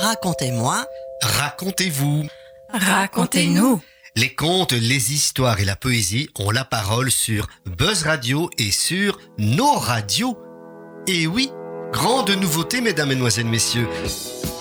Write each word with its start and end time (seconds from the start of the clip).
Racontez-moi. 0.00 0.86
Racontez-vous. 1.22 2.26
Racontez-nous. 2.72 3.82
Les 4.16 4.34
contes, 4.34 4.72
les 4.72 5.12
histoires 5.12 5.60
et 5.60 5.66
la 5.66 5.76
poésie 5.76 6.30
ont 6.38 6.50
la 6.50 6.64
parole 6.64 7.10
sur 7.10 7.46
Buzz 7.66 8.04
Radio 8.04 8.48
et 8.56 8.70
sur 8.70 9.18
nos 9.36 9.74
radios. 9.74 10.38
Et 11.06 11.26
oui, 11.26 11.50
grande 11.92 12.30
nouveauté, 12.30 12.80
mesdames, 12.80 13.10
mesdemoiselles, 13.10 13.46
messieurs 13.46 13.88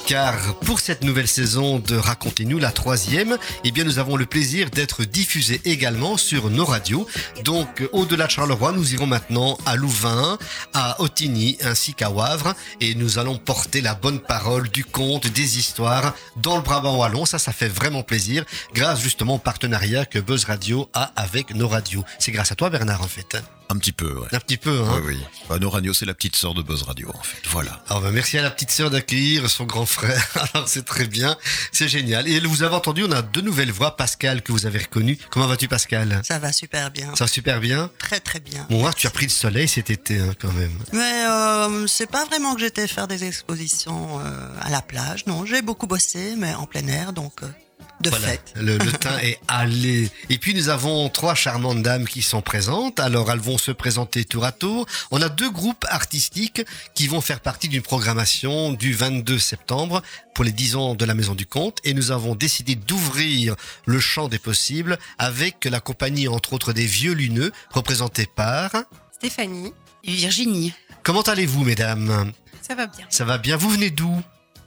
car 0.10 0.56
pour 0.62 0.80
cette 0.80 1.04
nouvelle 1.04 1.28
saison 1.28 1.78
de 1.78 1.96
Racontez-nous, 1.96 2.58
la 2.58 2.72
troisième, 2.72 3.38
eh 3.64 3.70
bien 3.70 3.84
nous 3.84 4.00
avons 4.00 4.18
le 4.18 4.26
plaisir 4.26 4.72
d'être 4.72 5.04
diffusés 5.04 5.62
également 5.66 6.18
sur 6.18 6.50
nos 6.50 6.66
radios. 6.66 7.06
Donc 7.44 7.88
au-delà 7.92 8.26
de 8.26 8.32
Charleroi, 8.32 8.72
nous 8.72 8.96
irons 8.96 9.06
maintenant 9.06 9.56
à 9.68 9.76
Louvain, 9.76 10.40
à 10.74 11.00
Otigny 11.00 11.60
ainsi 11.62 11.94
qu'à 11.94 12.10
Wavre 12.10 12.56
et 12.82 12.96
nous 12.96 13.20
allons 13.20 13.38
porter 13.38 13.82
la 13.82 13.94
bonne 13.94 14.20
parole 14.20 14.70
du 14.70 14.84
conte, 14.84 15.28
des 15.28 15.60
histoires 15.60 16.16
dans 16.38 16.56
le 16.56 16.64
Brabant 16.64 16.98
wallon. 16.98 17.26
Ça, 17.26 17.38
ça 17.38 17.52
fait 17.52 17.70
vraiment 17.70 18.02
plaisir 18.02 18.46
grâce 18.74 19.02
justement 19.02 19.36
au 19.36 19.40
partenariat 19.40 20.08
que 20.08 20.18
Buzz 20.18 20.46
Radio 20.46 20.90
a 20.96 21.12
avec 21.18 21.54
nos 21.54 21.68
radios. 21.68 22.04
C'est 22.18 22.32
grâce 22.32 22.52
à 22.52 22.56
toi 22.56 22.72
Bernard 22.72 23.04
en 23.04 23.08
fait. 23.08 23.38
Un 23.72 23.78
petit 23.78 23.92
peu, 23.92 24.12
ouais. 24.12 24.28
Un 24.32 24.40
petit 24.40 24.58
peu, 24.58 24.82
hein. 24.82 25.02
Oui, 25.06 25.14
oui. 25.14 25.26
Bah, 25.48 25.60
nos 25.60 25.70
radios, 25.70 25.94
c'est 25.94 26.06
la 26.06 26.16
petite 26.16 26.36
sœur 26.36 26.56
de 26.56 26.64
Buzz 26.64 26.82
Radio, 26.84 27.12
en 27.14 27.22
fait. 27.22 27.38
Voilà. 27.50 27.84
Alors, 27.88 28.02
bah, 28.02 28.10
merci 28.12 28.38
à 28.40 28.42
la 28.42 28.50
petite 28.50 28.72
sœur 28.72 28.90
d'accueillir 28.90 29.48
son 29.48 29.66
grand 29.66 29.86
frère. 29.86 30.28
Alors, 30.54 30.68
c'est 30.68 30.86
très 30.86 31.06
bien. 31.06 31.38
C'est 31.72 31.88
génial. 31.88 32.28
Et 32.28 32.40
vous 32.40 32.64
avez 32.64 32.74
entendu, 32.74 33.04
on 33.04 33.12
a 33.12 33.22
deux 33.22 33.42
nouvelles 33.42 33.72
voix. 33.72 33.96
Pascal, 33.96 34.42
que 34.42 34.52
vous 34.52 34.66
avez 34.66 34.80
reconnu. 34.80 35.20
Comment 35.30 35.46
vas-tu, 35.46 35.68
Pascal? 35.68 36.22
Ça 36.24 36.40
va 36.40 36.52
super 36.52 36.90
bien. 36.90 37.14
Ça 37.16 37.26
va 37.26 37.28
super 37.28 37.60
bien? 37.60 37.92
Très, 38.00 38.20
très 38.20 38.40
bien. 38.40 38.66
Bon, 38.72 38.90
tu 38.92 39.06
as 39.06 39.12
pris 39.12 39.26
le 39.26 39.32
soleil 39.32 39.68
cet 39.68 39.92
été, 39.92 40.20
hein, 40.20 40.34
quand 40.42 40.52
même. 40.54 40.74
Mais 40.92 41.26
euh, 41.30 41.86
c'est 41.86 42.10
pas 42.10 42.26
vraiment 42.26 42.56
que 42.56 42.62
j'étais 42.62 42.88
faire 42.88 43.08
des 43.08 43.24
expositions 43.24 44.20
euh, 44.20 44.50
à 44.62 44.72
la 44.72 44.82
plage. 44.82 45.28
Non, 45.28 45.46
j'ai 45.46 45.62
beaucoup 45.62 45.86
bossé, 45.86 46.34
mais 46.38 46.56
en 46.56 46.66
plein 46.66 46.88
air, 46.88 47.14
donc... 47.14 47.44
Euh, 47.44 47.48
de 48.02 48.10
fait. 48.10 48.54
Le, 48.56 48.78
le 48.78 48.92
teint 48.94 49.18
est 49.20 49.40
allé. 49.48 50.10
Et 50.30 50.38
puis 50.38 50.54
nous 50.54 50.70
avons 50.70 51.10
trois 51.10 51.36
charmantes 51.36 51.82
dames 51.82 52.08
qui 52.08 52.22
sont 52.22 52.42
présentes. 52.42 53.00
Alors 53.00 53.32
elles 53.32 53.40
vont 53.40 53.58
se 53.58 53.72
présenter 53.72 54.24
tour 54.24 54.46
à 54.46 54.52
tour. 54.52 54.86
On 55.12 55.22
a 55.22 55.28
deux 55.28 55.50
groupes 55.52 55.86
artistiques 55.90 56.62
qui 56.96 57.08
vont 57.08 57.20
faire 57.22 57.42
partie 57.42 57.68
d'une 57.68 57.82
programmation 57.82 58.72
du 58.72 58.94
22 58.94 59.38
septembre 59.38 60.02
pour 60.34 60.46
les 60.46 60.52
10 60.52 60.76
ans 60.78 60.96
de 60.96 61.04
la 61.04 61.14
Maison 61.14 61.36
du 61.36 61.46
Conte. 61.46 61.80
Et 61.84 61.94
nous 61.94 62.12
avons 62.12 62.36
décidé 62.36 62.76
d'ouvrir 62.76 63.56
le 63.86 64.00
champ 64.00 64.30
des 64.30 64.40
possibles 64.40 64.98
avec 65.18 65.66
la 65.66 65.82
compagnie 65.82 66.30
entre 66.30 66.54
autres 66.54 66.72
des 66.72 66.86
Vieux 66.86 67.14
Luneux 67.14 67.52
représentée 67.72 68.28
par 68.34 68.72
Stéphanie 69.12 69.74
et 70.06 70.14
Virginie. 70.14 70.74
Comment 71.04 71.22
allez-vous 71.22 71.66
mesdames? 71.66 72.32
Ça 72.62 72.76
va 72.76 72.88
bien. 72.88 73.06
Ça 73.10 73.26
va 73.26 73.38
bien. 73.38 73.58
Vous 73.58 73.70
venez 73.70 73.90
d'où? 73.90 74.22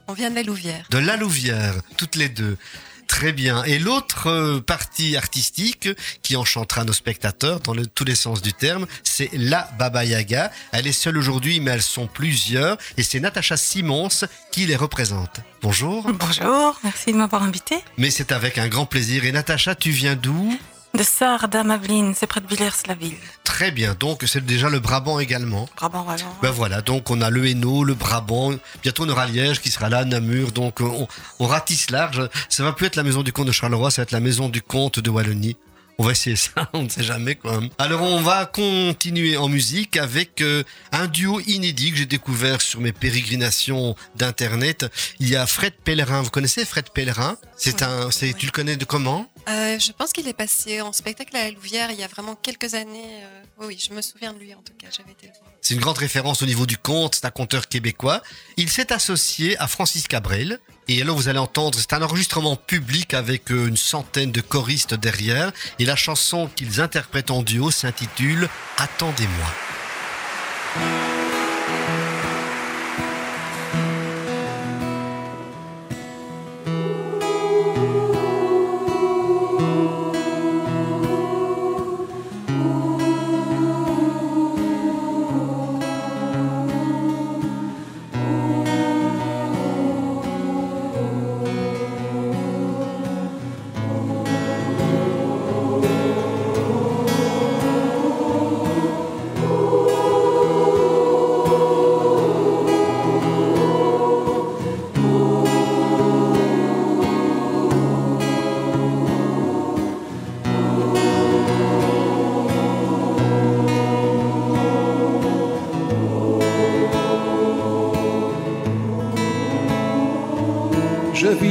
On 0.07 0.13
vient 0.13 0.29
de 0.29 0.35
la 0.35 0.43
Louvière. 0.43 0.85
De 0.89 0.97
la 0.97 1.15
Louvière, 1.15 1.73
toutes 1.97 2.15
les 2.15 2.27
deux. 2.29 2.57
Très 3.07 3.31
bien. 3.31 3.63
Et 3.63 3.79
l'autre 3.79 4.27
euh, 4.27 4.59
partie 4.59 5.15
artistique 5.15 5.89
qui 6.21 6.35
enchantera 6.35 6.83
nos 6.83 6.93
spectateurs 6.93 7.59
dans 7.59 7.75
tous 7.93 8.03
les 8.03 8.15
sens 8.15 8.41
du 8.41 8.53
terme, 8.53 8.85
c'est 9.03 9.29
la 9.33 9.69
Baba 9.77 10.03
Yaga. 10.03 10.51
Elle 10.71 10.87
est 10.87 10.91
seule 10.91 11.17
aujourd'hui, 11.17 11.59
mais 11.59 11.71
elles 11.71 11.81
sont 11.81 12.07
plusieurs. 12.07 12.77
Et 12.97 13.03
c'est 13.03 13.19
Natacha 13.19 13.57
Simons 13.57 14.09
qui 14.51 14.65
les 14.65 14.75
représente. 14.75 15.41
Bonjour. 15.61 16.11
Bonjour, 16.11 16.79
merci 16.83 17.11
de 17.11 17.17
m'avoir 17.17 17.43
invité. 17.43 17.77
Mais 17.97 18.09
c'est 18.09 18.31
avec 18.31 18.57
un 18.57 18.67
grand 18.67 18.85
plaisir. 18.85 19.25
Et 19.25 19.31
Natacha, 19.31 19.75
tu 19.75 19.91
viens 19.91 20.15
d'où? 20.15 20.57
De 20.95 21.01
Sarda 21.01 21.63
Maveline, 21.63 22.13
c'est 22.15 22.27
près 22.27 22.39
de 22.39 22.45
Villers-la-Ville. 22.45 23.17
Très 23.43 23.71
bien, 23.71 23.95
donc 23.99 24.23
c'est 24.27 24.45
déjà 24.45 24.69
le 24.69 24.79
Brabant 24.79 25.19
également. 25.19 25.67
Brabant, 25.75 26.03
voilà. 26.03 26.23
Ben 26.43 26.51
voilà, 26.51 26.81
donc 26.81 27.09
on 27.09 27.19
a 27.21 27.31
le 27.31 27.47
Hainaut, 27.47 27.83
le 27.83 27.95
Brabant, 27.95 28.53
bientôt 28.83 29.05
on 29.05 29.09
aura 29.09 29.25
Liège 29.25 29.59
qui 29.59 29.71
sera 29.71 29.89
là, 29.89 30.05
Namur, 30.05 30.51
donc 30.51 30.81
on, 30.81 31.07
on 31.39 31.47
ratisse 31.47 31.89
large. 31.89 32.29
Ça 32.47 32.63
va 32.63 32.73
plus 32.73 32.85
être 32.85 32.95
la 32.95 33.01
maison 33.01 33.23
du 33.23 33.33
comte 33.33 33.47
de 33.47 33.51
Charleroi, 33.51 33.89
ça 33.89 34.01
va 34.01 34.03
être 34.03 34.11
la 34.11 34.19
maison 34.19 34.49
du 34.49 34.61
comte 34.61 34.99
de 34.99 35.09
Wallonie. 35.09 35.57
On 35.99 36.03
va 36.03 36.11
essayer 36.11 36.35
ça, 36.35 36.69
on 36.73 36.83
ne 36.83 36.89
sait 36.89 37.03
jamais 37.03 37.35
quoi. 37.35 37.61
Alors 37.77 38.01
on 38.01 38.21
va 38.21 38.45
continuer 38.45 39.37
en 39.37 39.47
musique 39.47 39.95
avec 39.97 40.41
euh, 40.41 40.63
un 40.91 41.07
duo 41.07 41.39
inédit 41.41 41.91
que 41.91 41.97
j'ai 41.97 42.05
découvert 42.05 42.61
sur 42.61 42.79
mes 42.81 42.91
pérégrinations 42.91 43.95
d'internet. 44.15 44.85
Il 45.19 45.29
y 45.29 45.35
a 45.35 45.45
Fred 45.45 45.73
Pellerin. 45.83 46.21
Vous 46.21 46.31
connaissez 46.31 46.65
Fred 46.65 46.89
Pellerin? 46.89 47.37
C'est 47.55 47.83
un, 47.83 48.09
c'est, 48.11 48.33
tu 48.33 48.45
le 48.47 48.51
connais 48.51 48.75
de 48.75 48.85
comment? 48.85 49.27
Euh, 49.47 49.77
Je 49.79 49.91
pense 49.91 50.11
qu'il 50.13 50.27
est 50.27 50.33
passé 50.33 50.81
en 50.81 50.91
spectacle 50.93 51.35
à 51.35 51.43
la 51.43 51.51
Louvière 51.51 51.91
il 51.91 51.99
y 51.99 52.03
a 52.03 52.07
vraiment 52.07 52.35
quelques 52.35 52.73
années. 52.73 53.21
Euh, 53.23 53.65
oui, 53.67 53.77
je 53.79 53.93
me 53.93 54.01
souviens 54.01 54.33
de 54.33 54.39
lui 54.39 54.53
en 54.53 54.61
tout 54.61 54.73
cas. 54.77 54.87
J'avais 54.95 55.11
été 55.11 55.29
C'est 55.61 55.75
une 55.75 55.79
grande 55.79 55.97
référence 55.99 56.41
au 56.41 56.45
niveau 56.45 56.65
du 56.65 56.77
conte. 56.77 57.15
C'est 57.15 57.25
un 57.25 57.31
conteur 57.31 57.67
québécois. 57.67 58.21
Il 58.57 58.69
s'est 58.69 58.91
associé 58.91 59.57
à 59.59 59.67
Francis 59.67 60.07
Cabrel. 60.07 60.59
Et 60.87 61.01
alors 61.01 61.15
vous 61.15 61.29
allez 61.29 61.39
entendre, 61.39 61.77
c'est 61.79 61.93
un 61.93 62.01
enregistrement 62.01 62.55
public 62.55 63.13
avec 63.13 63.49
une 63.49 63.77
centaine 63.77 64.31
de 64.31 64.41
choristes 64.41 64.93
derrière. 64.93 65.51
Et 65.79 65.85
la 65.85 65.95
chanson 65.95 66.49
qu'ils 66.55 66.81
interprètent 66.81 67.31
en 67.31 67.41
duo 67.41 67.71
s'intitule 67.71 68.49
Attendez-moi. 68.77 69.47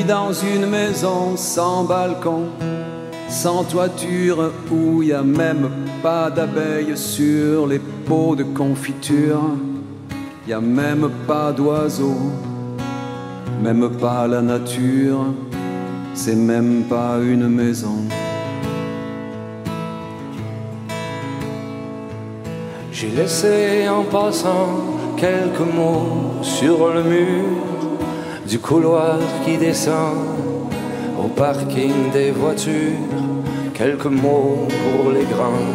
Dans 0.07 0.33
une 0.33 0.67
maison 0.67 1.37
sans 1.37 1.85
balcon, 1.85 2.45
sans 3.29 3.65
toiture, 3.65 4.53
où 4.71 5.03
y 5.03 5.13
a 5.13 5.23
même 5.23 5.69
pas 6.03 6.31
d'abeilles 6.31 6.97
sur 6.97 7.67
les 7.67 7.79
pots 7.79 8.37
de 8.37 8.45
confiture. 8.45 9.43
Y 10.49 10.53
a 10.53 10.61
même 10.61 11.11
pas 11.27 11.53
d'oiseaux, 11.53 12.31
même 13.63 13.91
pas 13.91 14.27
la 14.27 14.41
nature, 14.41 15.27
c'est 16.15 16.37
même 16.37 16.85
pas 16.89 17.19
une 17.23 17.49
maison. 17.49 18.05
J'ai 22.93 23.11
laissé 23.11 23.89
en 23.89 24.05
passant 24.05 24.69
quelques 25.17 25.75
mots 25.75 26.43
sur 26.43 26.93
le 26.93 27.03
mur 27.03 27.72
du 28.53 28.59
couloir 28.59 29.17
qui 29.47 29.57
descend 29.57 30.15
au 31.19 31.27
parking 31.29 32.11
des 32.13 32.33
voitures, 32.33 32.99
quelques 33.73 34.05
mots 34.05 34.69
pour 34.69 35.11
les 35.11 35.25
grands, 35.25 35.73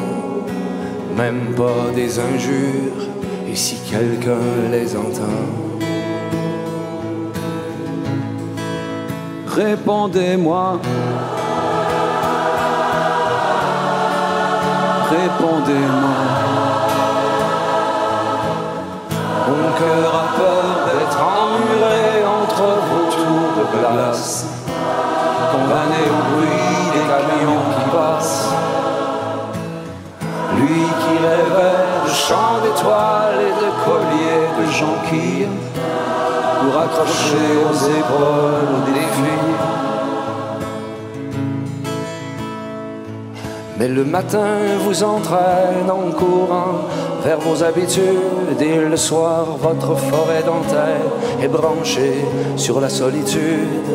même 1.15 1.55
pas 1.55 1.89
des 1.95 2.19
injures, 2.19 3.01
et 3.49 3.55
si 3.55 3.77
quelqu'un 3.89 4.69
les 4.71 4.95
entend. 4.95 5.41
Répondez-moi. 9.47 10.79
Répondez-moi. 15.09 16.17
Mon 19.47 19.67
cœur 19.79 20.15
a 20.23 20.37
peur 20.37 20.86
de 23.77 23.93
glace, 23.93 24.45
condamné 25.51 26.01
au 26.09 26.35
bruit 26.35 26.83
des 26.93 27.05
camions 27.11 27.65
qui 27.75 27.89
passent. 27.95 28.49
Lui 30.57 30.83
qui 31.01 31.13
rêvait 31.25 31.85
de 32.05 32.09
chants 32.09 32.59
d'étoiles 32.63 33.41
et 33.49 33.55
de 33.63 33.69
colliers 33.85 34.47
de 34.59 34.65
jonquilles 34.71 35.49
pour 36.59 36.81
accrocher 36.81 37.49
aux 37.65 37.79
épaules 37.99 38.93
des 38.93 39.07
filles. 39.15 39.57
Mais 43.79 43.87
le 43.87 44.03
matin 44.03 44.55
vous 44.83 45.03
entraîne 45.03 45.89
en 45.91 46.11
courant 46.11 46.87
vers 47.23 47.39
vos 47.39 47.63
habitudes 47.63 48.61
et 48.61 48.77
le 48.77 48.97
soir 48.97 49.45
votre 49.59 49.95
forêt 49.95 50.43
dentaire 50.45 51.01
est 51.41 51.47
branchée 51.47 52.23
sur 52.55 52.79
la 52.79 52.89
solitude 52.89 53.87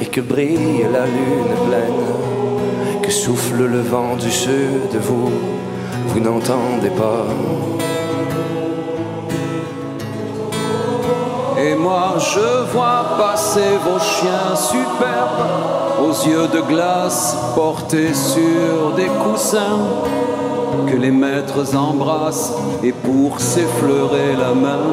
et 0.00 0.06
que 0.06 0.20
brille 0.20 0.86
la 0.92 1.06
lune 1.06 1.54
pleine, 1.66 3.02
que 3.02 3.10
souffle 3.10 3.64
le 3.64 3.80
vent 3.80 4.16
du 4.16 4.30
sud, 4.30 4.92
vous, 5.00 5.30
vous 6.08 6.20
n'entendez 6.20 6.90
pas. 6.90 7.26
Et 11.58 11.74
moi 11.74 12.14
je 12.18 12.72
vois 12.72 13.16
passer 13.18 13.78
vos 13.84 13.98
chiens 13.98 14.54
superbes 14.54 15.46
aux 16.00 16.28
yeux 16.28 16.48
de 16.48 16.60
glace 16.60 17.36
portés 17.54 18.12
sur 18.12 18.92
des 18.94 19.06
coussins 19.06 19.78
que 20.86 20.96
les 20.96 21.10
maîtres 21.10 21.76
embrassent 21.76 22.52
et 22.82 22.92
pour 22.92 23.40
s'effleurer 23.40 24.36
la 24.38 24.54
main, 24.54 24.86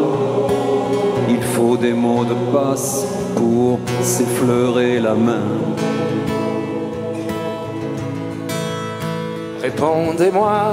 il 1.30 1.42
faut 1.42 1.78
des 1.78 1.94
mots 1.94 2.26
de 2.26 2.36
passe 2.52 3.06
pour 3.36 3.80
s'effleurer 4.02 5.00
la 5.00 5.14
main. 5.14 5.48
Répondez-moi. 9.62 10.72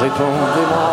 Répondez-moi. 0.00 0.88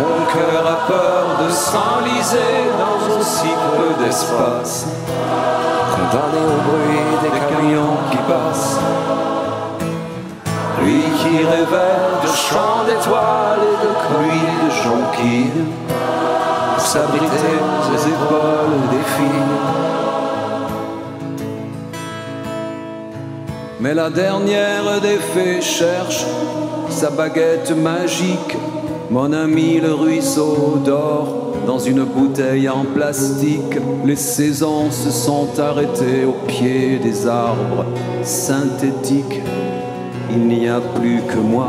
Mon 0.00 0.24
cœur 0.32 0.66
a 0.66 0.86
peur 0.88 1.24
de 1.44 1.50
s'enliser 1.50 2.54
dans 2.78 3.20
aussi 3.20 3.52
peu 3.76 4.04
d'espace. 4.04 4.86
Condamné 6.02 6.42
au 6.44 6.58
bruit 6.68 7.06
des 7.22 7.54
camions 7.54 7.96
qui 8.10 8.16
passent. 8.28 8.80
Lui 10.82 11.02
qui 11.18 11.36
révèle 11.44 12.14
de 12.22 12.28
chants 12.28 12.82
d'étoiles 12.86 13.60
et 13.70 13.78
de 13.86 13.92
crues 14.02 14.52
de 14.64 14.70
jonquilles 14.82 15.64
pour 16.74 16.84
s'abriter 16.84 17.56
aux 17.88 18.02
épaules 18.14 18.80
des 18.90 19.04
filles. 19.14 19.50
Mais 23.80 23.94
la 23.94 24.10
dernière 24.10 25.00
des 25.00 25.18
fées 25.18 25.62
cherche 25.62 26.26
sa 26.88 27.10
baguette 27.10 27.70
magique. 27.70 28.56
Mon 29.10 29.32
ami 29.32 29.78
le 29.78 29.94
ruisseau 29.94 30.80
dort 30.84 31.41
dans 31.66 31.78
une 31.78 32.04
bouteille 32.04 32.68
en 32.68 32.84
plastique. 32.84 33.76
Les 34.04 34.16
saisons 34.16 34.90
se 34.90 35.10
sont 35.10 35.48
arrêtées 35.58 36.24
au 36.24 36.34
pied 36.46 36.98
des 36.98 37.26
arbres 37.26 37.84
synthétiques. 38.22 39.40
Il 40.30 40.46
n'y 40.46 40.68
a 40.68 40.80
plus 40.80 41.22
que 41.22 41.38
moi. 41.38 41.68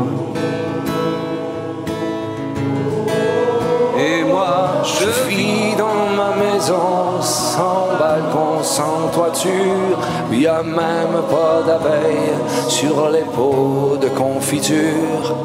Et 3.98 4.24
moi, 4.24 4.82
je 4.82 5.28
vis 5.28 5.76
dans 5.76 6.16
ma 6.16 6.34
maison, 6.36 7.20
sans 7.20 7.88
balcon, 7.98 8.62
sans 8.62 9.08
toiture. 9.12 9.98
Il 10.32 10.38
n'y 10.38 10.46
a 10.46 10.62
même 10.62 11.22
pas 11.30 11.62
d'abeilles 11.66 12.34
sur 12.68 13.08
les 13.10 13.22
pots 13.22 13.96
de 14.00 14.08
confiture. 14.08 15.36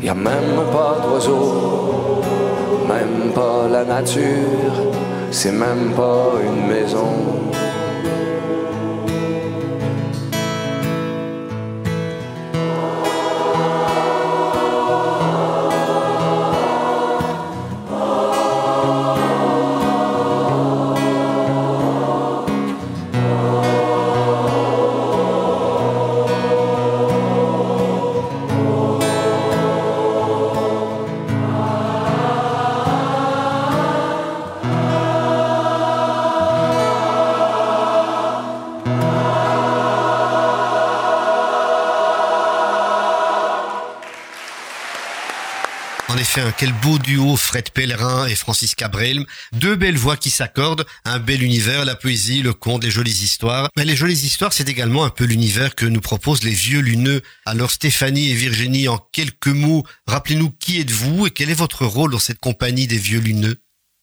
Il 0.00 0.04
n'y 0.04 0.08
a 0.10 0.14
même 0.14 0.60
pas 0.72 0.98
d'oiseaux, 1.02 2.20
même 2.88 3.32
pas 3.32 3.68
la 3.70 3.84
nature. 3.84 4.92
C'est 5.30 5.52
même 5.52 5.92
pas 5.94 6.32
une 6.44 6.66
maison. 6.66 7.12
Quel 46.58 46.72
beau 46.74 46.98
duo 46.98 47.34
Fred 47.34 47.70
Pellerin 47.70 48.26
et 48.26 48.34
Francis 48.34 48.74
Cabrel. 48.74 49.24
Deux 49.52 49.74
belles 49.74 49.96
voix 49.96 50.18
qui 50.18 50.28
s'accordent, 50.28 50.84
un 51.06 51.18
bel 51.18 51.42
univers, 51.42 51.86
la 51.86 51.94
poésie, 51.94 52.42
le 52.42 52.52
conte, 52.52 52.84
les 52.84 52.90
jolies 52.90 53.22
histoires. 53.22 53.70
Mais 53.74 53.86
les 53.86 53.96
jolies 53.96 54.26
histoires, 54.26 54.52
c'est 54.52 54.68
également 54.68 55.04
un 55.04 55.10
peu 55.10 55.24
l'univers 55.24 55.74
que 55.74 55.86
nous 55.86 56.02
proposent 56.02 56.44
les 56.44 56.52
vieux 56.52 56.80
luneux. 56.80 57.22
Alors 57.46 57.70
Stéphanie 57.70 58.30
et 58.30 58.34
Virginie, 58.34 58.86
en 58.86 58.98
quelques 58.98 59.46
mots, 59.46 59.84
rappelez-nous 60.06 60.50
qui 60.50 60.78
êtes-vous 60.78 61.26
et 61.26 61.30
quel 61.30 61.48
est 61.48 61.54
votre 61.54 61.86
rôle 61.86 62.12
dans 62.12 62.18
cette 62.18 62.40
compagnie 62.40 62.86
des 62.86 62.98
vieux 62.98 63.20
luneux 63.20 63.56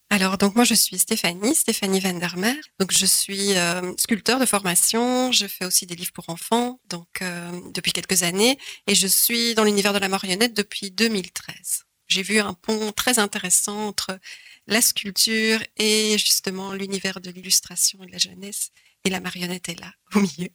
Alors, 0.09 0.39
donc 0.39 0.55
moi, 0.55 0.63
je 0.63 0.73
suis 0.73 0.97
Stéphanie, 0.97 1.53
Stéphanie 1.53 1.99
Vandermeer. 1.99 2.55
Donc, 2.79 2.91
je 2.91 3.05
suis 3.05 3.55
euh, 3.57 3.93
sculpteur 3.99 4.39
de 4.39 4.47
formation. 4.47 5.31
Je 5.31 5.45
fais 5.45 5.65
aussi 5.65 5.85
des 5.85 5.95
livres 5.95 6.13
pour 6.13 6.29
enfants, 6.29 6.79
donc 6.89 7.21
euh, 7.21 7.51
depuis 7.75 7.91
quelques 7.91 8.23
années. 8.23 8.57
Et 8.87 8.95
je 8.95 9.05
suis 9.05 9.53
dans 9.53 9.63
l'univers 9.63 9.93
de 9.93 9.99
la 9.99 10.07
marionnette 10.07 10.57
depuis 10.57 10.89
2013. 10.89 11.83
J'ai 12.13 12.21
vu 12.21 12.39
un 12.39 12.53
pont 12.53 12.91
très 12.91 13.17
intéressant 13.17 13.87
entre 13.87 14.19
la 14.67 14.81
sculpture 14.81 15.59
et 15.77 16.15
justement 16.19 16.71
l'univers 16.73 17.19
de 17.19 17.31
l'illustration 17.31 18.03
et 18.03 18.05
de 18.05 18.11
la 18.11 18.19
jeunesse. 18.19 18.69
Et 19.03 19.09
la 19.09 19.19
marionnette 19.19 19.67
est 19.69 19.79
là, 19.79 19.91
au 20.13 20.19
milieu. 20.19 20.49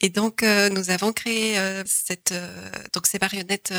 Et 0.00 0.08
donc, 0.08 0.42
euh, 0.42 0.68
nous 0.68 0.90
avons 0.90 1.12
créé 1.12 1.58
euh, 1.58 1.84
cette, 1.86 2.32
euh, 2.32 2.70
ces 3.04 3.18
marionnettes 3.20 3.72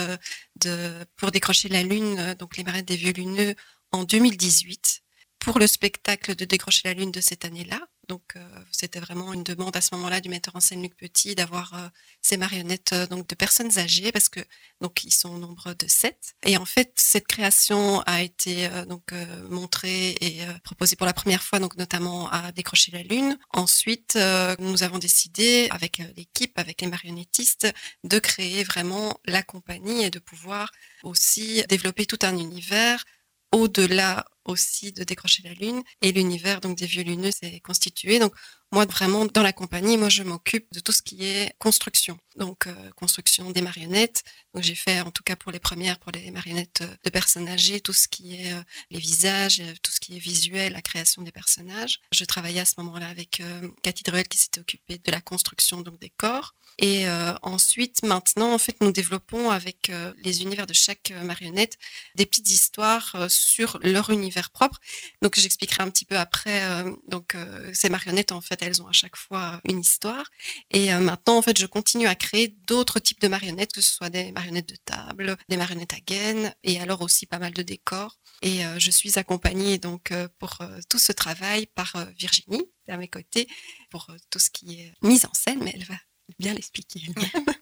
pour 1.18 1.32
décrocher 1.32 1.68
la 1.68 1.84
lune, 1.84 2.34
donc 2.40 2.56
les 2.56 2.64
marionnettes 2.64 2.88
des 2.88 2.96
vieux 2.96 3.12
luneux, 3.12 3.56
en 3.92 4.06
2018 4.06 5.02
pour 5.40 5.60
le 5.60 5.68
spectacle 5.68 6.36
de 6.36 6.46
décrocher 6.46 6.82
la 6.86 6.94
lune 6.94 7.12
de 7.12 7.20
cette 7.20 7.44
année-là. 7.44 7.82
Donc, 8.12 8.34
euh, 8.36 8.60
c'était 8.74 9.00
vraiment 9.00 9.32
une 9.32 9.46
demande 9.46 9.74
à 9.78 9.80
ce 9.80 9.96
moment-là 9.96 10.20
du 10.20 10.28
metteur 10.28 10.54
en 10.58 10.60
scène 10.60 10.82
Luc 10.82 10.98
Petit 10.98 11.34
d'avoir 11.34 11.74
euh, 11.76 11.88
ces 12.22 12.36
marionnettes 12.36 12.92
euh, 12.92 13.08
donc 13.08 13.26
de 13.26 13.36
personnes 13.36 13.80
âgées 13.80 14.12
parce 14.12 14.28
que 14.28 14.42
donc 14.82 15.06
ils 15.06 15.14
sont 15.14 15.30
au 15.30 15.38
nombre 15.38 15.74
de 15.76 15.88
sept. 15.88 16.34
Et 16.46 16.58
en 16.58 16.66
fait, 16.66 16.92
cette 16.98 17.26
création 17.26 18.02
a 18.02 18.22
été 18.22 18.68
donc 18.90 19.14
montrée 19.50 20.10
et 20.20 20.42
proposée 20.64 20.98
pour 20.98 21.06
la 21.06 21.14
première 21.14 21.42
fois 21.42 21.60
donc 21.60 21.78
notamment 21.78 22.30
à 22.32 22.52
décrocher 22.52 22.92
la 22.92 23.04
lune. 23.04 23.38
Ensuite, 23.52 24.18
nous 24.60 24.84
avons 24.84 24.98
décidé 24.98 25.68
avec 25.70 26.02
l'équipe, 26.18 26.58
avec 26.60 26.82
les 26.82 26.88
marionnettistes, 26.88 27.72
de 28.04 28.20
créer 28.20 28.64
vraiment 28.66 29.20
la 29.26 29.44
compagnie 29.44 30.04
et 30.04 30.10
de 30.10 30.20
pouvoir 30.20 30.72
aussi 31.04 31.64
développer 31.70 32.06
tout 32.06 32.20
un 32.24 32.38
univers 32.38 33.06
au-delà 33.52 34.26
aussi 34.52 34.92
de 34.92 35.04
décrocher 35.04 35.44
la 35.44 35.54
lune 35.54 35.82
et 36.02 36.12
l'univers 36.12 36.62
donc 36.62 36.78
des 36.78 36.86
vieux 36.86 37.04
luneux 37.04 37.32
s'est 37.32 37.60
constitué. 37.62 38.20
Donc 38.20 38.34
moi 38.72 38.86
vraiment 38.86 39.26
dans 39.26 39.44
la 39.44 39.52
compagnie 39.52 39.98
moi 39.98 40.10
je 40.10 40.24
m'occupe 40.24 40.66
de 40.72 40.80
tout 40.80 40.92
ce 40.92 41.02
qui 41.02 41.26
est 41.26 41.54
construction. 41.60 42.18
Donc 42.38 42.68
euh, 42.68 42.92
construction 42.96 43.52
des 43.52 43.62
marionnettes. 43.62 44.24
Donc 44.54 44.64
j'ai 44.64 44.76
fait 44.76 45.02
en 45.02 45.12
tout 45.12 45.24
cas 45.24 45.36
pour 45.36 45.52
les 45.52 45.60
premières 45.60 46.00
pour 46.00 46.12
les 46.12 46.32
marionnettes 46.32 46.82
euh, 46.82 46.96
de 47.04 47.10
personnes 47.10 47.50
âgées 47.50 47.82
tout 47.82 47.94
ce 47.94 48.08
qui 48.08 48.36
est 48.36 48.54
euh, 48.54 48.62
les 48.90 49.00
visages 49.00 49.62
tout 49.84 49.92
ce 49.92 50.00
qui 50.00 50.16
est 50.16 50.20
visuel 50.20 50.74
la 50.74 50.82
création 50.82 51.22
des 51.22 51.32
personnages. 51.32 52.00
Je 52.12 52.24
travaillais 52.24 52.62
à 52.62 52.66
ce 52.66 52.76
moment-là 52.78 53.08
avec 53.08 53.42
euh, 53.42 53.68
Cathy 53.84 54.04
Druel 54.04 54.28
qui 54.28 54.38
s'était 54.38 54.62
occupée 54.62 55.00
de 55.04 55.12
la 55.12 55.22
construction 55.22 55.82
donc 55.82 56.00
des 56.00 56.10
corps. 56.10 56.56
Et 56.78 57.06
ensuite 57.44 58.02
maintenant 58.04 58.54
en 58.54 58.58
fait 58.58 58.78
nous 58.82 58.92
développons 58.92 59.52
avec 59.52 59.92
les 60.24 60.42
univers 60.42 60.66
de 60.66 60.74
chaque 60.74 61.14
marionnette 61.24 61.78
des 62.16 62.26
petites 62.26 62.50
histoires 62.50 63.30
sur 63.30 63.78
leur 63.84 64.10
univers 64.10 64.41
propre. 64.50 64.80
Donc 65.22 65.38
j'expliquerai 65.40 65.84
un 65.84 65.90
petit 65.90 66.06
peu 66.06 66.18
après. 66.18 66.64
euh, 66.64 66.92
donc 67.08 67.36
euh, 67.36 67.72
ces 67.74 67.90
marionnettes 67.90 68.32
en 68.32 68.42
fait 68.42 68.62
elles 68.62 68.82
ont 68.82 68.88
à 68.88 68.92
chaque 68.92 69.16
fois 69.16 69.62
une 69.68 69.80
histoire. 69.80 70.26
Et 70.72 70.94
euh, 70.94 71.00
maintenant 71.00 71.38
en 71.38 71.42
fait 71.42 71.60
je 71.60 71.66
continue 71.66 72.08
à 72.08 72.16
créer 72.16 72.56
d'autres 72.66 73.00
types 73.00 73.22
de 73.22 73.28
marionnettes, 73.28 73.74
que 73.74 73.82
ce 73.82 73.92
soit 73.92 74.10
des 74.10 74.32
marionnettes 74.32 74.70
de 74.70 74.78
table, 74.84 75.38
des 75.50 75.58
marionnettes 75.58 75.94
à 75.94 76.00
gaines 76.00 76.54
et 76.64 76.80
alors 76.80 77.02
aussi 77.02 77.26
pas 77.26 77.40
mal 77.40 77.54
de 77.54 77.62
décors. 77.62 78.18
Et 78.42 78.62
je 78.78 78.90
suis 78.90 79.20
accompagnée 79.20 79.78
donc 79.78 80.12
pour 80.40 80.58
tout 80.90 80.98
ce 80.98 81.12
travail 81.12 81.68
par 81.68 81.94
Virginie 82.18 82.64
à 82.88 82.98
mes 82.98 83.08
côtés 83.08 83.48
pour 83.92 84.08
tout 84.32 84.40
ce 84.40 84.50
qui 84.50 84.80
est 84.80 84.94
mise 85.04 85.26
en 85.26 85.34
scène, 85.34 85.60
mais 85.64 85.74
elle 85.76 85.84
va 85.84 86.00
bien 86.40 86.54
l'expliquer. 86.56 87.02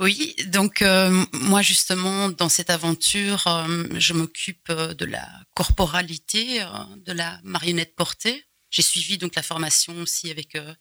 Oui, 0.00 0.34
donc 0.46 0.82
euh, 0.82 1.24
moi 1.32 1.62
justement 1.62 2.28
dans 2.28 2.48
cette 2.48 2.68
aventure, 2.70 3.46
euh, 3.46 3.84
je 3.96 4.12
m'occupe 4.12 4.68
euh, 4.70 4.92
de 4.92 5.04
la 5.04 5.28
corporalité, 5.54 6.62
euh, 6.62 6.66
de 6.96 7.12
la 7.12 7.40
marionnette 7.44 7.94
portée. 7.94 8.44
J'ai 8.70 8.82
suivi 8.82 9.18
donc 9.18 9.36
la 9.36 9.42
formation 9.42 9.96
aussi 9.98 10.30
avec 10.32 10.56
euh, 10.56 10.74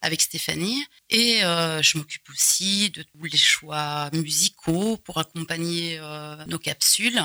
avec 0.00 0.20
Stéphanie. 0.20 0.84
Et 1.10 1.40
je 1.40 1.98
m'occupe 1.98 2.28
aussi 2.30 2.88
de 2.90 3.02
tous 3.02 3.24
les 3.24 3.36
choix 3.36 4.08
musicaux 4.14 4.96
pour 4.96 5.18
accompagner 5.18 6.00
nos 6.46 6.58
capsules. 6.58 7.20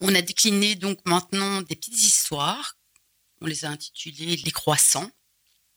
On 0.00 0.14
a 0.14 0.20
décliné 0.20 0.74
donc 0.74 0.98
maintenant 1.06 1.62
des 1.62 1.74
petites 1.74 2.02
histoires. 2.02 2.76
On 3.40 3.46
les 3.46 3.64
a 3.64 3.70
intitulées 3.70 4.36
les 4.36 4.50
croissants. 4.50 5.10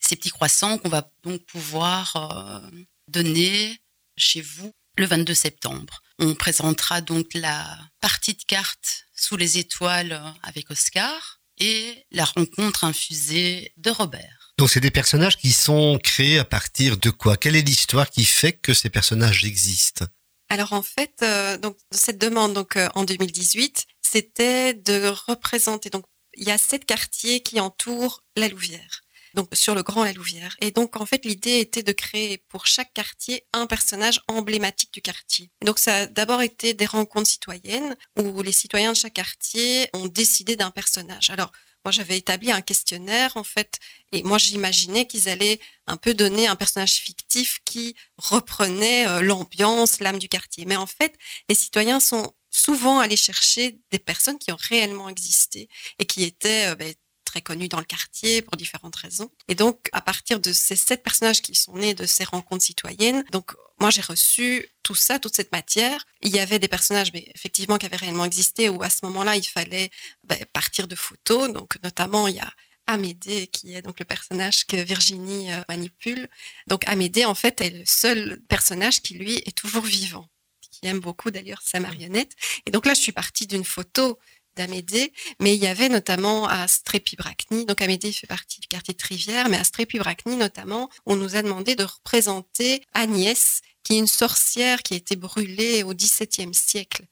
Ces 0.01 0.17
petits 0.17 0.29
croissants 0.29 0.77
qu'on 0.77 0.89
va 0.89 1.09
donc 1.23 1.41
pouvoir 1.45 2.61
donner 3.07 3.79
chez 4.17 4.41
vous 4.41 4.71
le 4.97 5.05
22 5.05 5.33
septembre. 5.33 6.01
On 6.19 6.35
présentera 6.35 7.01
donc 7.01 7.33
la 7.33 7.77
partie 7.99 8.33
de 8.33 8.43
cartes 8.47 9.05
sous 9.15 9.37
les 9.37 9.57
étoiles 9.57 10.21
avec 10.43 10.71
Oscar 10.71 11.41
et 11.57 12.05
la 12.11 12.25
rencontre 12.25 12.83
infusée 12.83 13.73
de 13.77 13.89
Robert. 13.89 14.53
Donc 14.57 14.69
c'est 14.69 14.79
des 14.79 14.91
personnages 14.91 15.37
qui 15.37 15.51
sont 15.51 15.99
créés 16.01 16.39
à 16.39 16.45
partir 16.45 16.97
de 16.97 17.09
quoi? 17.09 17.35
Quelle 17.35 17.55
est 17.55 17.61
l'histoire 17.61 18.09
qui 18.09 18.23
fait 18.23 18.53
que 18.53 18.73
ces 18.73 18.89
personnages 18.89 19.43
existent? 19.43 20.05
Alors 20.49 20.73
en 20.73 20.83
fait, 20.83 21.15
euh, 21.23 21.57
donc 21.57 21.77
cette 21.91 22.19
demande 22.19 22.53
donc 22.53 22.77
euh, 22.77 22.87
en 22.95 23.03
2018, 23.03 23.85
c'était 24.01 24.73
de 24.73 25.07
représenter 25.27 25.89
donc 25.89 26.05
il 26.37 26.47
y 26.47 26.51
a 26.51 26.57
sept 26.57 26.85
quartiers 26.85 27.41
qui 27.41 27.59
entourent 27.59 28.21
la 28.35 28.47
Louvière 28.47 29.04
donc 29.35 29.49
sur 29.53 29.75
le 29.75 29.83
Grand 29.83 30.03
La 30.03 30.13
Louvière. 30.13 30.55
Et 30.61 30.71
donc 30.71 30.99
en 30.99 31.05
fait 31.05 31.25
l'idée 31.25 31.59
était 31.59 31.83
de 31.83 31.91
créer 31.91 32.39
pour 32.49 32.65
chaque 32.65 32.93
quartier 32.93 33.45
un 33.53 33.67
personnage 33.67 34.21
emblématique 34.27 34.93
du 34.93 35.01
quartier. 35.01 35.51
donc 35.63 35.79
ça 35.79 35.95
a 35.95 36.05
d'abord 36.07 36.41
été 36.41 36.73
des 36.73 36.85
rencontres 36.85 37.29
citoyennes 37.29 37.95
où 38.17 38.41
les 38.41 38.51
citoyens 38.51 38.93
de 38.93 38.97
chaque 38.97 39.13
quartier 39.13 39.89
ont 39.93 40.07
décidé 40.07 40.55
d'un 40.55 40.71
personnage. 40.71 41.29
Alors 41.29 41.51
moi, 41.85 41.91
j'avais 41.91 42.17
établi 42.17 42.51
un 42.51 42.61
questionnaire, 42.61 43.37
en 43.37 43.43
fait, 43.43 43.77
et 44.11 44.23
moi, 44.23 44.39
j'imaginais 44.39 45.05
qu'ils 45.05 45.29
allaient 45.29 45.59
un 45.85 45.97
peu 45.97 46.15
donner 46.15 46.47
un 46.47 46.55
personnage 46.55 46.95
fictif 46.95 47.59
qui 47.63 47.95
reprenait 48.17 49.07
euh, 49.07 49.21
l'ambiance, 49.21 49.99
l'âme 49.99 50.17
du 50.17 50.27
quartier. 50.27 50.65
Mais 50.65 50.77
en 50.77 50.87
fait, 50.87 51.15
les 51.47 51.53
citoyens 51.53 51.99
sont 51.99 52.33
souvent 52.49 52.97
allés 52.97 53.15
chercher 53.15 53.77
des 53.91 53.99
personnes 53.99 54.39
qui 54.39 54.51
ont 54.51 54.57
réellement 54.59 55.09
existé 55.09 55.69
et 55.99 56.05
qui 56.05 56.23
étaient 56.23 56.71
euh, 56.71 56.75
ben, 56.75 56.91
très 57.35 57.41
connu 57.41 57.67
dans 57.67 57.79
le 57.79 57.85
quartier 57.85 58.41
pour 58.41 58.55
différentes 58.55 58.95
raisons. 58.95 59.29
Et 59.49 59.55
donc, 59.55 59.89
à 59.91 59.99
partir 59.99 60.39
de 60.39 60.53
ces 60.53 60.77
sept 60.77 61.03
personnages 61.03 61.41
qui 61.41 61.53
sont 61.53 61.75
nés 61.75 61.93
de 61.93 62.05
ces 62.05 62.23
rencontres 62.23 62.63
citoyennes, 62.63 63.25
donc 63.31 63.51
moi 63.77 63.89
j'ai 63.89 64.01
reçu 64.01 64.69
tout 64.83 64.95
ça, 64.95 65.19
toute 65.19 65.35
cette 65.35 65.51
matière. 65.51 66.05
Il 66.21 66.33
y 66.33 66.39
avait 66.39 66.59
des 66.59 66.69
personnages, 66.69 67.11
mais 67.11 67.29
effectivement, 67.35 67.77
qui 67.77 67.87
avaient 67.87 67.97
réellement 67.97 68.23
existé, 68.23 68.69
où 68.69 68.81
à 68.83 68.89
ce 68.89 68.99
moment-là, 69.03 69.35
il 69.35 69.43
fallait 69.43 69.89
ben, 70.23 70.37
partir 70.53 70.87
de 70.87 70.95
photos. 70.95 71.51
Donc, 71.51 71.77
notamment, 71.83 72.29
il 72.29 72.35
y 72.35 72.39
a 72.39 72.53
Amédée, 72.87 73.47
qui 73.47 73.75
est 73.75 73.81
donc 73.81 73.99
le 73.99 74.05
personnage 74.05 74.65
que 74.65 74.77
Virginie 74.77 75.51
euh, 75.51 75.61
manipule. 75.67 76.29
Donc, 76.67 76.87
Amédée, 76.87 77.25
en 77.25 77.35
fait, 77.35 77.59
est 77.59 77.71
le 77.71 77.83
seul 77.85 78.39
personnage 78.47 79.01
qui, 79.01 79.15
lui, 79.15 79.37
est 79.45 79.57
toujours 79.57 79.83
vivant 79.83 80.29
qui 80.75 80.87
aime 80.87 80.99
beaucoup 80.99 81.31
d'ailleurs 81.31 81.61
sa 81.63 81.79
marionnette. 81.79 82.33
Et 82.65 82.71
donc 82.71 82.85
là, 82.85 82.93
je 82.93 83.01
suis 83.01 83.11
partie 83.11 83.47
d'une 83.47 83.63
photo 83.63 84.19
d'Amédée, 84.55 85.13
mais 85.39 85.55
il 85.55 85.61
y 85.61 85.67
avait 85.67 85.89
notamment 85.89 86.47
à 86.47 86.67
Strépy-Bracny, 86.67 87.65
donc 87.65 87.81
Amédée 87.81 88.11
fait 88.11 88.27
partie 88.27 88.59
du 88.59 88.67
quartier 88.67 88.93
de 88.93 88.97
Trivière, 88.97 89.49
mais 89.49 89.57
à 89.57 89.63
Strépy-Bracny 89.63 90.35
notamment, 90.35 90.89
on 91.05 91.15
nous 91.15 91.35
a 91.35 91.41
demandé 91.41 91.75
de 91.75 91.83
représenter 91.83 92.81
Agnès, 92.93 93.61
qui 93.83 93.93
est 93.93 93.99
une 93.99 94.07
sorcière 94.07 94.81
qui 94.81 94.95
a 94.95 94.97
été 94.97 95.15
brûlée 95.15 95.83
au 95.83 95.93
XVIIe 95.93 96.53
siècle. 96.53 97.05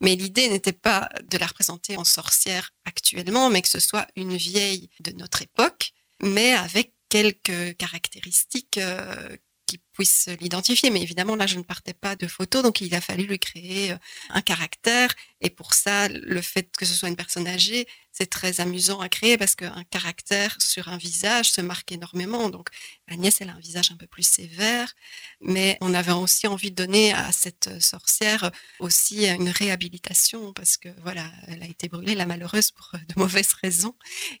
Mais 0.00 0.14
l'idée 0.14 0.48
n'était 0.48 0.72
pas 0.72 1.08
de 1.28 1.38
la 1.38 1.46
représenter 1.46 1.96
en 1.96 2.04
sorcière 2.04 2.70
actuellement, 2.84 3.50
mais 3.50 3.62
que 3.62 3.68
ce 3.68 3.80
soit 3.80 4.06
une 4.14 4.36
vieille 4.36 4.90
de 5.00 5.12
notre 5.12 5.42
époque, 5.42 5.92
mais 6.22 6.52
avec 6.52 6.92
quelques 7.08 7.76
caractéristiques 7.78 8.78
euh, 8.78 9.36
qui 9.68 9.78
puisse 9.92 10.28
l'identifier. 10.40 10.90
Mais 10.90 11.02
évidemment, 11.02 11.36
là, 11.36 11.46
je 11.46 11.58
ne 11.58 11.62
partais 11.62 11.94
pas 11.94 12.16
de 12.16 12.26
photos, 12.26 12.62
donc 12.62 12.80
il 12.80 12.94
a 12.94 13.00
fallu 13.00 13.24
lui 13.24 13.38
créer 13.38 13.92
euh, 13.92 13.96
un 14.30 14.40
caractère. 14.40 15.14
Et 15.40 15.50
pour 15.50 15.74
ça, 15.74 16.08
le 16.08 16.40
fait 16.40 16.74
que 16.76 16.86
ce 16.86 16.94
soit 16.94 17.08
une 17.08 17.16
personne 17.16 17.46
âgée, 17.46 17.86
c'est 18.18 18.26
très 18.26 18.60
amusant 18.60 18.98
à 18.98 19.08
créer 19.08 19.38
parce 19.38 19.54
qu'un 19.54 19.84
caractère 19.90 20.56
sur 20.60 20.88
un 20.88 20.96
visage 20.96 21.52
se 21.52 21.60
marque 21.60 21.92
énormément. 21.92 22.48
Donc 22.50 22.68
Agnès, 23.06 23.40
elle 23.40 23.50
a 23.50 23.52
un 23.52 23.60
visage 23.60 23.92
un 23.92 23.96
peu 23.96 24.08
plus 24.08 24.24
sévère, 24.24 24.92
mais 25.40 25.78
on 25.80 25.94
avait 25.94 26.10
aussi 26.10 26.48
envie 26.48 26.72
de 26.72 26.74
donner 26.74 27.12
à 27.12 27.30
cette 27.30 27.80
sorcière 27.80 28.50
aussi 28.80 29.28
une 29.28 29.50
réhabilitation 29.50 30.52
parce 30.52 30.76
que 30.78 30.88
voilà, 31.02 31.30
elle 31.46 31.62
a 31.62 31.66
été 31.66 31.88
brûlée, 31.88 32.16
la 32.16 32.26
malheureuse, 32.26 32.72
pour 32.72 32.90
de 32.92 33.14
mauvaises 33.16 33.52
raisons. 33.62 33.94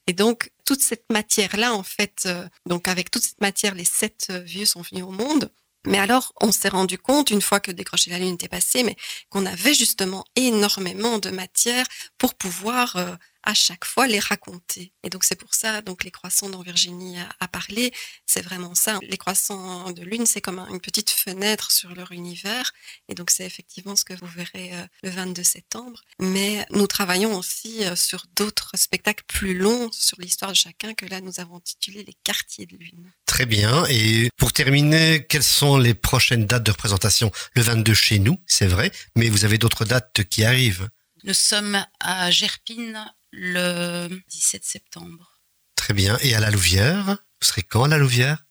Et 0.08 0.12
donc 0.12 0.50
toute 0.64 0.80
cette 0.80 1.04
matière-là, 1.12 1.72
en 1.72 1.84
fait, 1.84 2.24
euh, 2.26 2.48
donc 2.66 2.88
avec 2.88 3.12
toute 3.12 3.22
cette 3.22 3.40
matière, 3.40 3.76
les 3.76 3.84
sept 3.84 4.32
vieux 4.44 4.66
sont 4.66 4.82
venus 4.82 5.04
au 5.04 5.12
monde. 5.12 5.52
Mais 5.86 5.98
alors, 5.98 6.34
on 6.42 6.52
s'est 6.52 6.68
rendu 6.68 6.98
compte, 6.98 7.30
une 7.30 7.40
fois 7.40 7.60
que 7.60 7.70
Décrocher 7.70 8.10
la 8.10 8.18
Lune 8.18 8.34
était 8.34 8.48
passé, 8.48 8.82
mais 8.82 8.96
qu'on 9.30 9.46
avait 9.46 9.74
justement 9.74 10.24
énormément 10.36 11.18
de 11.18 11.30
matière 11.30 11.86
pour 12.18 12.34
pouvoir 12.34 12.96
euh, 12.96 13.14
à 13.42 13.54
chaque 13.54 13.84
fois 13.84 14.06
les 14.06 14.18
raconter. 14.18 14.92
Et 15.02 15.10
donc 15.10 15.24
c'est 15.24 15.36
pour 15.36 15.54
ça, 15.54 15.80
donc 15.80 16.04
les 16.04 16.10
croissants 16.10 16.50
dont 16.50 16.62
Virginie 16.62 17.16
a, 17.40 17.48
parlé, 17.48 17.92
c'est 18.26 18.42
vraiment 18.42 18.74
ça. 18.74 18.98
Les 19.02 19.16
croissants 19.16 19.90
de 19.92 20.02
lune, 20.02 20.26
c'est 20.26 20.40
comme 20.40 20.58
une 20.70 20.80
petite 20.80 21.10
fenêtre 21.10 21.70
sur 21.70 21.94
leur 21.94 22.12
univers. 22.12 22.72
Et 23.08 23.14
donc 23.14 23.30
c'est 23.30 23.46
effectivement 23.46 23.96
ce 23.96 24.04
que 24.04 24.14
vous 24.14 24.26
verrez 24.26 24.70
euh, 24.74 24.86
le 25.02 25.10
22 25.10 25.42
septembre. 25.42 26.02
Mais 26.18 26.66
nous 26.70 26.86
travaillons 26.86 27.36
aussi 27.36 27.84
euh, 27.84 27.96
sur 27.96 28.24
d'autres 28.36 28.72
spectacles 28.76 29.24
plus 29.26 29.56
longs 29.56 29.90
sur 29.92 30.20
l'histoire 30.20 30.52
de 30.52 30.56
chacun 30.56 30.94
que 30.94 31.06
là 31.06 31.20
nous 31.20 31.40
avons 31.40 31.56
intitulé 31.56 32.04
les 32.04 32.14
quartiers 32.24 32.66
de 32.66 32.76
lune. 32.76 33.12
Très 33.26 33.46
bien. 33.46 33.84
Et 33.88 34.30
pour 34.36 34.52
terminer, 34.52 35.26
quelles 35.26 35.42
sont 35.42 35.78
les 35.78 35.94
prochaines 35.94 36.46
dates 36.46 36.64
de 36.64 36.70
représentation? 36.70 37.30
Le 37.54 37.62
22 37.62 37.94
chez 37.94 38.18
nous, 38.18 38.38
c'est 38.46 38.66
vrai, 38.66 38.90
mais 39.16 39.28
vous 39.28 39.44
avez 39.44 39.58
d'autres 39.58 39.84
dates 39.84 40.24
qui 40.28 40.44
arrivent. 40.44 40.88
Nous 41.24 41.34
sommes 41.34 41.84
à 42.00 42.30
Gerpine 42.30 43.04
le 43.32 44.08
17 44.28 44.64
septembre. 44.64 45.40
Très 45.74 45.94
bien. 45.94 46.18
Et 46.22 46.34
à 46.34 46.40
la 46.40 46.50
Louvière 46.50 47.06
Vous 47.40 47.46
serez 47.46 47.62
quand 47.62 47.84
à 47.84 47.88
la 47.88 47.98
Louvière? 47.98 48.44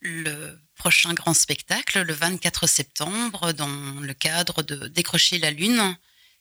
Le 0.00 0.58
prochain 0.76 1.12
grand 1.12 1.34
spectacle, 1.34 2.02
le 2.02 2.14
24 2.14 2.66
septembre, 2.66 3.52
dans 3.52 4.00
le 4.00 4.14
cadre 4.14 4.62
de 4.62 4.88
Décrocher 4.88 5.38
la 5.38 5.50
Lune, 5.50 5.96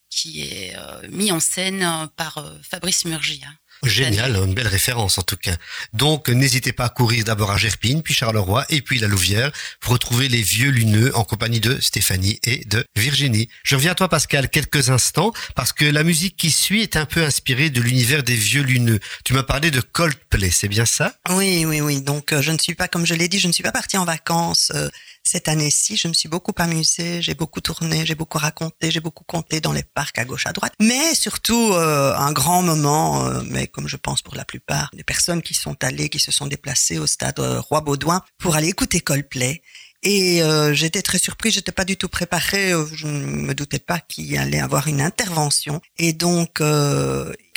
qui 0.09 0.41
est 0.41 0.75
euh, 0.77 1.07
mis 1.09 1.31
en 1.31 1.39
scène 1.39 2.09
par 2.15 2.37
euh, 2.37 2.57
Fabrice 2.63 3.05
Murgia. 3.05 3.49
Génial, 3.83 4.35
une 4.35 4.53
belle 4.53 4.67
référence 4.67 5.17
en 5.17 5.21
tout 5.21 5.37
cas. 5.37 5.55
Donc 5.93 6.27
n'hésitez 6.27 6.73
pas 6.73 6.85
à 6.85 6.89
courir 6.89 7.23
d'abord 7.23 7.51
à 7.51 7.57
Gerpine, 7.57 8.01
puis 8.01 8.13
Charleroi 8.13 8.65
et 8.69 8.81
puis 8.81 8.99
la 8.99 9.07
Louvière 9.07 9.51
pour 9.79 9.93
retrouver 9.93 10.27
les 10.27 10.41
vieux 10.41 10.69
luneux 10.69 11.15
en 11.15 11.23
compagnie 11.23 11.61
de 11.61 11.79
Stéphanie 11.79 12.39
et 12.43 12.65
de 12.65 12.83
Virginie. 12.97 13.47
Je 13.63 13.75
reviens 13.75 13.91
à 13.91 13.95
toi 13.95 14.09
Pascal 14.09 14.49
quelques 14.49 14.89
instants 14.89 15.31
parce 15.55 15.71
que 15.71 15.85
la 15.85 16.03
musique 16.03 16.35
qui 16.35 16.51
suit 16.51 16.81
est 16.81 16.97
un 16.97 17.05
peu 17.05 17.23
inspirée 17.23 17.69
de 17.69 17.81
l'univers 17.81 18.23
des 18.23 18.35
vieux 18.35 18.63
luneux. 18.63 18.99
Tu 19.23 19.33
m'as 19.33 19.43
parlé 19.43 19.71
de 19.71 19.79
Coldplay, 19.79 20.51
c'est 20.51 20.67
bien 20.67 20.85
ça? 20.85 21.13
Oui, 21.29 21.65
oui, 21.65 21.79
oui. 21.79 22.01
Donc 22.01 22.33
euh, 22.33 22.41
je 22.41 22.51
ne 22.51 22.57
suis 22.57 22.75
pas, 22.75 22.87
comme 22.87 23.05
je 23.05 23.13
l'ai 23.13 23.29
dit, 23.29 23.39
je 23.39 23.47
ne 23.47 23.53
suis 23.53 23.63
pas 23.63 23.71
partie 23.71 23.97
en 23.97 24.05
vacances 24.05 24.71
euh, 24.75 24.89
cette 25.23 25.47
année-ci, 25.47 25.95
je 25.95 26.07
me 26.07 26.13
suis 26.13 26.29
beaucoup 26.29 26.53
amusée, 26.57 27.21
j'ai 27.21 27.35
beaucoup 27.35 27.61
tourné, 27.61 28.05
j'ai 28.05 28.15
beaucoup 28.15 28.37
raconté, 28.37 28.89
j'ai 28.89 28.99
beaucoup 28.99 29.23
compté 29.23 29.61
dans 29.61 29.71
les 29.73 29.83
parcs 29.83 30.17
à 30.17 30.25
gauche 30.25 30.45
à 30.47 30.53
droite, 30.53 30.73
mais 30.79 31.13
surtout 31.13 31.73
euh, 31.73 32.15
un 32.15 32.31
grand 32.31 32.63
moment, 32.63 33.25
euh, 33.25 33.41
mais 33.45 33.67
comme 33.67 33.87
je 33.87 33.97
pense 33.97 34.21
pour 34.21 34.35
la 34.35 34.45
plupart 34.45 34.89
des 34.93 35.03
personnes 35.03 35.41
qui 35.41 35.53
sont 35.53 35.75
allées, 35.83 36.09
qui 36.09 36.19
se 36.19 36.31
sont 36.31 36.47
déplacées 36.47 36.97
au 36.97 37.07
stade 37.07 37.39
euh, 37.39 37.59
Roi 37.59 37.81
Baudouin 37.81 38.21
pour 38.37 38.55
aller 38.55 38.69
écouter 38.69 39.01
Coldplay. 39.01 39.61
Et 40.03 40.41
j'étais 40.71 41.01
très 41.01 41.17
surpris, 41.17 41.51
j'étais 41.51 41.71
pas 41.71 41.85
du 41.85 41.97
tout 41.97 42.07
préparée, 42.07 42.71
je 42.93 43.07
ne 43.07 43.25
me 43.25 43.53
doutais 43.53 43.79
pas 43.79 43.99
qu'il 43.99 44.37
allait 44.37 44.59
avoir 44.59 44.87
une 44.87 45.01
intervention. 45.01 45.81
Et 45.97 46.13
donc 46.13 46.61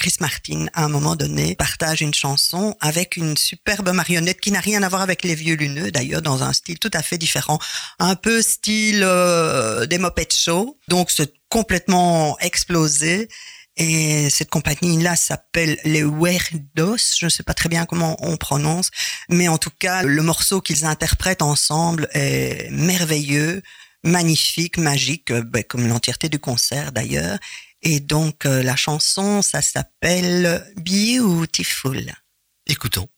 Chris 0.03 0.17
Martin, 0.19 0.67
à 0.75 0.83
un 0.85 0.89
moment 0.89 1.15
donné, 1.15 1.55
partage 1.55 2.01
une 2.01 2.13
chanson 2.13 2.77
avec 2.81 3.17
une 3.17 3.37
superbe 3.37 3.91
marionnette 3.91 4.41
qui 4.41 4.51
n'a 4.51 4.59
rien 4.59 4.83
à 4.83 4.89
voir 4.89 5.01
avec 5.01 5.23
les 5.23 5.37
vieux 5.37 5.55
luneux, 5.55 5.93
d'ailleurs, 5.93 6.23
dans 6.23 6.43
un 6.43 6.53
style 6.53 6.81
tout 6.81 6.91
à 6.93 7.03
fait 7.03 7.19
différent. 7.19 7.61
Un 8.01 8.17
peu 8.17 8.43
style 8.43 9.03
euh, 9.05 9.87
des 9.87 9.99
Muppet 9.99 10.27
Show. 10.33 10.77
Donc, 10.89 11.13
c'est 11.13 11.33
complètement 11.49 12.37
explosé. 12.41 13.29
Et 13.77 14.29
cette 14.29 14.51
compagnie-là 14.51 15.17
s'appelle 15.17 15.79
les 15.85 16.03
Weirdos. 16.03 16.97
Je 17.19 17.27
ne 17.27 17.31
sais 17.31 17.43
pas 17.43 17.55
très 17.55 17.69
bien 17.69 17.87
comment 17.87 18.17
on 18.21 18.37
prononce, 18.37 18.91
mais 19.29 19.49
en 19.49 19.59
tout 19.59 19.71
cas, 19.79 20.03
le 20.03 20.23
morceau 20.23 20.61
qu'ils 20.61 20.85
interprètent 20.85 21.43
ensemble 21.43 22.09
est 22.13 22.71
merveilleux, 22.71 23.63
magnifique, 24.05 24.77
magique, 24.77 25.31
euh, 25.31 25.43
ben, 25.43 25.65
comme 25.65 25.89
l'entièreté 25.89 26.29
du 26.29 26.39
concert 26.39 26.93
d'ailleurs. 26.93 27.39
Et 27.83 28.01
donc 28.01 28.47
euh, 28.47 28.63
la 28.63 28.77
chanson, 28.77 29.43
ça 29.43 29.63
s'appelle 29.63 30.65
Beautiful. 30.77 32.13
Écoutons. 32.67 33.09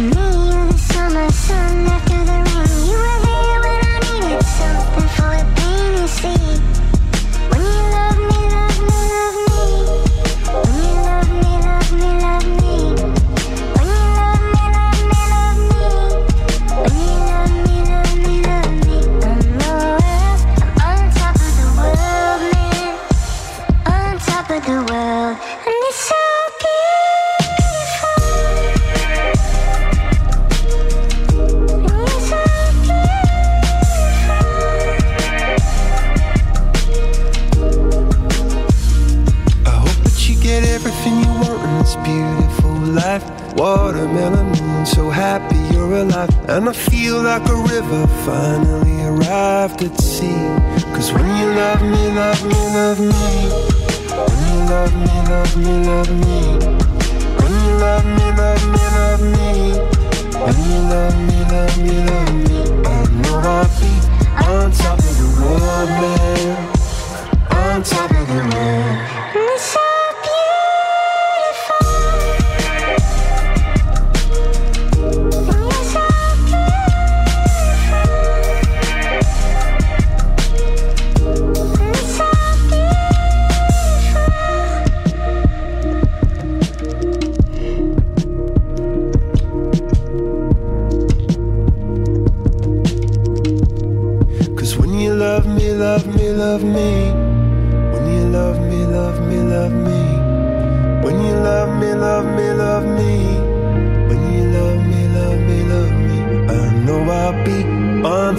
Tomorrow 0.00 0.70
summer 0.78 1.30
sun. 1.30 1.79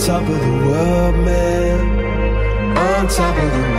Top 0.06 0.24
of 0.24 0.30
the 0.30 0.66
world, 0.66 1.16
man. 1.26 2.76
On 2.76 3.08
top 3.08 3.38
of 3.38 3.52
the 3.52 3.60
world. 3.60 3.71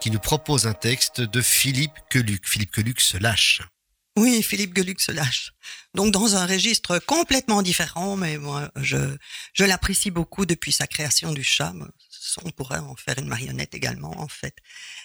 Qui 0.00 0.10
nous 0.10 0.18
propose 0.18 0.66
un 0.66 0.72
texte 0.72 1.20
de 1.20 1.40
Philippe 1.40 1.92
Queluc. 2.10 2.44
Philippe 2.44 2.72
Queluc 2.72 3.00
se 3.00 3.16
lâche. 3.18 3.62
Oui, 4.16 4.42
Philippe 4.42 4.76
Geluc 4.76 5.00
se 5.00 5.12
lâche. 5.12 5.52
Donc 5.94 6.12
dans 6.12 6.34
un 6.34 6.44
registre 6.44 6.98
complètement 6.98 7.62
différent, 7.62 8.16
mais 8.16 8.36
moi 8.36 8.72
je 8.74 9.16
je 9.52 9.64
l'apprécie 9.64 10.10
beaucoup 10.10 10.44
depuis 10.44 10.72
sa 10.72 10.88
création 10.88 11.32
du 11.32 11.44
chat. 11.44 11.72
On 12.42 12.50
pourrait 12.50 12.80
en 12.80 12.96
faire 12.96 13.16
une 13.18 13.28
marionnette 13.28 13.72
également 13.76 14.20
en 14.20 14.26
fait. 14.26 14.56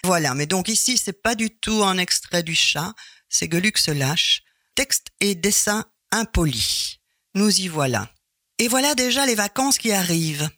Voilà, 0.03 0.33
mais 0.33 0.47
donc 0.47 0.67
ici 0.67 0.97
c'est 0.97 1.21
pas 1.21 1.35
du 1.35 1.51
tout 1.51 1.83
un 1.83 1.99
extrait 1.99 2.41
du 2.41 2.55
chat, 2.55 2.95
c'est 3.29 3.51
Geluc 3.51 3.77
se 3.77 3.91
lâche. 3.91 4.41
Texte 4.73 5.09
et 5.19 5.35
dessin 5.35 5.85
impoli. 6.11 6.99
Nous 7.35 7.61
y 7.61 7.67
voilà. 7.67 8.09
Et 8.57 8.67
voilà 8.67 8.95
déjà 8.95 9.27
les 9.27 9.35
vacances 9.35 9.77
qui 9.77 9.91
arrivent. 9.91 10.49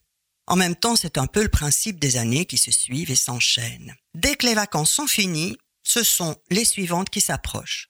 En 0.48 0.56
même 0.56 0.76
temps, 0.76 0.96
c'est 0.96 1.18
un 1.18 1.28
peu 1.28 1.44
le 1.44 1.50
principe 1.50 2.00
des 2.00 2.16
années 2.16 2.46
qui 2.46 2.58
se 2.58 2.72
suivent 2.72 3.12
et 3.12 3.16
s'enchaînent. 3.16 3.96
Dès 4.16 4.36
que 4.36 4.46
les 4.46 4.56
vacances 4.56 4.92
sont 4.92 5.08
finies, 5.08 5.58
ce 5.84 6.04
sont 6.04 6.38
les 6.50 6.64
suivantes 6.64 7.10
qui 7.10 7.20
s'approchent. 7.20 7.90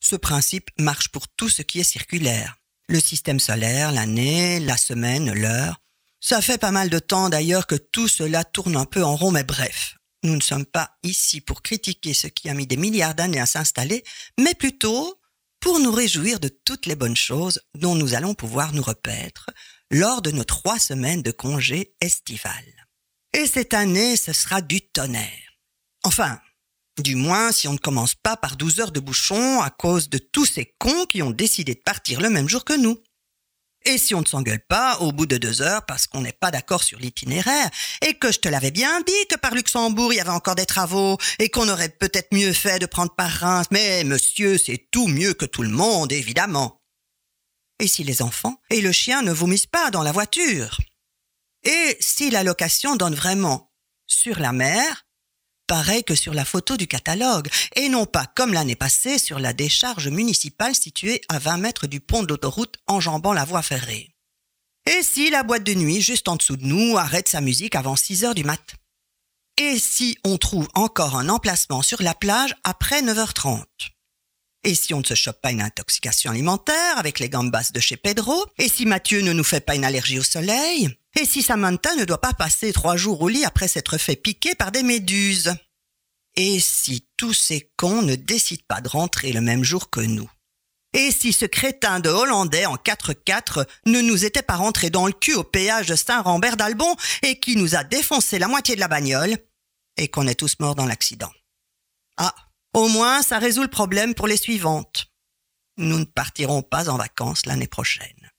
Ce 0.00 0.16
principe 0.16 0.70
marche 0.78 1.10
pour 1.10 1.28
tout 1.28 1.50
ce 1.50 1.60
qui 1.60 1.78
est 1.78 1.84
circulaire. 1.84 2.56
Le 2.88 3.00
système 3.00 3.38
solaire, 3.38 3.92
l'année, 3.92 4.60
la 4.60 4.78
semaine, 4.78 5.32
l'heure. 5.32 5.80
Ça 6.20 6.40
fait 6.40 6.58
pas 6.58 6.70
mal 6.70 6.88
de 6.88 6.98
temps 6.98 7.28
d'ailleurs 7.28 7.66
que 7.66 7.76
tout 7.76 8.08
cela 8.08 8.44
tourne 8.44 8.76
un 8.76 8.86
peu 8.86 9.04
en 9.04 9.14
rond, 9.14 9.30
mais 9.30 9.44
bref. 9.44 9.96
Nous 10.22 10.36
ne 10.36 10.42
sommes 10.42 10.66
pas 10.66 10.96
ici 11.02 11.40
pour 11.40 11.62
critiquer 11.62 12.14
ce 12.14 12.26
qui 12.26 12.48
a 12.48 12.54
mis 12.54 12.66
des 12.66 12.76
milliards 12.76 13.14
d'années 13.14 13.40
à 13.40 13.46
s'installer, 13.46 14.04
mais 14.38 14.54
plutôt 14.54 15.20
pour 15.60 15.78
nous 15.78 15.92
réjouir 15.92 16.40
de 16.40 16.48
toutes 16.48 16.86
les 16.86 16.96
bonnes 16.96 17.16
choses 17.16 17.60
dont 17.74 17.94
nous 17.94 18.14
allons 18.14 18.34
pouvoir 18.34 18.72
nous 18.72 18.82
repaître 18.82 19.46
lors 19.90 20.22
de 20.22 20.30
nos 20.30 20.44
trois 20.44 20.78
semaines 20.78 21.22
de 21.22 21.32
congé 21.32 21.94
estival. 22.00 22.64
Et 23.32 23.46
cette 23.46 23.74
année, 23.74 24.16
ce 24.16 24.32
sera 24.32 24.60
du 24.60 24.80
tonnerre. 24.80 25.58
Enfin, 26.04 26.40
du 26.98 27.14
moins 27.14 27.52
si 27.52 27.68
on 27.68 27.72
ne 27.72 27.78
commence 27.78 28.14
pas 28.14 28.36
par 28.36 28.56
12 28.56 28.80
heures 28.80 28.92
de 28.92 29.00
bouchon 29.00 29.60
à 29.60 29.70
cause 29.70 30.08
de 30.08 30.18
tous 30.18 30.46
ces 30.46 30.74
cons 30.78 31.06
qui 31.06 31.22
ont 31.22 31.30
décidé 31.30 31.74
de 31.74 31.80
partir 31.80 32.20
le 32.20 32.30
même 32.30 32.48
jour 32.48 32.64
que 32.64 32.76
nous. 32.76 32.98
Et 33.86 33.96
si 33.96 34.14
on 34.14 34.20
ne 34.20 34.26
s'engueule 34.26 34.60
pas 34.68 34.98
au 34.98 35.10
bout 35.10 35.24
de 35.24 35.38
deux 35.38 35.62
heures 35.62 35.86
parce 35.86 36.06
qu'on 36.06 36.20
n'est 36.20 36.34
pas 36.34 36.50
d'accord 36.50 36.82
sur 36.82 36.98
l'itinéraire 36.98 37.70
et 38.06 38.14
que 38.14 38.30
je 38.30 38.38
te 38.38 38.48
l'avais 38.48 38.70
bien 38.70 39.00
dit 39.00 39.26
que 39.30 39.36
par 39.36 39.54
Luxembourg 39.54 40.12
il 40.12 40.16
y 40.16 40.20
avait 40.20 40.28
encore 40.30 40.54
des 40.54 40.66
travaux 40.66 41.16
et 41.38 41.48
qu'on 41.48 41.68
aurait 41.68 41.88
peut-être 41.88 42.34
mieux 42.34 42.52
fait 42.52 42.78
de 42.78 42.84
prendre 42.84 43.14
par 43.14 43.30
Reims, 43.30 43.66
mais 43.70 44.04
monsieur 44.04 44.58
c'est 44.58 44.88
tout 44.90 45.06
mieux 45.06 45.32
que 45.32 45.46
tout 45.46 45.62
le 45.62 45.70
monde 45.70 46.12
évidemment. 46.12 46.79
Et 47.80 47.88
si 47.88 48.04
les 48.04 48.20
enfants 48.20 48.60
et 48.68 48.82
le 48.82 48.92
chien 48.92 49.22
ne 49.22 49.32
vomissent 49.32 49.66
pas 49.66 49.90
dans 49.90 50.02
la 50.02 50.12
voiture? 50.12 50.78
Et 51.64 51.96
si 51.98 52.30
la 52.30 52.44
location 52.44 52.94
donne 52.94 53.14
vraiment 53.14 53.72
sur 54.06 54.38
la 54.38 54.52
mer, 54.52 55.06
pareil 55.66 56.04
que 56.04 56.14
sur 56.14 56.34
la 56.34 56.44
photo 56.44 56.76
du 56.76 56.86
catalogue, 56.86 57.48
et 57.76 57.88
non 57.88 58.04
pas 58.04 58.26
comme 58.36 58.52
l'année 58.52 58.76
passée 58.76 59.18
sur 59.18 59.38
la 59.38 59.54
décharge 59.54 60.08
municipale 60.08 60.74
située 60.74 61.22
à 61.30 61.38
20 61.38 61.56
mètres 61.56 61.86
du 61.86 62.00
pont 62.00 62.22
d'autoroute 62.22 62.76
enjambant 62.86 63.32
la 63.32 63.46
voie 63.46 63.62
ferrée? 63.62 64.14
Et 64.86 65.02
si 65.02 65.30
la 65.30 65.42
boîte 65.42 65.64
de 65.64 65.74
nuit 65.74 66.02
juste 66.02 66.28
en 66.28 66.36
dessous 66.36 66.58
de 66.58 66.66
nous 66.66 66.98
arrête 66.98 67.28
sa 67.28 67.40
musique 67.40 67.76
avant 67.76 67.96
6 67.96 68.24
heures 68.24 68.34
du 68.34 68.44
mat? 68.44 68.74
Et 69.56 69.78
si 69.78 70.18
on 70.24 70.36
trouve 70.36 70.68
encore 70.74 71.16
un 71.16 71.30
emplacement 71.30 71.80
sur 71.80 72.02
la 72.02 72.14
plage 72.14 72.54
après 72.62 73.00
9h30 73.00 73.64
et 74.62 74.74
si 74.74 74.92
on 74.92 75.00
ne 75.00 75.04
se 75.04 75.14
chope 75.14 75.40
pas 75.40 75.52
une 75.52 75.62
intoxication 75.62 76.30
alimentaire 76.30 76.98
avec 76.98 77.18
les 77.18 77.28
gambas 77.28 77.70
de 77.72 77.80
chez 77.80 77.96
Pedro? 77.96 78.46
Et 78.58 78.68
si 78.68 78.84
Mathieu 78.84 79.22
ne 79.22 79.32
nous 79.32 79.44
fait 79.44 79.60
pas 79.60 79.74
une 79.74 79.84
allergie 79.84 80.18
au 80.18 80.22
soleil? 80.22 80.90
Et 81.18 81.24
si 81.24 81.42
Samantha 81.42 81.94
ne 81.96 82.04
doit 82.04 82.20
pas 82.20 82.34
passer 82.34 82.72
trois 82.72 82.96
jours 82.96 83.22
au 83.22 83.28
lit 83.28 83.44
après 83.44 83.68
s'être 83.68 83.96
fait 83.98 84.16
piquer 84.16 84.54
par 84.54 84.70
des 84.70 84.82
méduses? 84.82 85.54
Et 86.36 86.60
si 86.60 87.08
tous 87.16 87.32
ces 87.32 87.72
cons 87.76 88.02
ne 88.02 88.14
décident 88.14 88.64
pas 88.68 88.80
de 88.80 88.88
rentrer 88.88 89.32
le 89.32 89.40
même 89.40 89.64
jour 89.64 89.90
que 89.90 90.00
nous? 90.00 90.30
Et 90.92 91.10
si 91.10 91.32
ce 91.32 91.46
crétin 91.46 92.00
de 92.00 92.08
Hollandais 92.08 92.66
en 92.66 92.76
4x4 92.76 93.64
ne 93.86 94.00
nous 94.00 94.24
était 94.24 94.42
pas 94.42 94.56
rentré 94.56 94.90
dans 94.90 95.06
le 95.06 95.12
cul 95.12 95.34
au 95.34 95.44
péage 95.44 95.86
de 95.86 95.96
Saint-Rambert 95.96 96.56
d'Albon 96.56 96.96
et 97.22 97.38
qui 97.38 97.56
nous 97.56 97.76
a 97.76 97.84
défoncé 97.84 98.38
la 98.38 98.48
moitié 98.48 98.74
de 98.74 98.80
la 98.80 98.88
bagnole 98.88 99.38
et 99.96 100.08
qu'on 100.08 100.26
est 100.26 100.34
tous 100.34 100.58
morts 100.58 100.74
dans 100.74 100.86
l'accident? 100.86 101.32
Ah 102.16 102.34
au 102.74 102.88
moins, 102.88 103.22
ça 103.22 103.38
résout 103.38 103.62
le 103.62 103.68
problème 103.68 104.14
pour 104.14 104.26
les 104.26 104.36
suivantes. 104.36 105.06
Nous 105.76 105.98
ne 105.98 106.04
partirons 106.04 106.62
pas 106.62 106.88
en 106.88 106.96
vacances 106.96 107.46
l'année 107.46 107.66
prochaine. 107.66 108.30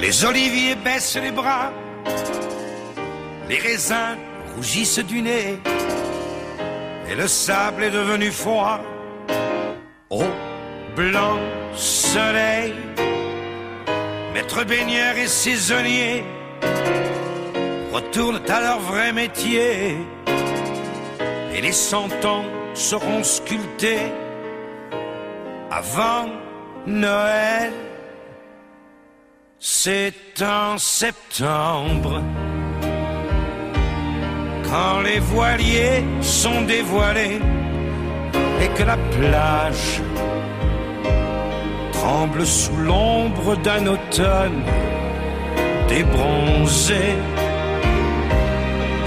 Les 0.00 0.24
oliviers 0.24 0.76
baissent 0.76 1.16
les 1.16 1.30
bras, 1.30 1.72
les 3.48 3.58
raisins 3.58 4.16
rougissent 4.56 4.98
du 4.98 5.20
nez, 5.20 5.58
et 7.08 7.14
le 7.14 7.28
sable 7.28 7.84
est 7.84 7.90
devenu 7.90 8.30
froid. 8.30 8.80
Au 10.08 10.24
blanc 10.96 11.38
soleil, 11.76 12.74
maître 14.32 14.64
baigneur 14.64 15.16
et 15.16 15.28
saisonnier 15.28 16.24
retournent 17.92 18.40
à 18.48 18.60
leur 18.60 18.80
vrai 18.80 19.12
métier 19.12 19.96
et 21.54 21.60
les 21.60 21.72
cent 21.72 22.08
ans 22.24 22.44
seront 22.74 23.22
sculptés 23.22 24.12
avant 25.70 26.26
Noël. 26.86 27.72
C'est 29.58 30.42
en 30.42 30.78
septembre 30.78 32.22
quand 34.64 35.00
les 35.00 35.18
voiliers 35.18 36.04
sont 36.22 36.62
dévoilés 36.62 37.40
et 38.62 38.68
que 38.76 38.84
la 38.84 38.96
plage 38.96 40.00
tremble 41.92 42.46
sous 42.46 42.76
l'ombre 42.76 43.56
d'un 43.56 43.86
automne 43.86 44.62
des 45.88 46.04
bronzés. 46.04 47.18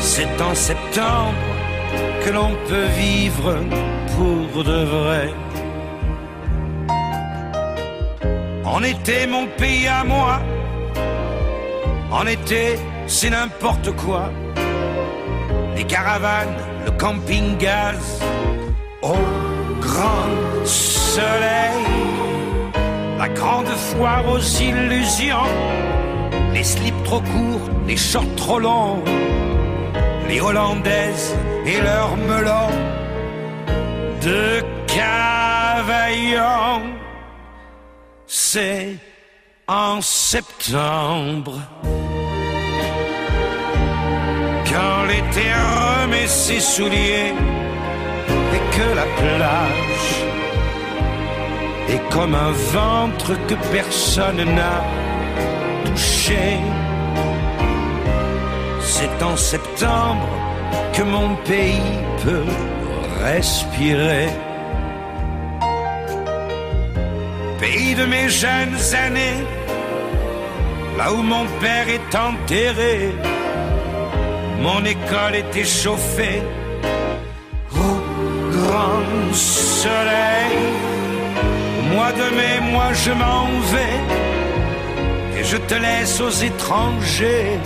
C'est 0.06 0.42
en 0.42 0.54
septembre 0.54 1.34
que 2.24 2.30
l'on 2.30 2.54
peut 2.68 2.90
vivre 2.98 3.56
pour 4.16 4.64
de 4.64 4.84
vrai. 4.84 5.34
En 8.66 8.84
été, 8.84 9.26
mon 9.28 9.48
pays 9.58 9.88
à 9.88 10.04
moi. 10.04 10.42
En 12.12 12.28
été, 12.28 12.78
c'est 13.08 13.30
n'importe 13.30 13.92
quoi. 13.96 14.30
Les 15.78 15.86
caravanes, 15.86 16.58
le 16.86 16.92
camping-gaz, 16.92 18.22
au 19.02 19.16
grand 19.80 20.66
soleil. 20.66 21.82
La 23.18 23.30
grande 23.30 23.74
foire 23.90 24.26
aux 24.30 24.46
illusions. 24.70 25.50
Les 26.54 26.64
slips 26.64 27.04
trop 27.04 27.22
courts, 27.22 27.70
les 27.88 27.98
shorts 27.98 28.36
trop 28.36 28.60
longs. 28.60 29.02
Les 30.34 30.42
hollandaises 30.42 31.36
et 31.64 31.80
leurs 31.80 32.18
melons 32.18 32.74
de 34.20 34.64
cavaillon. 34.88 36.82
C'est 38.26 38.96
en 39.68 40.02
septembre. 40.02 41.60
Quand 44.72 45.04
l'été 45.08 45.48
remet 45.54 46.26
ses 46.26 46.60
souliers 46.60 47.36
et 48.56 48.64
que 48.76 48.88
la 48.96 49.08
plage 49.22 50.14
est 51.90 52.04
comme 52.12 52.34
un 52.34 52.54
ventre 52.74 53.34
que 53.48 53.56
personne 53.72 54.44
n'a 54.56 54.82
touché. 55.86 56.58
C'est 58.96 59.24
en 59.24 59.36
septembre 59.36 60.28
que 60.94 61.02
mon 61.02 61.30
pays 61.52 61.98
peut 62.24 62.50
respirer. 63.26 64.30
Pays 67.60 67.96
de 67.96 68.06
mes 68.06 68.30
jeunes 68.30 68.80
années, 69.06 69.42
là 70.96 71.12
où 71.12 71.24
mon 71.24 71.46
père 71.60 71.88
est 71.98 72.12
enterré, 72.30 72.96
mon 74.62 74.82
école 74.86 75.36
était 75.44 75.72
chauffée 75.82 76.44
au 77.84 77.94
grand 78.56 79.34
soleil. 79.34 80.58
Au 81.80 81.84
mois 81.96 82.12
de 82.22 82.28
mai, 82.38 82.56
moi 82.72 82.90
je 82.94 83.12
m'en 83.12 83.48
vais 83.74 84.00
et 85.40 85.44
je 85.44 85.58
te 85.58 85.74
laisse 85.74 86.22
aux 86.22 86.36
étrangers 86.50 87.58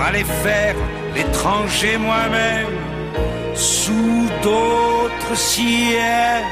aller 0.00 0.24
faire 0.24 0.74
l'étranger 1.14 1.96
moi-même 1.98 2.74
sous 3.54 4.28
d'autres 4.42 5.36
ciels. 5.36 6.44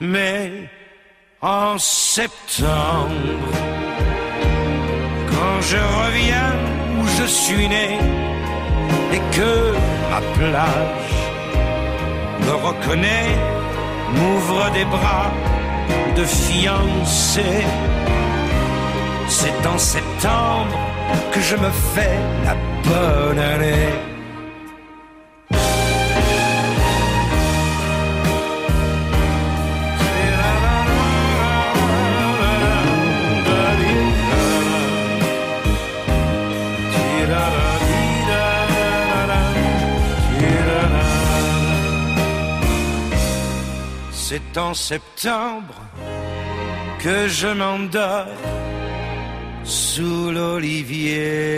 Mais 0.00 0.50
en 1.40 1.78
septembre, 1.78 3.52
quand 5.30 5.60
je 5.60 5.80
reviens 6.02 6.52
où 6.98 7.06
je 7.18 7.24
suis 7.24 7.68
né 7.68 7.98
et 9.12 9.22
que 9.36 9.72
ma 10.10 10.20
plage 10.36 11.14
me 12.46 12.54
reconnaît, 12.68 13.36
m'ouvre 14.14 14.70
des 14.72 14.84
bras 14.84 15.30
de 16.16 16.24
fiancé. 16.24 17.64
C'est 19.28 19.66
en 19.66 19.78
septembre 19.78 20.83
que 21.32 21.40
je 21.40 21.56
me 21.56 21.70
fais 21.94 22.18
la 22.44 22.54
bonne 22.88 23.38
année. 23.38 24.14
C'est 44.12 44.58
en 44.58 44.74
septembre 44.74 45.74
que 46.98 47.28
je 47.28 47.46
m'endors 47.46 48.53
sous 49.64 50.30
l'olivier. 50.30 51.54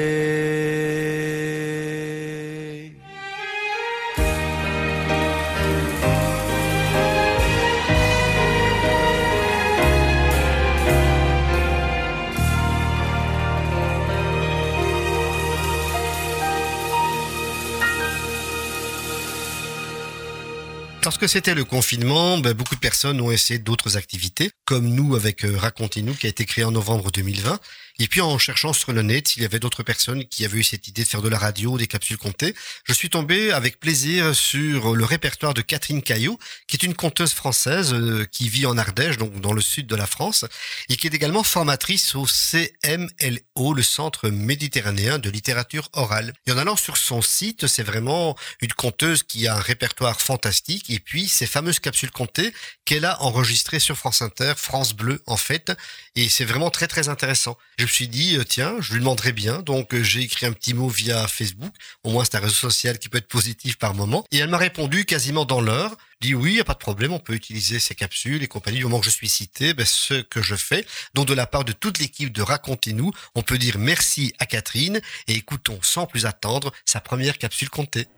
Lorsque 21.07 21.29
c'était 21.29 21.55
le 21.55 21.65
confinement, 21.65 22.37
ben, 22.39 22.53
beaucoup 22.53 22.75
de 22.75 22.81
personnes 22.81 23.21
ont 23.21 23.31
essayé 23.31 23.61
d'autres 23.61 23.97
activités, 23.97 24.51
comme 24.65 24.89
nous 24.89 25.15
avec 25.15 25.45
euh, 25.45 25.57
Racontez-nous, 25.57 26.15
qui 26.15 26.27
a 26.27 26.29
été 26.29 26.45
créé 26.45 26.65
en 26.65 26.73
novembre 26.73 27.13
2020. 27.13 27.61
Et 27.99 28.09
puis 28.09 28.21
en 28.21 28.37
cherchant 28.39 28.73
sur 28.73 28.93
le 28.93 29.03
net 29.03 29.29
s'il 29.29 29.43
y 29.43 29.47
avait 29.47 29.59
d'autres 29.59 29.83
personnes 29.83 30.27
qui 30.27 30.45
avaient 30.45 30.59
eu 30.59 30.65
cette 30.65 30.87
idée 30.87 31.03
de 31.03 31.09
faire 31.09 31.23
de 31.23 31.29
la 31.29 31.39
radio, 31.39 31.79
des 31.79 31.87
capsules 31.87 32.19
comptées, 32.19 32.55
je 32.85 32.93
suis 32.93 33.09
tombé 33.09 33.53
avec 33.53 33.81
plaisir 33.81 34.35
sur 34.35 34.95
le 34.95 35.05
répertoire 35.05 35.55
de 35.55 35.63
Catherine 35.63 36.03
Caillot, 36.03 36.39
qui 36.69 36.77
est 36.77 36.83
une 36.83 36.95
conteuse 36.95 37.33
française 37.33 37.95
euh, 37.95 38.27
qui 38.31 38.49
vit 38.49 38.67
en 38.67 38.77
Ardèche, 38.77 39.17
donc 39.17 39.41
dans 39.41 39.53
le 39.53 39.61
sud 39.61 39.87
de 39.87 39.97
la 39.97 40.07
France, 40.07 40.45
et 40.89 40.97
qui 40.97 41.07
est 41.07 41.15
également 41.15 41.43
formatrice 41.43 42.15
au 42.15 42.27
CMLO, 42.27 43.75
le 43.75 43.83
Centre 43.83 44.29
méditerranéen 44.29 45.19
de 45.19 45.31
littérature 45.31 45.89
orale. 45.93 46.33
Et 46.47 46.53
en 46.53 46.59
allant 46.59 46.77
sur 46.77 46.97
son 46.97 47.23
site, 47.23 47.67
c'est 47.67 47.83
vraiment 47.83 48.37
une 48.61 48.73
conteuse 48.73 49.23
qui 49.23 49.47
a 49.47 49.57
un 49.57 49.61
répertoire 49.61 50.21
fantastique, 50.21 50.91
et 50.91 50.99
puis 50.99 51.29
ces 51.29 51.47
fameuses 51.47 51.81
capsules 51.81 52.11
comptées 52.11 52.53
qu'elle 52.85 53.05
a 53.05 53.23
enregistrées 53.23 53.81
sur 53.81 53.97
France 53.97 54.23
Inter, 54.23 54.55
France 54.57 54.93
Bleu 54.93 55.23
en 55.27 55.37
fait, 55.37 55.73
et 56.15 56.29
c'est 56.29 56.45
vraiment 56.45 56.71
très 56.71 56.87
très 56.87 57.09
intéressant. 57.09 57.57
Me 57.87 57.93
suis 57.93 58.09
dit, 58.09 58.37
euh, 58.37 58.45
tiens, 58.45 58.77
je 58.81 58.93
lui 58.93 59.01
demanderai 59.01 59.33
bien. 59.33 59.63
Donc, 59.63 59.95
euh, 59.95 60.03
j'ai 60.03 60.21
écrit 60.21 60.45
un 60.45 60.53
petit 60.53 60.75
mot 60.75 60.89
via 60.89 61.27
Facebook. 61.29 61.73
Au 62.03 62.11
moins, 62.11 62.25
c'est 62.25 62.37
un 62.37 62.41
réseau 62.41 62.55
social 62.55 62.99
qui 62.99 63.09
peut 63.09 63.19
être 63.19 63.29
positif 63.29 63.79
par 63.79 63.95
moment. 63.95 64.25
Et 64.33 64.39
elle 64.39 64.51
m'a 64.51 64.59
répondu 64.59 65.05
quasiment 65.05 65.45
dans 65.45 65.61
l'heure. 65.61 65.97
Dit 66.21 66.35
oui, 66.35 66.55
y 66.55 66.61
a 66.61 66.65
pas 66.65 66.73
de 66.73 66.79
problème, 66.79 67.13
on 67.13 67.21
peut 67.21 67.35
utiliser 67.35 67.79
ces 67.79 67.95
capsules 67.95 68.43
et 68.43 68.49
compagnie. 68.49 68.79
Du 68.79 68.85
moment 68.85 68.99
que 68.99 69.07
je 69.07 69.11
suis 69.11 69.29
cité, 69.29 69.73
ben, 69.73 69.87
ce 69.87 70.15
que 70.15 70.43
je 70.43 70.57
fais. 70.57 70.85
Donc, 71.15 71.27
de 71.27 71.35
la 71.35 71.47
part 71.47 71.65
de 71.65 71.73
toute 71.73 71.99
l'équipe 72.01 72.33
de 72.33 72.43
Racontez-nous, 72.43 73.13
on 73.35 73.43
peut 73.43 73.59
dire 73.59 73.79
merci 73.79 74.33
à 74.39 74.47
Catherine 74.47 75.01
et 75.29 75.35
écoutons 75.35 75.79
sans 75.83 76.07
plus 76.07 76.27
attendre 76.27 76.73
sa 76.85 77.01
première 77.01 77.39
capsule 77.39 77.71
comptée. 77.71 78.09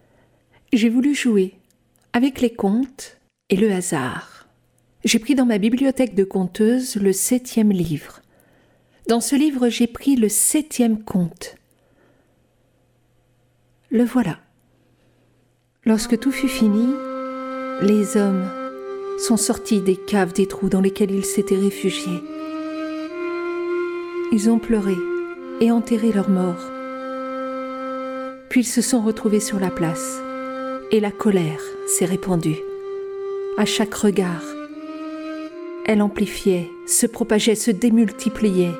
J'ai 0.73 0.89
voulu 0.89 1.15
jouer 1.15 1.55
avec 2.15 2.41
les 2.41 2.55
contes 2.55 3.19
et 3.51 3.57
le 3.57 3.73
hasard. 3.73 4.47
J'ai 5.05 5.19
pris 5.19 5.35
dans 5.35 5.47
ma 5.47 5.59
bibliothèque 5.59 6.15
de 6.15 6.25
conteuse 6.25 6.97
le 6.97 7.13
septième 7.13 7.71
livre. 7.71 8.21
Dans 9.09 9.23
ce 9.23 9.35
livre, 9.35 9.71
j'ai 9.71 9.87
pris 9.87 10.17
le 10.17 10.29
septième 10.29 11.03
conte. 11.03 11.57
Le 13.91 14.05
voilà. 14.05 14.37
Lorsque 15.87 16.21
tout 16.21 16.31
fut 16.31 16.47
fini, 16.47 16.87
les 17.81 18.19
hommes 18.19 18.45
sont 19.19 19.39
sortis 19.39 19.81
des 19.81 19.97
caves, 19.97 20.35
des 20.35 20.47
trous 20.47 20.69
dans 20.69 20.83
lesquels 20.83 21.11
ils 21.11 21.25
s'étaient 21.25 21.57
réfugiés. 21.57 22.23
Ils 24.31 24.51
ont 24.51 24.59
pleuré 24.59 24.97
et 25.63 25.71
enterré 25.71 26.13
leurs 26.13 26.29
morts. 26.29 26.71
Puis 28.51 28.61
ils 28.61 28.65
se 28.65 28.83
sont 28.83 29.01
retrouvés 29.01 29.41
sur 29.41 29.59
la 29.59 29.71
place 29.71 30.21
et 30.91 31.01
la 31.01 31.11
colère 31.11 31.63
s'est 31.87 32.05
répandue. 32.05 32.59
À 33.57 33.65
chaque 33.65 33.95
regard, 33.95 34.45
elle 35.87 36.03
amplifiait, 36.03 36.69
se 36.87 37.07
propageait, 37.07 37.55
se 37.55 37.71
démultipliait. 37.71 38.75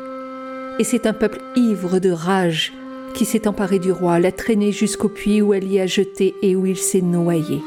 Et 0.81 0.85
c'est 0.85 1.07
un 1.07 1.13
peuple 1.13 1.41
ivre 1.57 1.99
de 1.99 2.11
rage 2.11 2.73
qui 3.13 3.25
s'est 3.25 3.49
emparé 3.49 3.81
du 3.81 3.91
roi, 3.91 4.21
l'a 4.21 4.31
traîné 4.31 4.71
jusqu'au 4.71 5.09
puits 5.09 5.43
où 5.43 5.53
elle 5.53 5.71
y 5.71 5.81
a 5.81 5.87
jeté 5.87 6.37
et 6.41 6.55
où 6.55 6.67
il 6.67 6.77
s'est 6.77 7.01
noyé. 7.01 7.61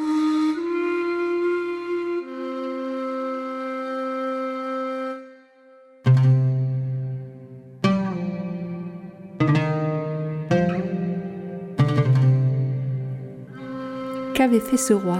Qu'avait 14.33 14.61
fait 14.61 14.77
ce 14.77 14.93
roi? 14.93 15.19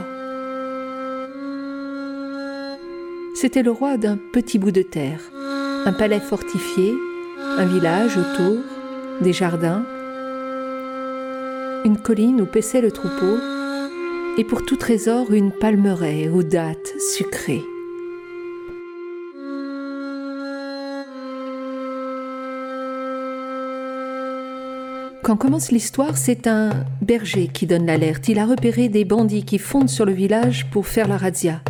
C'était 3.36 3.64
le 3.64 3.72
roi 3.72 3.98
d'un 3.98 4.18
petit 4.32 4.60
bout 4.60 4.72
de 4.72 4.82
terre, 4.82 5.20
un 5.86 5.92
palais 5.92 6.22
fortifié, 6.22 6.94
Un 7.58 7.66
village 7.66 8.18
autour, 8.18 8.58
des 9.22 9.34
jardins, 9.34 9.84
une 11.86 11.98
colline 11.98 12.42
où 12.42 12.46
paissait 12.46 12.82
le 12.82 12.92
troupeau, 12.92 13.38
et 14.38 14.44
pour 14.44 14.66
tout 14.66 14.78
trésor 14.78 15.32
une 15.32 15.52
palmeraie 15.52 16.30
aux 16.30 16.44
dattes 16.44 16.94
sucrées. 17.16 17.64
Quand 25.24 25.38
commence 25.38 25.72
l'histoire, 25.72 26.18
c'est 26.18 26.48
un 26.48 26.72
berger 27.02 27.48
qui 27.48 27.68
donne 27.68 27.86
l'alerte. 27.86 28.28
Il 28.28 28.40
a 28.40 28.46
repéré 28.46 28.90
des 28.90 29.06
bandits 29.06 29.46
qui 29.46 29.60
fondent 29.60 29.90
sur 29.90 30.06
le 30.06 30.14
village 30.14 30.66
pour 30.72 30.88
faire 30.88 31.08
la 31.08 31.18
razzia. 31.18 31.62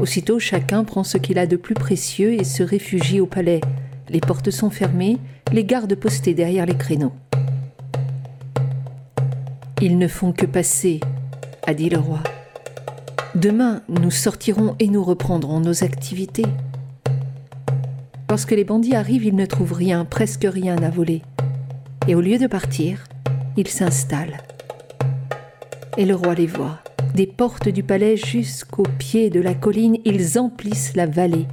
Aussitôt, 0.00 0.38
chacun 0.38 0.84
prend 0.84 1.02
ce 1.02 1.16
qu'il 1.16 1.38
a 1.38 1.46
de 1.46 1.56
plus 1.56 1.74
précieux 1.74 2.34
et 2.34 2.44
se 2.44 2.62
réfugie 2.62 3.20
au 3.20 3.26
palais. 3.26 3.60
Les 4.14 4.20
portes 4.20 4.52
sont 4.52 4.70
fermées, 4.70 5.18
les 5.50 5.64
gardes 5.64 5.96
postés 5.96 6.34
derrière 6.34 6.66
les 6.66 6.76
créneaux. 6.76 7.12
Ils 9.82 9.98
ne 9.98 10.06
font 10.06 10.30
que 10.30 10.46
passer, 10.46 11.00
a 11.66 11.74
dit 11.74 11.90
le 11.90 11.98
roi. 11.98 12.20
Demain, 13.34 13.82
nous 13.88 14.12
sortirons 14.12 14.76
et 14.78 14.86
nous 14.86 15.02
reprendrons 15.02 15.58
nos 15.58 15.82
activités. 15.82 16.46
Lorsque 18.30 18.52
les 18.52 18.62
bandits 18.62 18.94
arrivent, 18.94 19.24
ils 19.24 19.34
ne 19.34 19.46
trouvent 19.46 19.72
rien, 19.72 20.04
presque 20.04 20.46
rien 20.48 20.80
à 20.80 20.90
voler. 20.90 21.22
Et 22.06 22.14
au 22.14 22.20
lieu 22.20 22.38
de 22.38 22.46
partir, 22.46 23.02
ils 23.56 23.66
s'installent. 23.66 24.44
Et 25.96 26.04
le 26.04 26.14
roi 26.14 26.36
les 26.36 26.46
voit. 26.46 26.78
Des 27.16 27.26
portes 27.26 27.68
du 27.68 27.82
palais 27.82 28.16
jusqu'au 28.16 28.84
pied 28.84 29.28
de 29.28 29.40
la 29.40 29.54
colline, 29.54 29.98
ils 30.04 30.38
emplissent 30.38 30.94
la 30.94 31.06
vallée. 31.06 31.48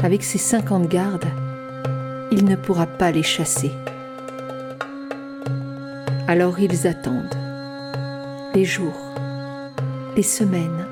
Avec 0.00 0.22
ses 0.22 0.38
cinquante 0.38 0.86
gardes, 0.86 1.26
il 2.30 2.44
ne 2.44 2.54
pourra 2.54 2.86
pas 2.86 3.10
les 3.10 3.24
chasser. 3.24 3.72
Alors 6.28 6.60
ils 6.60 6.86
attendent. 6.86 7.34
Les 8.54 8.64
jours, 8.64 9.12
les 10.14 10.22
semaines, 10.22 10.86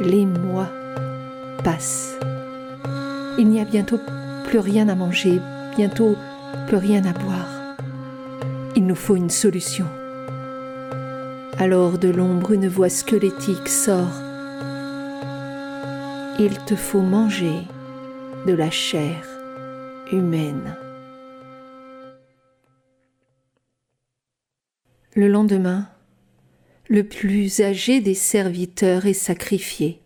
les 0.00 0.24
mois 0.24 0.70
passent. 1.62 2.16
Il 3.36 3.48
n'y 3.50 3.60
a 3.60 3.66
bientôt 3.66 4.00
plus 4.44 4.58
rien 4.58 4.88
à 4.88 4.94
manger, 4.94 5.38
bientôt 5.76 6.16
plus 6.66 6.78
rien 6.78 7.04
à 7.04 7.12
boire. 7.12 7.76
Il 8.74 8.86
nous 8.86 8.94
faut 8.94 9.16
une 9.16 9.30
solution. 9.30 9.86
Alors 11.58 11.98
de 11.98 12.08
l'ombre 12.08 12.52
une 12.52 12.68
voix 12.68 12.88
squelettique 12.88 13.68
sort. 13.68 14.22
Il 16.38 16.56
te 16.64 16.74
faut 16.74 17.02
manger 17.02 17.66
de 18.48 18.54
la 18.54 18.70
chair 18.70 19.26
humaine. 20.10 20.74
Le 25.14 25.28
lendemain, 25.28 25.86
le 26.88 27.04
plus 27.04 27.60
âgé 27.60 28.00
des 28.00 28.14
serviteurs 28.14 29.04
est 29.04 29.12
sacrifié. 29.12 30.00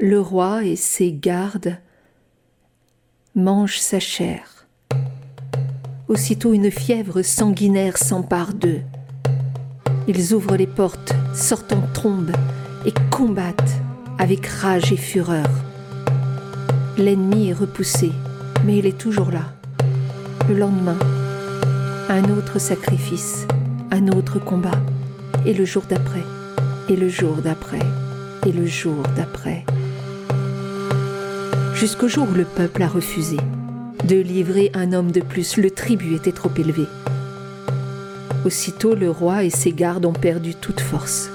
Le 0.00 0.20
roi 0.20 0.64
et 0.64 0.74
ses 0.74 1.12
gardes 1.12 1.78
mangent 3.36 3.78
sa 3.78 4.00
chair. 4.00 4.66
Aussitôt 6.08 6.52
une 6.52 6.72
fièvre 6.72 7.22
sanguinaire 7.22 7.96
s'empare 7.96 8.54
d'eux. 8.54 8.82
Ils 10.08 10.34
ouvrent 10.34 10.56
les 10.56 10.66
portes, 10.66 11.14
sortent 11.32 11.72
en 11.72 11.86
trombe 11.92 12.32
et 12.86 12.92
combattent 13.12 13.80
avec 14.18 14.46
rage 14.46 14.90
et 14.90 14.96
fureur. 14.96 15.63
L'ennemi 16.96 17.48
est 17.48 17.54
repoussé, 17.54 18.12
mais 18.64 18.78
il 18.78 18.86
est 18.86 18.96
toujours 18.96 19.32
là. 19.32 19.52
Le 20.48 20.54
lendemain, 20.54 20.96
un 22.08 22.22
autre 22.30 22.60
sacrifice, 22.60 23.48
un 23.90 24.06
autre 24.06 24.38
combat, 24.38 24.78
et 25.44 25.54
le 25.54 25.64
jour 25.64 25.82
d'après, 25.88 26.22
et 26.88 26.94
le 26.94 27.08
jour 27.08 27.38
d'après, 27.42 27.80
et 28.46 28.52
le 28.52 28.64
jour 28.66 29.02
d'après. 29.16 29.64
Jusqu'au 31.74 32.06
jour 32.06 32.28
où 32.30 32.34
le 32.34 32.44
peuple 32.44 32.82
a 32.84 32.88
refusé 32.88 33.38
de 34.04 34.16
livrer 34.16 34.70
un 34.74 34.92
homme 34.92 35.10
de 35.10 35.20
plus, 35.20 35.56
le 35.56 35.72
tribut 35.72 36.14
était 36.14 36.30
trop 36.30 36.50
élevé. 36.56 36.86
Aussitôt 38.44 38.94
le 38.94 39.10
roi 39.10 39.42
et 39.42 39.50
ses 39.50 39.72
gardes 39.72 40.06
ont 40.06 40.12
perdu 40.12 40.54
toute 40.54 40.80
force. 40.80 41.28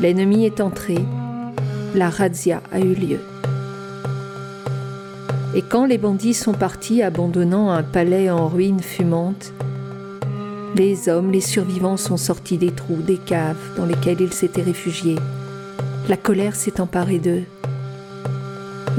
L'ennemi 0.00 0.44
est 0.44 0.60
entré, 0.60 0.98
la 1.94 2.10
razzia 2.10 2.62
a 2.72 2.80
eu 2.80 2.94
lieu. 2.94 3.20
Et 5.56 5.62
quand 5.62 5.86
les 5.86 5.96
bandits 5.96 6.34
sont 6.34 6.52
partis 6.52 7.02
abandonnant 7.02 7.70
un 7.70 7.82
palais 7.82 8.28
en 8.28 8.46
ruines 8.46 8.82
fumantes, 8.82 9.54
les 10.74 11.08
hommes, 11.08 11.32
les 11.32 11.40
survivants 11.40 11.96
sont 11.96 12.18
sortis 12.18 12.58
des 12.58 12.72
trous, 12.72 13.00
des 13.00 13.16
caves 13.16 13.74
dans 13.74 13.86
lesquelles 13.86 14.20
ils 14.20 14.34
s'étaient 14.34 14.60
réfugiés. 14.60 15.16
La 16.10 16.18
colère 16.18 16.54
s'est 16.54 16.78
emparée 16.78 17.20
d'eux. 17.20 17.44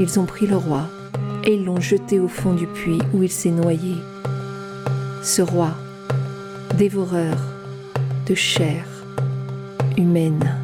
Ils 0.00 0.18
ont 0.18 0.24
pris 0.26 0.48
le 0.48 0.56
roi 0.56 0.88
et 1.44 1.54
ils 1.54 1.64
l'ont 1.64 1.80
jeté 1.80 2.18
au 2.18 2.26
fond 2.26 2.54
du 2.54 2.66
puits 2.66 2.98
où 3.14 3.22
il 3.22 3.30
s'est 3.30 3.52
noyé. 3.52 3.94
Ce 5.22 5.42
roi, 5.42 5.70
dévoreur 6.76 7.36
de 8.26 8.34
chair 8.34 8.84
humaine. 9.96 10.60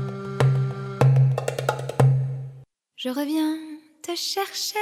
Je 2.97 3.11
reviens 3.11 3.57
te 4.03 4.17
chercher. 4.17 4.75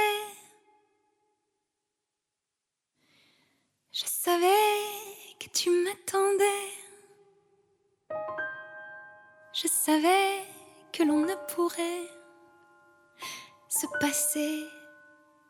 Je 3.93 4.05
savais 4.25 5.35
que 5.37 5.49
tu 5.49 5.69
m'attendais. 5.69 6.71
Je 9.51 9.67
savais 9.67 10.45
que 10.93 11.03
l'on 11.03 11.25
ne 11.25 11.35
pourrait 11.53 12.07
se 13.67 13.85
passer 13.99 14.63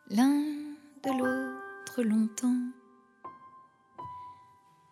l'un 0.09 0.41
de 1.03 1.11
l'autre 1.19 2.01
longtemps. 2.01 2.63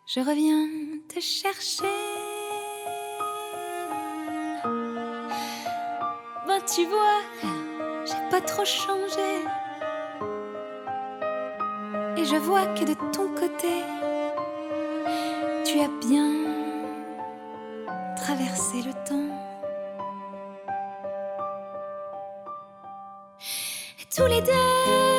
Je 0.05 0.19
reviens 0.19 0.67
te 1.09 1.19
chercher. 1.19 1.97
Ben 6.45 6.61
tu 6.71 6.85
vois, 6.85 7.21
j'ai 8.05 8.29
pas 8.29 8.41
trop 8.41 8.65
changé. 8.65 9.43
Et 12.21 12.25
je 12.25 12.35
vois 12.35 12.67
que 12.75 12.85
de 12.85 12.93
ton 13.11 13.29
côté, 13.33 13.81
tu 15.65 15.79
as 15.79 15.89
bien 16.07 16.29
traversé 18.15 18.83
le 18.83 18.93
temps. 19.09 19.27
Et 23.99 24.05
tous 24.15 24.27
les 24.27 24.41
deux, 24.41 25.10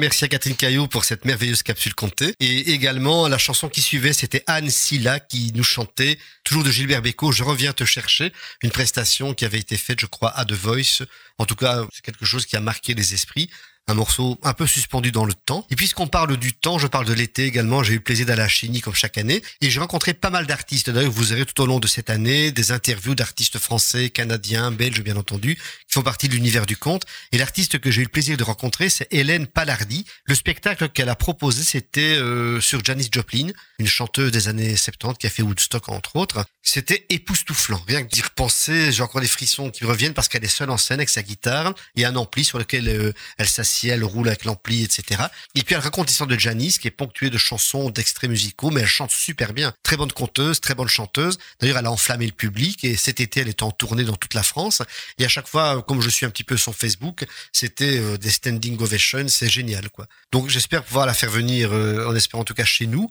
Merci 0.00 0.24
à 0.24 0.28
Catherine 0.28 0.56
Caillot 0.56 0.86
pour 0.86 1.04
cette 1.04 1.26
merveilleuse 1.26 1.62
capsule 1.62 1.94
comptée. 1.94 2.32
Et 2.40 2.70
également, 2.70 3.28
la 3.28 3.36
chanson 3.36 3.68
qui 3.68 3.82
suivait, 3.82 4.14
c'était 4.14 4.42
Anne 4.46 4.70
Silla 4.70 5.20
qui 5.20 5.52
nous 5.54 5.62
chantait, 5.62 6.18
toujours 6.42 6.64
de 6.64 6.70
Gilbert 6.70 7.02
Bécaud, 7.02 7.32
Je 7.32 7.44
reviens 7.44 7.74
te 7.74 7.84
chercher, 7.84 8.32
une 8.62 8.70
prestation 8.70 9.34
qui 9.34 9.44
avait 9.44 9.58
été 9.58 9.76
faite, 9.76 10.00
je 10.00 10.06
crois, 10.06 10.30
à 10.30 10.46
The 10.46 10.52
Voice. 10.52 11.04
En 11.36 11.44
tout 11.44 11.54
cas, 11.54 11.84
c'est 11.92 12.02
quelque 12.02 12.24
chose 12.24 12.46
qui 12.46 12.56
a 12.56 12.60
marqué 12.60 12.94
les 12.94 13.12
esprits. 13.12 13.50
Un 13.88 13.94
morceau 13.94 14.38
un 14.42 14.52
peu 14.52 14.66
suspendu 14.66 15.10
dans 15.10 15.24
le 15.24 15.34
temps. 15.34 15.66
Et 15.70 15.76
puisqu'on 15.76 16.06
parle 16.06 16.36
du 16.36 16.52
temps, 16.52 16.78
je 16.78 16.86
parle 16.86 17.06
de 17.06 17.12
l'été 17.12 17.44
également. 17.44 17.82
J'ai 17.82 17.94
eu 17.94 17.96
le 17.96 18.02
plaisir 18.02 18.26
d'aller 18.26 18.42
à 18.42 18.48
Chigny 18.48 18.80
comme 18.80 18.94
chaque 18.94 19.18
année. 19.18 19.42
Et 19.60 19.70
j'ai 19.70 19.80
rencontré 19.80 20.14
pas 20.14 20.30
mal 20.30 20.46
d'artistes. 20.46 20.90
D'ailleurs, 20.90 21.10
vous 21.10 21.32
aurez 21.32 21.44
tout 21.44 21.60
au 21.60 21.66
long 21.66 21.80
de 21.80 21.88
cette 21.88 22.10
année 22.10 22.52
des 22.52 22.70
interviews 22.70 23.14
d'artistes 23.14 23.58
français, 23.58 24.10
canadiens, 24.10 24.70
belges, 24.70 25.02
bien 25.02 25.16
entendu, 25.16 25.56
qui 25.56 25.94
font 25.94 26.02
partie 26.02 26.28
de 26.28 26.34
l'univers 26.34 26.66
du 26.66 26.76
conte. 26.76 27.04
Et 27.32 27.38
l'artiste 27.38 27.78
que 27.78 27.90
j'ai 27.90 28.02
eu 28.02 28.04
le 28.04 28.10
plaisir 28.10 28.36
de 28.36 28.44
rencontrer, 28.44 28.88
c'est 28.90 29.08
Hélène 29.10 29.46
Palardi. 29.46 30.04
Le 30.24 30.34
spectacle 30.34 30.88
qu'elle 30.88 31.08
a 31.08 31.16
proposé, 31.16 31.64
c'était 31.64 32.00
euh, 32.00 32.60
sur 32.60 32.84
Janis 32.84 33.08
Joplin, 33.10 33.48
une 33.78 33.86
chanteuse 33.88 34.30
des 34.30 34.48
années 34.48 34.76
70 34.76 35.18
qui 35.18 35.26
a 35.26 35.30
fait 35.30 35.42
Woodstock, 35.42 35.88
entre 35.88 36.16
autres. 36.16 36.44
C'était 36.62 37.06
époustouflant. 37.08 37.82
Rien 37.88 38.02
que 38.02 38.08
d'y 38.08 38.22
repenser, 38.22 38.92
j'ai 38.92 39.02
encore 39.02 39.20
des 39.20 39.26
frissons 39.26 39.70
qui 39.70 39.84
reviennent 39.84 40.14
parce 40.14 40.28
qu'elle 40.28 40.44
est 40.44 40.48
seule 40.48 40.70
en 40.70 40.76
scène 40.76 41.00
avec 41.00 41.08
sa 41.08 41.22
guitare 41.22 41.74
et 41.96 42.04
un 42.04 42.16
ampli 42.16 42.44
sur 42.44 42.58
lequel 42.58 42.88
euh, 42.88 43.12
elle 43.38 43.48
s'assied, 43.48 43.69
elle 43.84 44.04
roule 44.04 44.28
avec 44.28 44.44
l'ampli, 44.44 44.82
etc. 44.82 45.22
Et 45.54 45.62
puis 45.62 45.74
elle 45.74 45.80
raconte 45.80 46.08
l'histoire 46.08 46.28
de 46.28 46.38
Janis, 46.38 46.78
qui 46.80 46.88
est 46.88 46.92
ponctuée 46.92 47.30
de 47.30 47.38
chansons, 47.38 47.90
d'extraits 47.90 48.30
musicaux, 48.30 48.70
mais 48.70 48.82
elle 48.82 48.86
chante 48.86 49.10
super 49.10 49.52
bien. 49.52 49.72
Très 49.82 49.96
bonne 49.96 50.12
conteuse, 50.12 50.60
très 50.60 50.74
bonne 50.74 50.88
chanteuse. 50.88 51.38
D'ailleurs, 51.60 51.78
elle 51.78 51.86
a 51.86 51.92
enflammé 51.92 52.26
le 52.26 52.32
public 52.32 52.84
et 52.84 52.96
cet 52.96 53.20
été, 53.20 53.40
elle 53.40 53.48
est 53.48 53.62
en 53.62 53.70
tournée 53.70 54.04
dans 54.04 54.16
toute 54.16 54.34
la 54.34 54.42
France. 54.42 54.82
Et 55.18 55.24
à 55.24 55.28
chaque 55.28 55.48
fois, 55.48 55.82
comme 55.82 56.00
je 56.00 56.10
suis 56.10 56.26
un 56.26 56.30
petit 56.30 56.44
peu 56.44 56.56
son 56.56 56.72
Facebook, 56.72 57.24
c'était 57.52 57.98
euh, 57.98 58.16
des 58.16 58.30
standing 58.30 58.80
ovations, 58.80 59.28
c'est 59.28 59.48
génial, 59.48 59.90
quoi. 59.90 60.06
Donc 60.32 60.48
j'espère 60.48 60.84
pouvoir 60.84 61.06
la 61.06 61.14
faire 61.14 61.30
venir, 61.30 61.72
euh, 61.72 62.06
en 62.06 62.14
espérant 62.14 62.42
en 62.42 62.44
tout 62.44 62.54
cas 62.54 62.64
chez 62.64 62.86
nous. 62.86 63.10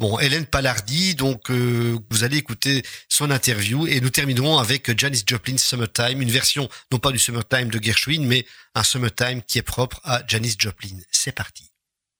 Bon, 0.00 0.18
Hélène 0.18 0.44
Palardi, 0.44 1.14
donc 1.14 1.50
euh, 1.52 1.96
vous 2.10 2.24
allez 2.24 2.38
écouter 2.38 2.82
son 3.08 3.30
interview 3.30 3.86
et 3.86 4.00
nous 4.00 4.10
terminerons 4.10 4.58
avec 4.58 4.98
Janis 4.98 5.22
Joplin 5.24 5.56
Summertime, 5.56 6.20
une 6.20 6.30
version 6.30 6.68
non 6.90 6.98
pas 6.98 7.12
du 7.12 7.18
Summertime 7.20 7.68
de 7.68 7.80
Gershwin, 7.80 8.26
mais 8.26 8.44
un 8.74 8.82
Summertime 8.82 9.40
qui 9.42 9.58
est 9.58 9.62
propre 9.62 10.00
à 10.02 10.22
Janis 10.26 10.56
Joplin. 10.58 10.96
C'est 11.12 11.30
parti. 11.30 11.70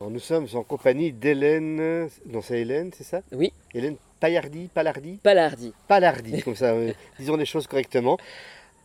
Nous 0.08 0.20
sommes 0.20 0.46
en 0.54 0.62
compagnie 0.62 1.12
d'Hélène, 1.12 2.08
non 2.26 2.42
c'est 2.42 2.60
Hélène, 2.60 2.92
c'est 2.96 3.02
ça? 3.04 3.22
Oui. 3.32 3.52
Hélène 3.74 3.96
Paillardi, 4.20 4.68
Palardi? 4.72 5.18
Palardi. 5.20 5.72
Palardi, 5.88 6.42
comme 6.44 6.54
ça, 6.54 6.66
euh, 6.74 6.92
disons 7.18 7.36
les 7.36 7.46
choses 7.46 7.66
correctement. 7.66 8.18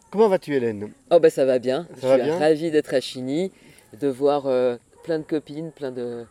Comment 0.09 0.29
vas-tu 0.29 0.55
Hélène? 0.55 0.91
Oh 1.11 1.19
bah 1.19 1.29
ça 1.29 1.45
va 1.45 1.59
bien. 1.59 1.87
Ça 1.93 1.99
je 2.01 2.07
va 2.07 2.15
suis 2.15 2.23
bien? 2.23 2.39
ravie 2.39 2.71
d'être 2.71 2.91
à 2.95 3.01
Chigny, 3.01 3.51
de 3.99 4.07
voir 4.07 4.47
euh, 4.47 4.77
plein 5.03 5.19
de 5.19 5.23
copines, 5.23 5.71
plein 5.71 5.91
de, 5.91 6.25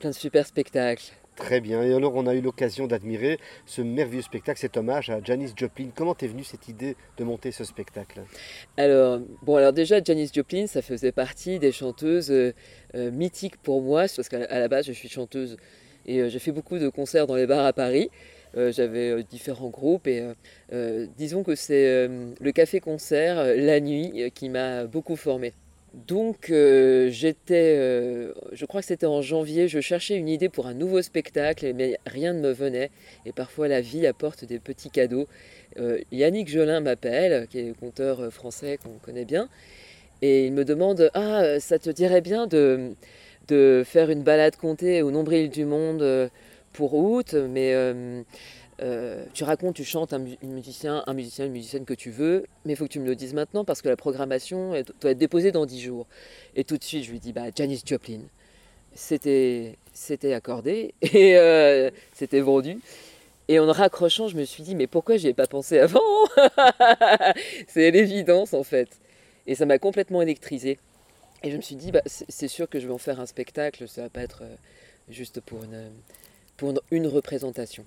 plein 0.00 0.10
de 0.10 0.14
super 0.16 0.44
spectacles. 0.44 1.12
Très 1.40 1.60
bien, 1.60 1.82
et 1.82 1.94
alors 1.94 2.14
on 2.14 2.26
a 2.26 2.34
eu 2.34 2.42
l'occasion 2.42 2.86
d'admirer 2.86 3.38
ce 3.64 3.80
merveilleux 3.80 4.22
spectacle, 4.22 4.60
cet 4.60 4.76
hommage 4.76 5.08
à 5.08 5.20
Janis 5.24 5.52
Joplin. 5.56 5.88
Comment 5.92 6.14
t'es 6.14 6.28
venue 6.28 6.44
cette 6.44 6.68
idée 6.68 6.96
de 7.16 7.24
monter 7.24 7.50
ce 7.50 7.64
spectacle? 7.64 8.20
Alors, 8.76 9.20
bon, 9.42 9.56
alors 9.56 9.72
déjà, 9.72 10.00
Janis 10.04 10.30
Joplin, 10.32 10.66
ça 10.66 10.82
faisait 10.82 11.12
partie 11.12 11.58
des 11.58 11.72
chanteuses 11.72 12.30
euh, 12.30 12.52
euh, 12.94 13.10
mythiques 13.10 13.56
pour 13.56 13.80
moi, 13.80 14.02
parce 14.14 14.28
qu'à 14.28 14.46
la 14.46 14.68
base, 14.68 14.86
je 14.86 14.92
suis 14.92 15.08
chanteuse 15.08 15.56
et 16.06 16.20
euh, 16.20 16.28
j'ai 16.28 16.38
fait 16.38 16.52
beaucoup 16.52 16.78
de 16.78 16.88
concerts 16.88 17.26
dans 17.26 17.36
les 17.36 17.46
bars 17.46 17.64
à 17.64 17.72
Paris. 17.72 18.10
J'avais 18.54 19.22
différents 19.22 19.70
groupes 19.70 20.08
et 20.08 20.24
disons 21.16 21.44
que 21.44 21.54
c'est 21.54 22.08
le 22.08 22.50
café-concert 22.52 23.38
euh, 23.38 23.54
la 23.54 23.78
nuit 23.78 24.32
qui 24.34 24.48
m'a 24.48 24.86
beaucoup 24.86 25.14
formée. 25.14 25.52
Donc 25.94 26.50
euh, 26.50 27.10
j'étais, 27.10 27.74
euh, 27.76 28.32
je 28.52 28.64
crois 28.64 28.80
que 28.80 28.86
c'était 28.86 29.06
en 29.06 29.22
janvier, 29.22 29.66
je 29.66 29.80
cherchais 29.80 30.16
une 30.16 30.28
idée 30.28 30.48
pour 30.48 30.68
un 30.68 30.74
nouveau 30.74 31.02
spectacle, 31.02 31.72
mais 31.74 31.98
rien 32.06 32.32
ne 32.32 32.40
me 32.40 32.52
venait. 32.52 32.90
Et 33.26 33.32
parfois 33.32 33.66
la 33.66 33.80
vie 33.80 34.06
apporte 34.06 34.44
des 34.44 34.60
petits 34.60 34.90
cadeaux. 34.90 35.26
Euh, 35.78 35.98
Yannick 36.12 36.48
Jolin 36.48 36.80
m'appelle, 36.80 37.48
qui 37.48 37.58
est 37.58 37.78
conteur 37.78 38.20
euh, 38.20 38.30
français 38.30 38.78
qu'on 38.82 38.98
connaît 39.04 39.24
bien, 39.24 39.48
et 40.22 40.46
il 40.46 40.52
me 40.52 40.64
demande 40.64 41.10
Ah, 41.14 41.58
ça 41.58 41.78
te 41.80 41.90
dirait 41.90 42.20
bien 42.20 42.46
de, 42.46 42.94
faire 43.84 44.10
une 44.10 44.22
balade 44.22 44.54
comptée 44.56 45.02
au 45.02 45.10
nombril 45.10 45.50
du 45.50 45.64
monde 45.64 46.30
pour 46.72 46.94
août, 46.94 47.34
mais 47.34 47.74
euh, 48.82 49.24
tu 49.34 49.44
racontes, 49.44 49.76
tu 49.76 49.84
chantes 49.84 50.12
un, 50.12 50.18
mu- 50.18 50.38
un 50.42 50.46
musicien, 50.46 51.02
un 51.06 51.14
musicien, 51.14 51.46
une 51.46 51.52
musicienne 51.52 51.84
que 51.84 51.94
tu 51.94 52.10
veux, 52.10 52.46
mais 52.64 52.72
il 52.72 52.76
faut 52.76 52.84
que 52.84 52.92
tu 52.92 53.00
me 53.00 53.06
le 53.06 53.14
dises 53.16 53.34
maintenant 53.34 53.64
parce 53.64 53.82
que 53.82 53.88
la 53.88 53.96
programmation 53.96 54.70
doit 55.00 55.10
être 55.10 55.18
déposée 55.18 55.52
dans 55.52 55.66
10 55.66 55.80
jours. 55.80 56.06
Et 56.56 56.64
tout 56.64 56.76
de 56.78 56.84
suite, 56.84 57.04
je 57.04 57.10
lui 57.10 57.20
dis 57.20 57.32
bah, 57.32 57.44
Janis 57.54 57.82
Joplin. 57.84 58.20
C'était, 58.94 59.76
accordé 60.34 60.94
et 61.02 61.36
euh, 61.38 61.90
c'était 62.12 62.40
vendu. 62.40 62.78
Et 63.48 63.58
en 63.58 63.70
raccrochant, 63.72 64.28
je 64.28 64.36
me 64.36 64.44
suis 64.44 64.62
dit, 64.62 64.74
mais 64.74 64.86
pourquoi 64.86 65.16
j'y 65.16 65.28
ai 65.28 65.34
pas 65.34 65.46
pensé 65.46 65.78
avant 65.78 66.00
C'est 67.68 67.90
l'évidence 67.90 68.54
en 68.54 68.62
fait. 68.62 68.88
Et 69.46 69.54
ça 69.54 69.66
m'a 69.66 69.78
complètement 69.78 70.22
électrisé. 70.22 70.78
Et 71.42 71.50
je 71.50 71.56
me 71.56 71.62
suis 71.62 71.76
dit, 71.76 71.90
bah, 71.90 72.02
c'est 72.06 72.48
sûr 72.48 72.68
que 72.68 72.78
je 72.80 72.86
vais 72.86 72.92
en 72.92 72.98
faire 72.98 73.18
un 73.20 73.26
spectacle, 73.26 73.88
ça 73.88 74.02
va 74.02 74.08
pas 74.10 74.22
être 74.22 74.42
euh, 74.42 74.54
juste 75.08 75.40
pour 75.40 75.64
une, 75.64 75.90
pour 76.56 76.74
une 76.90 77.06
représentation. 77.06 77.84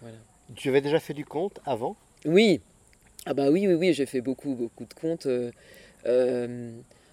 Voilà. 0.00 0.16
Tu 0.56 0.68
avais 0.68 0.80
déjà 0.80 0.98
fait 1.00 1.14
du 1.14 1.24
conte 1.24 1.60
avant? 1.64 1.96
Oui, 2.24 2.60
ah 3.26 3.34
bah 3.34 3.50
oui, 3.50 3.66
oui, 3.66 3.74
oui, 3.74 3.92
j'ai 3.92 4.06
fait 4.06 4.20
beaucoup, 4.20 4.54
beaucoup 4.54 4.84
de 4.84 4.94
contes. 4.94 5.26
euh, 5.26 5.50
euh, 6.06 6.70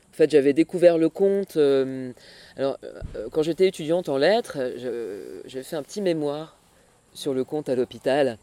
en 0.09 0.13
fait, 0.13 0.31
j'avais 0.31 0.53
découvert 0.53 0.97
le 0.97 1.09
conte. 1.09 1.57
euh, 1.57 2.11
alors, 2.55 2.77
euh, 3.15 3.27
quand 3.31 3.43
j'étais 3.43 3.67
étudiante 3.67 4.09
en 4.09 4.17
lettres, 4.17 4.57
j'avais 5.45 5.63
fait 5.63 5.75
un 5.75 5.83
petit 5.83 6.01
mémoire 6.01 6.57
sur 7.13 7.33
le 7.33 7.43
conte 7.43 7.69
à 7.69 7.75
l'hôpital. 7.75 8.37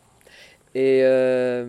Et 0.75 1.01
euh, 1.03 1.67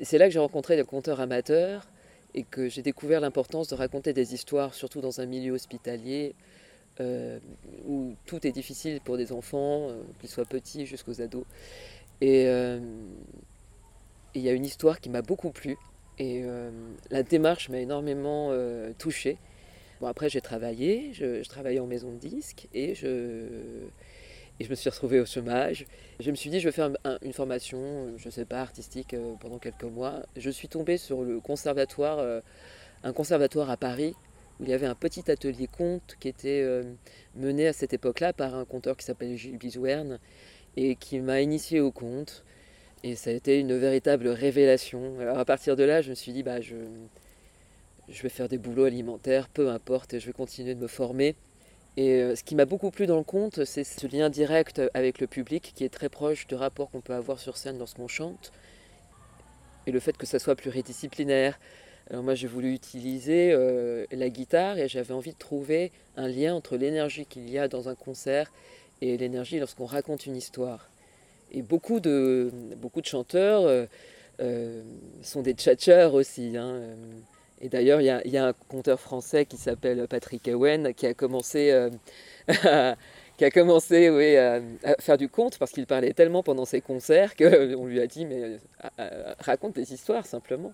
c'est 0.00 0.18
là 0.18 0.26
que 0.26 0.32
j'ai 0.32 0.38
rencontré 0.38 0.76
des 0.76 0.84
conteurs 0.84 1.20
amateurs 1.20 1.88
et 2.34 2.42
que 2.42 2.68
j'ai 2.68 2.82
découvert 2.82 3.20
l'importance 3.20 3.68
de 3.68 3.74
raconter 3.74 4.12
des 4.12 4.34
histoires, 4.34 4.74
surtout 4.74 5.00
dans 5.00 5.20
un 5.20 5.26
milieu 5.26 5.52
hospitalier 5.52 6.34
où 7.86 8.16
tout 8.26 8.44
est 8.44 8.50
difficile 8.50 9.00
pour 9.00 9.16
des 9.16 9.30
enfants, 9.30 9.86
qu'ils 10.18 10.28
soient 10.28 10.44
petits 10.44 10.84
jusqu'aux 10.84 11.20
ados. 11.20 11.44
Et 12.20 12.46
euh, 12.46 12.80
et 14.34 14.40
il 14.40 14.42
y 14.44 14.48
a 14.48 14.52
une 14.52 14.64
histoire 14.64 15.00
qui 15.00 15.08
m'a 15.10 15.22
beaucoup 15.22 15.50
plu 15.50 15.76
et 16.18 16.42
euh, 16.44 16.70
la 17.10 17.22
démarche 17.22 17.68
m'a 17.68 17.78
énormément 17.78 18.48
euh, 18.52 18.92
touchée. 18.98 19.38
Bon, 20.00 20.06
après, 20.06 20.28
j'ai 20.28 20.40
travaillé, 20.40 21.12
je, 21.12 21.42
travaillais 21.48 21.80
en 21.80 21.86
maison 21.86 22.12
de 22.12 22.18
disques 22.18 22.68
et 22.74 22.94
je, 22.94 23.46
et 24.60 24.64
je 24.64 24.70
me 24.70 24.74
suis 24.74 24.90
retrouvée 24.90 25.20
au 25.20 25.26
chômage. 25.26 25.86
Je 26.20 26.30
me 26.30 26.36
suis 26.36 26.50
dit, 26.50 26.60
je 26.60 26.68
vais 26.68 26.72
faire 26.72 26.90
un- 27.04 27.10
un- 27.12 27.18
une 27.22 27.32
formation, 27.32 28.16
je 28.16 28.26
ne 28.26 28.30
sais 28.30 28.44
pas, 28.44 28.60
artistique 28.60 29.14
pendant 29.40 29.58
quelques 29.58 29.84
mois. 29.84 30.22
Je 30.36 30.50
suis 30.50 30.68
tombée 30.68 30.98
sur 30.98 31.22
le 31.22 31.40
conservatoire, 31.40 32.42
un 33.02 33.12
conservatoire 33.12 33.70
à 33.70 33.76
Paris 33.76 34.14
où 34.60 34.64
il 34.64 34.70
y 34.70 34.72
avait 34.72 34.86
un 34.86 34.94
petit 34.96 35.30
atelier 35.30 35.68
conte 35.68 36.16
qui 36.20 36.28
était 36.28 36.64
mené 37.36 37.68
à 37.68 37.72
cette 37.72 37.92
époque-là 37.92 38.32
par 38.32 38.54
un 38.56 38.64
conteur 38.64 38.96
qui 38.96 39.04
s'appelle 39.04 39.36
Gilles 39.36 39.58
Bisouerne 39.58 40.18
et 40.78 40.94
qui 40.94 41.18
m'a 41.18 41.40
initié 41.40 41.80
au 41.80 41.90
conte. 41.90 42.44
Et 43.02 43.16
ça 43.16 43.30
a 43.30 43.32
été 43.32 43.58
une 43.58 43.76
véritable 43.76 44.28
révélation. 44.28 45.18
Alors 45.20 45.38
à 45.38 45.44
partir 45.44 45.74
de 45.74 45.82
là, 45.82 46.02
je 46.02 46.10
me 46.10 46.14
suis 46.14 46.32
dit, 46.32 46.44
bah, 46.44 46.60
je, 46.60 46.76
je 48.08 48.22
vais 48.22 48.28
faire 48.28 48.48
des 48.48 48.58
boulots 48.58 48.84
alimentaires, 48.84 49.48
peu 49.48 49.70
importe, 49.70 50.14
et 50.14 50.20
je 50.20 50.26
vais 50.26 50.32
continuer 50.32 50.74
de 50.76 50.80
me 50.80 50.86
former. 50.86 51.34
Et 51.96 52.22
euh, 52.22 52.36
ce 52.36 52.44
qui 52.44 52.54
m'a 52.54 52.64
beaucoup 52.64 52.92
plu 52.92 53.06
dans 53.06 53.16
le 53.16 53.24
conte, 53.24 53.64
c'est 53.64 53.82
ce 53.82 54.06
lien 54.06 54.30
direct 54.30 54.80
avec 54.94 55.20
le 55.20 55.26
public 55.26 55.72
qui 55.74 55.82
est 55.82 55.88
très 55.88 56.08
proche 56.08 56.46
du 56.46 56.54
rapport 56.54 56.90
qu'on 56.90 57.00
peut 57.00 57.14
avoir 57.14 57.40
sur 57.40 57.56
scène 57.56 57.78
lorsqu'on 57.78 58.06
chante. 58.06 58.52
Et 59.88 59.90
le 59.90 59.98
fait 59.98 60.16
que 60.16 60.26
ça 60.26 60.38
soit 60.38 60.54
pluridisciplinaire. 60.54 61.58
Alors 62.10 62.22
moi 62.22 62.34
j'ai 62.34 62.46
voulu 62.46 62.72
utiliser 62.72 63.50
euh, 63.52 64.06
la 64.12 64.28
guitare 64.30 64.78
et 64.78 64.88
j'avais 64.88 65.12
envie 65.12 65.32
de 65.32 65.38
trouver 65.38 65.92
un 66.16 66.28
lien 66.28 66.54
entre 66.54 66.76
l'énergie 66.76 67.26
qu'il 67.26 67.50
y 67.50 67.58
a 67.58 67.68
dans 67.68 67.88
un 67.88 67.94
concert 67.94 68.50
et 69.00 69.16
l'énergie 69.16 69.58
lorsqu'on 69.58 69.86
raconte 69.86 70.26
une 70.26 70.36
histoire. 70.36 70.88
Et 71.50 71.62
beaucoup 71.62 72.00
de, 72.00 72.50
beaucoup 72.76 73.00
de 73.00 73.06
chanteurs 73.06 73.64
euh, 73.64 73.86
euh, 74.40 74.82
sont 75.22 75.42
des 75.42 75.54
tchatcheurs 75.54 76.14
aussi. 76.14 76.56
hein, 76.56 76.66
euh. 76.66 76.94
Et 77.60 77.68
d'ailleurs, 77.68 78.00
il 78.00 78.30
y 78.30 78.36
a, 78.36 78.46
un 78.46 78.52
conteur 78.52 79.00
français 79.00 79.44
qui 79.44 79.56
s'appelle 79.56 80.06
Patrick 80.08 80.46
Ewen 80.46 80.94
qui 80.94 81.06
a 81.06 81.14
commencé, 81.14 81.72
euh, 81.72 81.90
qui 83.36 83.44
a 83.44 83.50
commencé 83.50 84.10
oui, 84.10 84.36
à, 84.36 84.60
à 84.84 84.94
faire 85.00 85.18
du 85.18 85.28
conte 85.28 85.58
parce 85.58 85.72
qu'il 85.72 85.86
parlait 85.86 86.12
tellement 86.12 86.44
pendant 86.44 86.64
ses 86.64 86.80
concerts 86.80 87.34
qu'on 87.34 87.86
lui 87.86 88.00
a 88.00 88.06
dit 88.06 88.26
mais 88.26 88.58
raconte 89.40 89.74
des 89.74 89.92
histoires 89.92 90.24
simplement. 90.24 90.72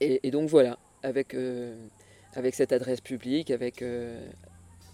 Et, 0.00 0.20
et 0.26 0.30
donc 0.30 0.50
voilà, 0.50 0.78
avec, 1.02 1.34
avec 2.34 2.54
cette 2.54 2.72
adresse 2.72 3.00
publique, 3.00 3.50
avec 3.50 3.82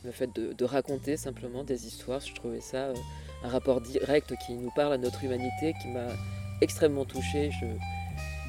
le 0.05 0.13
fait 0.13 0.31
de, 0.35 0.65
raconter 0.65 1.17
simplement 1.17 1.65
des 1.65 1.87
histoires, 1.87 2.21
je 2.21 2.35
trouvais 2.35 2.61
ça 2.61 2.89
euh, 2.89 2.95
un 3.43 3.49
rapport 3.49 3.81
direct 3.81 4.35
qui 4.47 4.55
nous 4.55 4.71
parle 4.75 4.93
à 4.93 4.99
notre 4.99 5.25
humanité, 5.25 5.75
qui 5.83 5.89
m'a 5.89 6.09
extrêmement 6.61 7.05
touché. 7.05 7.51
Je, 7.51 7.67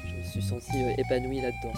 je 0.09 0.15
me 0.15 0.23
suis 0.23 0.41
sentie 0.41 0.83
euh, 0.83 0.93
épanouie 0.97 1.41
là-dedans. 1.41 1.73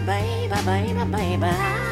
Baby, 0.00 0.54
baby, 0.66 1.04
baby, 1.10 1.85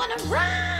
wanna 0.00 0.16
run! 0.30 0.79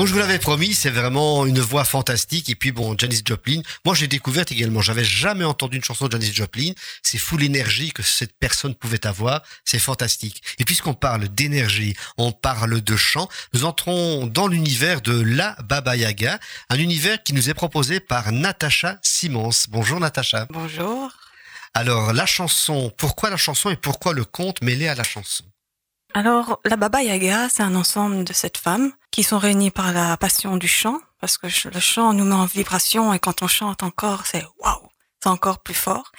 Donc 0.00 0.06
je 0.06 0.14
vous 0.14 0.18
l'avais 0.18 0.38
promis, 0.38 0.72
c'est 0.72 0.88
vraiment 0.88 1.44
une 1.44 1.60
voix 1.60 1.84
fantastique. 1.84 2.48
Et 2.48 2.54
puis 2.54 2.72
bon, 2.72 2.96
Janis 2.96 3.20
Joplin, 3.22 3.60
moi 3.84 3.94
j'ai 3.94 4.06
découvert 4.06 4.46
également, 4.48 4.80
j'avais 4.80 5.04
jamais 5.04 5.44
entendu 5.44 5.76
une 5.76 5.84
chanson 5.84 6.06
de 6.06 6.12
Janis 6.12 6.32
Joplin. 6.32 6.72
C'est 7.02 7.18
fou 7.18 7.36
l'énergie 7.36 7.92
que 7.92 8.02
cette 8.02 8.32
personne 8.38 8.74
pouvait 8.74 9.06
avoir, 9.06 9.42
c'est 9.66 9.78
fantastique. 9.78 10.42
Et 10.58 10.64
puisqu'on 10.64 10.94
parle 10.94 11.28
d'énergie, 11.28 11.94
on 12.16 12.32
parle 12.32 12.80
de 12.80 12.96
chant, 12.96 13.28
nous 13.52 13.66
entrons 13.66 14.26
dans 14.26 14.48
l'univers 14.48 15.02
de 15.02 15.20
la 15.20 15.54
Baba 15.64 15.96
Yaga, 15.96 16.40
un 16.70 16.78
univers 16.78 17.22
qui 17.22 17.34
nous 17.34 17.50
est 17.50 17.54
proposé 17.54 18.00
par 18.00 18.32
Natacha 18.32 18.96
Simons. 19.02 19.50
Bonjour 19.68 20.00
Natacha. 20.00 20.46
Bonjour. 20.48 21.12
Alors 21.74 22.14
la 22.14 22.24
chanson, 22.24 22.90
pourquoi 22.96 23.28
la 23.28 23.36
chanson 23.36 23.68
et 23.68 23.76
pourquoi 23.76 24.14
le 24.14 24.24
conte 24.24 24.62
mêlé 24.62 24.88
à 24.88 24.94
la 24.94 25.04
chanson? 25.04 25.44
Alors, 26.12 26.60
la 26.64 26.76
Baba 26.76 27.02
Yaga, 27.02 27.48
c'est 27.48 27.62
un 27.62 27.74
ensemble 27.76 28.24
de 28.24 28.32
sept 28.32 28.58
femmes 28.58 28.92
qui 29.12 29.22
sont 29.22 29.38
réunies 29.38 29.70
par 29.70 29.92
la 29.92 30.16
passion 30.16 30.56
du 30.56 30.66
chant, 30.66 30.98
parce 31.20 31.38
que 31.38 31.46
le 31.46 31.80
chant 31.80 32.12
nous 32.12 32.24
met 32.24 32.34
en 32.34 32.46
vibration 32.46 33.14
et 33.14 33.20
quand 33.20 33.42
on 33.42 33.46
chante 33.46 33.82
encore, 33.84 34.26
c'est 34.26 34.44
waouh, 34.58 34.88
c'est 35.22 35.28
encore 35.28 35.60
plus 35.60 35.74
fort. 35.74 36.10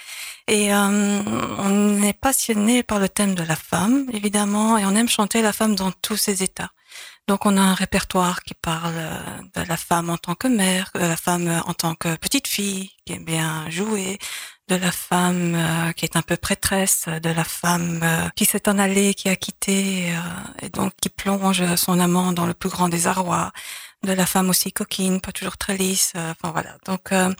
Et 0.48 0.72
euh, 0.74 1.22
on 1.58 2.02
est 2.02 2.18
passionné 2.18 2.82
par 2.82 3.00
le 3.00 3.08
thème 3.08 3.34
de 3.34 3.42
la 3.42 3.56
femme, 3.56 4.06
évidemment, 4.12 4.78
et 4.78 4.86
on 4.86 4.94
aime 4.94 5.08
chanter 5.08 5.42
la 5.42 5.52
femme 5.52 5.74
dans 5.74 5.92
tous 5.92 6.16
ses 6.16 6.42
états. 6.42 6.70
Donc 7.28 7.46
on 7.46 7.56
a 7.56 7.60
un 7.60 7.74
répertoire 7.74 8.42
qui 8.42 8.54
parle 8.54 8.94
de 9.54 9.62
la 9.62 9.76
femme 9.76 10.10
en 10.10 10.16
tant 10.16 10.34
que 10.34 10.48
mère, 10.48 10.90
de 10.94 11.00
la 11.00 11.16
femme 11.16 11.62
en 11.66 11.74
tant 11.74 11.94
que 11.94 12.16
petite 12.16 12.48
fille, 12.48 12.90
qui 13.04 13.12
aime 13.12 13.24
bien 13.24 13.68
jouer, 13.70 14.18
de 14.68 14.76
la 14.76 14.92
femme 14.92 15.54
euh, 15.54 15.92
qui 15.92 16.04
est 16.04 16.16
un 16.16 16.22
peu 16.22 16.36
prêtresse, 16.36 17.06
de 17.08 17.30
la 17.30 17.44
femme 17.44 18.00
euh, 18.02 18.28
qui 18.36 18.44
s'est 18.44 18.68
en 18.68 18.78
allée, 18.78 19.14
qui 19.14 19.28
a 19.28 19.36
quitté 19.36 20.10
euh, 20.12 20.66
et 20.66 20.68
donc 20.70 20.92
qui 21.00 21.08
plonge 21.08 21.74
son 21.76 21.98
amant 22.00 22.32
dans 22.32 22.46
le 22.46 22.54
plus 22.54 22.70
grand 22.70 22.88
désarroi, 22.88 23.52
de 24.04 24.12
la 24.12 24.26
femme 24.26 24.50
aussi 24.50 24.72
coquine, 24.72 25.20
pas 25.20 25.32
toujours 25.32 25.56
très 25.58 25.76
lisse. 25.76 26.12
euh, 26.16 26.32
Enfin 26.32 26.52
voilà. 26.52 26.76
Donc 26.86 27.12
euh, 27.12 27.32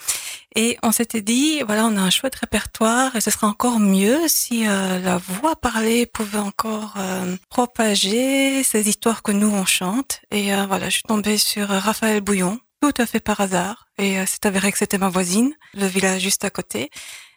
et 0.54 0.78
on 0.82 0.92
s'était 0.92 1.22
dit 1.22 1.62
voilà, 1.62 1.86
on 1.86 1.96
a 1.96 2.00
un 2.00 2.10
chouette 2.10 2.34
répertoire 2.36 3.14
et 3.16 3.20
ce 3.20 3.30
serait 3.30 3.46
encore 3.46 3.80
mieux 3.80 4.28
si 4.28 4.66
euh, 4.68 4.98
la 5.00 5.16
voix 5.18 5.56
parlée 5.56 6.06
pouvait 6.06 6.38
encore 6.38 6.94
propager 7.50 8.62
ces 8.64 8.88
histoires 8.88 9.22
que 9.22 9.32
nous 9.32 9.48
on 9.50 9.64
chante. 9.64 10.20
Et 10.30 10.52
voilà, 10.66 10.86
je 10.86 10.94
suis 10.94 11.02
tombée 11.04 11.38
sur 11.38 11.68
Raphaël 11.68 12.20
Bouillon 12.20 12.58
tout 12.82 13.00
à 13.00 13.06
fait 13.06 13.20
par 13.20 13.40
hasard 13.40 13.86
et 13.96 14.18
euh, 14.18 14.24
c'est 14.26 14.44
avéré 14.44 14.72
que 14.72 14.78
c'était 14.78 14.98
ma 14.98 15.08
voisine, 15.08 15.52
le 15.74 15.86
village 15.86 16.20
juste 16.22 16.44
à 16.44 16.50
côté. 16.50 16.90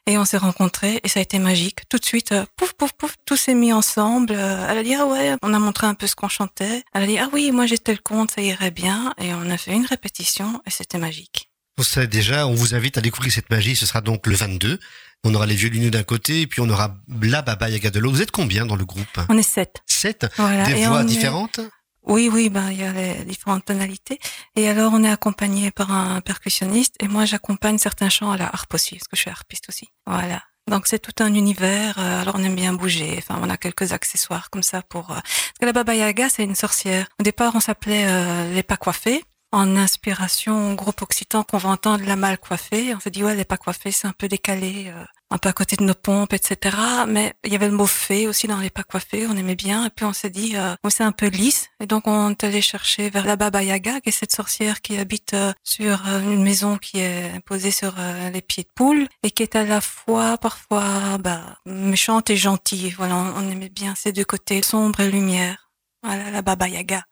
Et 0.08 0.18
on 0.18 0.26
s'est 0.26 0.38
rencontrés 0.38 1.00
et 1.04 1.08
ça 1.08 1.20
a 1.20 1.24
été 1.24 1.38
magique. 1.40 1.88
Tout 1.90 1.98
de 1.98 2.06
suite, 2.06 2.32
euh, 2.32 2.46
pouf, 2.58 2.74
pouf, 2.74 2.94
pouf, 2.94 3.16
tout 3.26 3.38
s'est 3.38 3.54
mis 3.56 3.72
ensemble. 3.74 4.34
Euh, 4.36 4.68
Elle 4.70 4.78
a 4.80 4.84
dit, 4.84 4.96
ah 4.96 5.06
ouais, 5.06 5.36
on 5.44 5.54
a 5.54 5.60
montré 5.60 5.88
un 5.88 5.94
peu 5.94 6.08
ce 6.08 6.16
qu'on 6.16 6.30
chantait. 6.30 6.84
Elle 6.94 7.04
a 7.04 7.08
dit, 7.08 7.18
ah 7.20 7.30
oui, 7.32 7.52
moi 7.52 7.66
j'ai 7.68 7.78
tel 7.78 8.02
compte, 8.02 8.32
ça 8.32 8.42
irait 8.42 8.72
bien. 8.72 9.14
Et 9.20 9.34
on 9.34 9.50
a 9.50 9.58
fait 9.58 9.74
une 9.74 9.86
répétition 9.86 10.62
et 10.66 10.72
c'était 10.72 10.98
magique. 10.98 11.52
Vous 11.78 11.84
savez 11.84 12.08
déjà, 12.08 12.48
on 12.48 12.54
vous 12.56 12.74
invite 12.74 12.98
à 12.98 13.02
découvrir 13.02 13.32
cette 13.32 13.50
magie. 13.50 13.76
Ce 13.76 13.86
sera 13.86 14.02
donc 14.02 14.26
le 14.28 14.36
22. 14.36 14.80
On 15.26 15.34
aura 15.34 15.46
les 15.46 15.56
violoneux 15.56 15.92
d'un 15.92 16.04
côté 16.04 16.42
et 16.42 16.48
puis 16.48 16.62
on 16.62 16.70
aura 16.70 16.96
la 17.22 17.42
Baba 17.42 17.70
Yaga 17.70 17.90
de 17.90 18.00
l'autre. 18.00 18.16
Vous 18.16 18.22
êtes 18.22 18.32
combien 18.32 18.66
dans 18.66 18.76
le 18.76 18.86
groupe? 18.86 19.20
On 19.30 19.38
est 19.38 19.44
sept. 19.44 19.82
Sept 19.88 20.28
Voilà. 20.38 20.66
Des 20.66 20.82
Et 20.82 20.86
voix 20.86 21.04
différentes 21.04 21.60
Oui, 22.06 22.30
oui, 22.32 22.50
ben 22.50 22.70
il 22.72 22.80
y 22.80 22.84
a 22.84 22.92
les 22.94 23.26
différentes 23.26 23.66
tonalités. 23.66 24.20
Et 24.56 24.70
alors 24.70 24.94
on 24.94 25.04
est 25.04 25.10
accompagné 25.10 25.72
par 25.72 25.92
un 25.92 26.22
percussionniste 26.22 26.96
et 27.02 27.08
moi 27.08 27.26
j'accompagne 27.26 27.78
certains 27.80 28.10
chants 28.10 28.32
à 28.32 28.38
la 28.38 28.46
harpe 28.48 28.74
aussi, 28.76 28.96
parce 28.96 29.08
que 29.08 29.16
je 29.16 29.22
suis 29.22 29.32
harpiste 29.32 29.66
aussi. 29.70 29.90
Voilà. 30.06 30.44
Donc 30.70 30.88
c'est 30.88 31.00
tout 31.00 31.24
un 31.24 31.34
univers. 31.34 31.98
euh, 32.00 32.22
Alors 32.22 32.36
on 32.38 32.44
aime 32.44 32.56
bien 32.56 32.74
bouger. 32.74 33.16
Enfin, 33.18 33.40
on 33.42 33.50
a 33.50 33.58
quelques 33.58 33.92
accessoires 33.92 34.50
comme 34.52 34.64
ça 34.64 34.82
pour. 34.84 35.12
euh, 35.12 35.16
Parce 35.16 35.60
que 35.60 35.66
la 35.66 35.74
Baba 35.74 35.96
Yaga 35.96 36.30
c'est 36.30 36.44
une 36.44 36.56
sorcière. 36.56 37.08
Au 37.20 37.24
départ 37.24 37.54
on 37.56 37.60
s'appelait 37.60 38.06
euh, 38.08 38.54
les 38.54 38.64
pas 38.64 38.78
coiffés. 38.78 39.24
En 39.52 39.78
inspiration 39.78 40.74
groupe 40.74 41.02
occitan 41.02 41.44
qu'on 41.44 41.58
va 41.58 41.70
entendre 41.70 42.04
la 42.06 42.16
mal 42.18 42.38
coiffée. 42.38 42.94
On 42.96 43.00
s'est 43.00 43.12
dit 43.12 43.24
ouais 43.24 43.36
les 43.36 43.46
pas 43.46 43.58
coiffés 43.58 43.92
c'est 43.92 44.08
un 44.08 44.14
peu 44.14 44.28
décalé, 44.28 44.88
euh, 44.90 45.06
un 45.32 45.38
peu 45.38 45.50
à 45.50 45.54
côté 45.54 45.76
de 45.76 45.84
nos 45.84 45.94
pompes, 45.94 46.34
etc. 46.34 46.78
Mais 47.08 47.34
il 47.44 47.52
y 47.52 47.56
avait 47.56 47.68
le 47.68 47.76
mot 47.76 47.88
fée 47.88 48.28
aussi 48.28 48.48
dans 48.48 48.60
les 48.60 48.70
pas 48.70 48.84
coiffés. 48.84 49.28
On 49.28 49.36
aimait 49.36 49.56
bien. 49.56 49.86
Et 49.86 49.90
puis 49.90 50.06
on 50.06 50.14
s'est 50.14 50.30
dit 50.30 50.56
euh, 50.56 50.76
c'est 50.90 51.04
un 51.04 51.12
peu 51.12 51.28
lisse. 51.28 51.70
Et 51.80 51.88
donc 51.88 52.08
on 52.08 52.32
est 52.32 52.44
allé 52.44 52.62
chercher 52.62 53.10
vers 53.10 53.26
la 53.26 53.36
Baba 53.36 53.64
Yaga 53.64 54.02
qui 54.02 54.10
est 54.10 54.12
cette 54.12 54.34
sorcière 54.34 54.82
qui 54.82 54.98
habite 54.98 55.34
euh, 55.34 55.54
sur 55.64 56.08
euh, 56.08 56.22
une 56.22 56.44
maison 56.44 56.78
qui 56.78 57.00
est 57.00 57.40
posée 57.46 57.72
sur 57.72 57.96
euh, 57.98 58.30
les 58.30 58.42
pieds 58.42 58.64
de 58.64 58.70
poule 58.76 59.08
et 59.24 59.32
qui 59.32 59.44
est 59.44 59.56
à 59.56 59.64
la 59.64 59.82
fois 59.82 60.38
parfois 60.38 61.18
bah, 61.20 61.58
méchante 61.66 62.30
et 62.30 62.38
gentille. 62.38 62.92
Voilà, 62.92 63.16
on, 63.16 63.46
on 63.46 63.50
aimait 63.50 63.70
bien 63.70 63.96
ces 63.96 64.12
deux 64.12 64.26
côtés, 64.26 64.62
sombre 64.62 65.00
et 65.00 65.10
lumière. 65.10 65.72
Voilà 66.04 66.30
la 66.30 66.42
Baba 66.42 66.68
Yaga. 66.70 67.04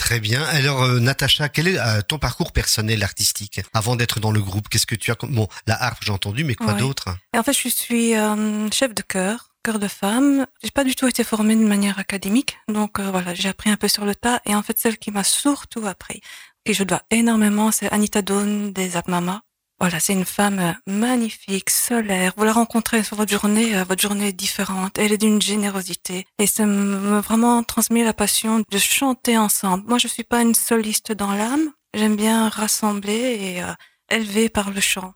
Très 0.00 0.18
bien. 0.18 0.42
Alors, 0.44 0.82
euh, 0.82 0.98
Natacha, 0.98 1.50
quel 1.50 1.68
est 1.68 1.78
euh, 1.78 2.00
ton 2.00 2.18
parcours 2.18 2.52
personnel 2.52 3.02
artistique 3.04 3.60
avant 3.74 3.96
d'être 3.96 4.18
dans 4.18 4.32
le 4.32 4.40
groupe? 4.40 4.68
Qu'est-ce 4.70 4.86
que 4.86 4.94
tu 4.94 5.10
as 5.10 5.14
comme- 5.14 5.34
Bon, 5.34 5.46
la 5.66 5.80
harpe, 5.80 6.02
j'ai 6.02 6.10
entendu, 6.10 6.42
mais 6.42 6.54
quoi 6.54 6.72
Ouais. 6.72 6.78
d'autre? 6.80 7.14
En 7.36 7.42
fait, 7.42 7.52
je 7.52 7.68
suis 7.68 8.16
euh, 8.16 8.68
chef 8.70 8.94
de 8.94 9.02
chœur, 9.02 9.50
chœur 9.62 9.78
de 9.78 9.88
femme. 9.88 10.46
J'ai 10.64 10.70
pas 10.70 10.84
du 10.84 10.94
tout 10.96 11.06
été 11.06 11.22
formée 11.22 11.54
de 11.54 11.64
manière 11.66 11.98
académique, 11.98 12.56
donc 12.68 12.98
euh, 12.98 13.10
voilà, 13.10 13.34
j'ai 13.34 13.50
appris 13.50 13.68
un 13.68 13.76
peu 13.76 13.88
sur 13.88 14.06
le 14.06 14.14
tas. 14.14 14.40
Et 14.46 14.54
en 14.54 14.62
fait, 14.62 14.78
celle 14.78 14.96
qui 14.96 15.10
m'a 15.10 15.22
surtout 15.22 15.86
appris, 15.86 16.22
qui 16.64 16.72
je 16.72 16.82
dois 16.82 17.02
énormément, 17.10 17.70
c'est 17.70 17.92
Anita 17.92 18.22
Dawn 18.22 18.72
des 18.72 18.96
Apmama. 18.96 19.42
Voilà, 19.80 19.98
c'est 19.98 20.12
une 20.12 20.26
femme 20.26 20.58
euh, 20.58 20.72
magnifique, 20.86 21.70
solaire. 21.70 22.34
Vous 22.36 22.44
la 22.44 22.52
rencontrez 22.52 23.02
sur 23.02 23.16
votre 23.16 23.32
journée, 23.32 23.76
euh, 23.76 23.84
votre 23.84 24.02
journée 24.02 24.28
est 24.28 24.32
différente. 24.32 24.98
Elle 24.98 25.12
est 25.12 25.18
d'une 25.18 25.40
générosité. 25.40 26.26
Et 26.38 26.46
ça 26.46 26.66
m'a 26.66 27.20
vraiment 27.20 27.62
transmis 27.62 28.04
la 28.04 28.12
passion 28.12 28.58
de 28.58 28.78
chanter 28.78 29.38
ensemble. 29.38 29.84
Moi, 29.88 29.96
je 29.96 30.06
suis 30.06 30.24
pas 30.24 30.42
une 30.42 30.54
soliste 30.54 31.12
dans 31.12 31.32
l'âme. 31.32 31.72
J'aime 31.94 32.14
bien 32.14 32.48
rassembler 32.50 33.38
et 33.40 33.62
euh, 33.62 33.72
élever 34.10 34.48
par 34.48 34.70
le 34.70 34.80
chant. 34.80 35.14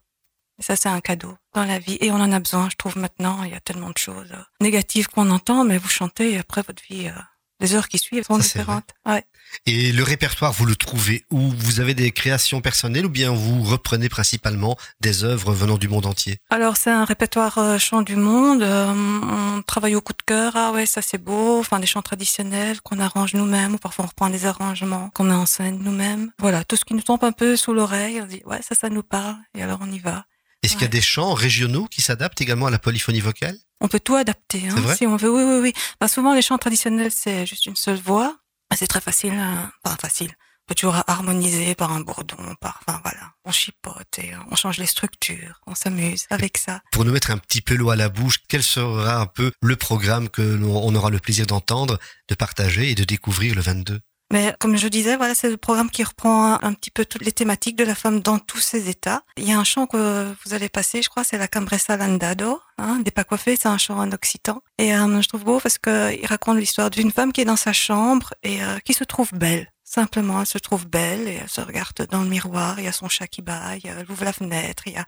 Et 0.58 0.62
ça, 0.62 0.76
c'est 0.76 0.88
un 0.88 1.00
cadeau 1.00 1.36
dans 1.52 1.64
la 1.64 1.78
vie. 1.78 1.98
Et 2.00 2.10
on 2.10 2.16
en 2.16 2.32
a 2.32 2.38
besoin, 2.38 2.68
je 2.70 2.76
trouve, 2.76 2.96
maintenant. 2.96 3.42
Il 3.44 3.50
y 3.50 3.54
a 3.54 3.60
tellement 3.60 3.90
de 3.90 3.98
choses 3.98 4.32
euh, 4.32 4.42
négatives 4.60 5.08
qu'on 5.08 5.30
entend, 5.30 5.64
mais 5.64 5.78
vous 5.78 5.88
chantez 5.88 6.32
et 6.32 6.38
après, 6.38 6.62
votre 6.62 6.82
vie, 6.84 7.08
euh, 7.08 7.20
les 7.60 7.74
heures 7.74 7.88
qui 7.88 7.98
suivent 7.98 8.24
sont 8.24 8.36
Ça, 8.36 8.42
différentes. 8.42 8.90
Ouais. 9.06 9.24
Et 9.66 9.92
le 9.92 10.02
répertoire, 10.02 10.52
vous 10.52 10.66
le 10.66 10.74
trouvez 10.74 11.24
où? 11.30 11.52
Vous 11.56 11.80
avez 11.80 11.94
des 11.94 12.10
créations 12.10 12.60
personnelles 12.60 13.06
ou 13.06 13.08
bien 13.08 13.30
vous 13.30 13.62
reprenez 13.62 14.08
principalement 14.08 14.76
des 15.00 15.22
œuvres 15.22 15.52
venant 15.52 15.78
du 15.78 15.88
monde 15.88 16.06
entier? 16.06 16.38
Alors, 16.50 16.76
c'est 16.76 16.90
un 16.90 17.04
répertoire 17.04 17.58
euh, 17.58 17.78
chant 17.78 18.02
du 18.02 18.16
monde. 18.16 18.62
Euh, 18.62 18.92
on 18.92 19.62
travaille 19.62 19.94
au 19.94 20.00
coup 20.00 20.12
de 20.12 20.22
cœur. 20.26 20.52
Ah 20.56 20.72
ouais, 20.72 20.86
ça 20.86 21.02
c'est 21.02 21.18
beau. 21.18 21.60
Enfin, 21.60 21.78
des 21.78 21.86
chants 21.86 22.02
traditionnels 22.02 22.80
qu'on 22.80 22.98
arrange 22.98 23.34
nous-mêmes 23.34 23.74
ou 23.74 23.78
parfois 23.78 24.04
on 24.06 24.08
reprend 24.08 24.30
des 24.30 24.46
arrangements 24.46 25.10
qu'on 25.14 25.24
met 25.24 25.34
en 25.34 25.46
scène 25.46 25.78
nous-mêmes. 25.78 26.32
Voilà, 26.40 26.64
tout 26.64 26.76
ce 26.76 26.84
qui 26.84 26.94
nous 26.94 27.02
tombe 27.02 27.22
un 27.22 27.32
peu 27.32 27.56
sous 27.56 27.72
l'oreille. 27.72 28.20
On 28.20 28.26
dit, 28.26 28.42
ouais, 28.46 28.60
ça, 28.62 28.74
ça 28.74 28.88
nous 28.88 29.04
parle. 29.04 29.36
Et 29.54 29.62
alors, 29.62 29.78
on 29.80 29.90
y 29.90 30.00
va. 30.00 30.24
Est-ce 30.62 30.72
qu'il 30.72 30.82
y 30.82 30.86
a 30.86 30.88
des 30.88 31.02
chants 31.02 31.34
régionaux 31.34 31.86
qui 31.90 32.00
s'adaptent 32.00 32.40
également 32.40 32.66
à 32.66 32.70
la 32.70 32.78
polyphonie 32.78 33.20
vocale? 33.20 33.56
On 33.84 33.88
peut 33.88 34.00
tout 34.00 34.14
adapter, 34.14 34.66
hein, 34.66 34.74
vrai 34.76 34.96
si 34.96 35.06
on 35.06 35.16
veut. 35.16 35.30
Oui, 35.30 35.42
oui, 35.42 35.60
oui. 35.60 35.72
Bah, 36.00 36.08
souvent, 36.08 36.32
les 36.32 36.40
chants 36.40 36.56
traditionnels, 36.56 37.12
c'est 37.12 37.44
juste 37.44 37.66
une 37.66 37.76
seule 37.76 37.98
voix. 37.98 38.34
C'est 38.74 38.86
très 38.86 39.02
facile, 39.02 39.34
hein. 39.34 39.70
enfin 39.84 39.94
facile. 40.00 40.30
On 40.30 40.68
peut 40.68 40.74
toujours 40.74 40.96
harmoniser 41.06 41.74
par 41.74 41.92
un 41.92 42.00
bourdon, 42.00 42.54
par, 42.62 42.80
enfin 42.80 42.98
voilà. 43.04 43.32
On 43.44 43.52
chipote 43.52 44.18
et 44.18 44.32
euh, 44.32 44.38
on 44.50 44.56
change 44.56 44.78
les 44.78 44.86
structures, 44.86 45.60
on 45.66 45.74
s'amuse 45.74 46.24
avec 46.30 46.56
ça. 46.56 46.80
Pour 46.92 47.04
nous 47.04 47.12
mettre 47.12 47.30
un 47.30 47.36
petit 47.36 47.60
peu 47.60 47.74
l'eau 47.74 47.90
à 47.90 47.96
la 47.96 48.08
bouche, 48.08 48.38
quel 48.48 48.62
sera 48.62 49.20
un 49.20 49.26
peu 49.26 49.52
le 49.60 49.76
programme 49.76 50.30
que 50.30 50.40
l'on 50.40 50.82
on 50.82 50.94
aura 50.94 51.10
le 51.10 51.18
plaisir 51.18 51.46
d'entendre, 51.46 51.98
de 52.30 52.34
partager 52.34 52.90
et 52.90 52.94
de 52.94 53.04
découvrir 53.04 53.54
le 53.54 53.60
22 53.60 54.00
Mais 54.32 54.54
comme 54.58 54.76
je 54.76 54.88
disais, 54.88 55.16
voilà, 55.16 55.34
c'est 55.34 55.50
le 55.50 55.56
programme 55.56 55.90
qui 55.90 56.02
reprend 56.02 56.54
un, 56.62 56.72
petit 56.72 56.90
peu 56.90 57.04
toutes 57.04 57.24
les 57.24 57.32
thématiques 57.32 57.76
de 57.76 57.84
la 57.84 57.94
femme 57.94 58.20
dans 58.20 58.38
tous 58.38 58.58
ses 58.58 58.88
états. 58.88 59.22
Il 59.36 59.48
y 59.48 59.52
a 59.52 59.58
un 59.58 59.64
chant 59.64 59.86
que 59.86 60.34
vous 60.44 60.54
allez 60.54 60.68
passer, 60.68 61.02
je 61.02 61.08
crois, 61.08 61.24
c'est 61.24 61.38
la 61.38 61.48
Cambressa 61.48 61.96
Landado, 61.96 62.60
hein, 62.78 63.00
des 63.04 63.10
pas 63.10 63.24
coiffés, 63.24 63.56
c'est 63.56 63.68
un 63.68 63.78
chant 63.78 63.98
en 63.98 64.10
occitan. 64.12 64.62
Et 64.78 64.94
euh, 64.94 65.22
je 65.22 65.28
trouve 65.28 65.44
beau 65.44 65.60
parce 65.60 65.78
que 65.78 66.14
il 66.18 66.26
raconte 66.26 66.58
l'histoire 66.58 66.90
d'une 66.90 67.12
femme 67.12 67.32
qui 67.32 67.42
est 67.42 67.44
dans 67.44 67.56
sa 67.56 67.72
chambre 67.72 68.34
et 68.42 68.62
euh, 68.62 68.78
qui 68.80 68.94
se 68.94 69.04
trouve 69.04 69.32
belle. 69.34 69.70
Simplement, 69.84 70.40
elle 70.40 70.46
se 70.46 70.58
trouve 70.58 70.88
belle 70.88 71.28
et 71.28 71.38
elle 71.42 71.48
se 71.48 71.60
regarde 71.60 72.06
dans 72.10 72.22
le 72.22 72.28
miroir. 72.28 72.80
Il 72.80 72.84
y 72.84 72.88
a 72.88 72.92
son 72.92 73.08
chat 73.08 73.28
qui 73.28 73.42
baille, 73.42 73.82
elle 73.84 74.10
ouvre 74.10 74.24
la 74.24 74.32
fenêtre, 74.32 74.84
il 74.86 74.94
y 74.94 74.96
a 74.96 75.04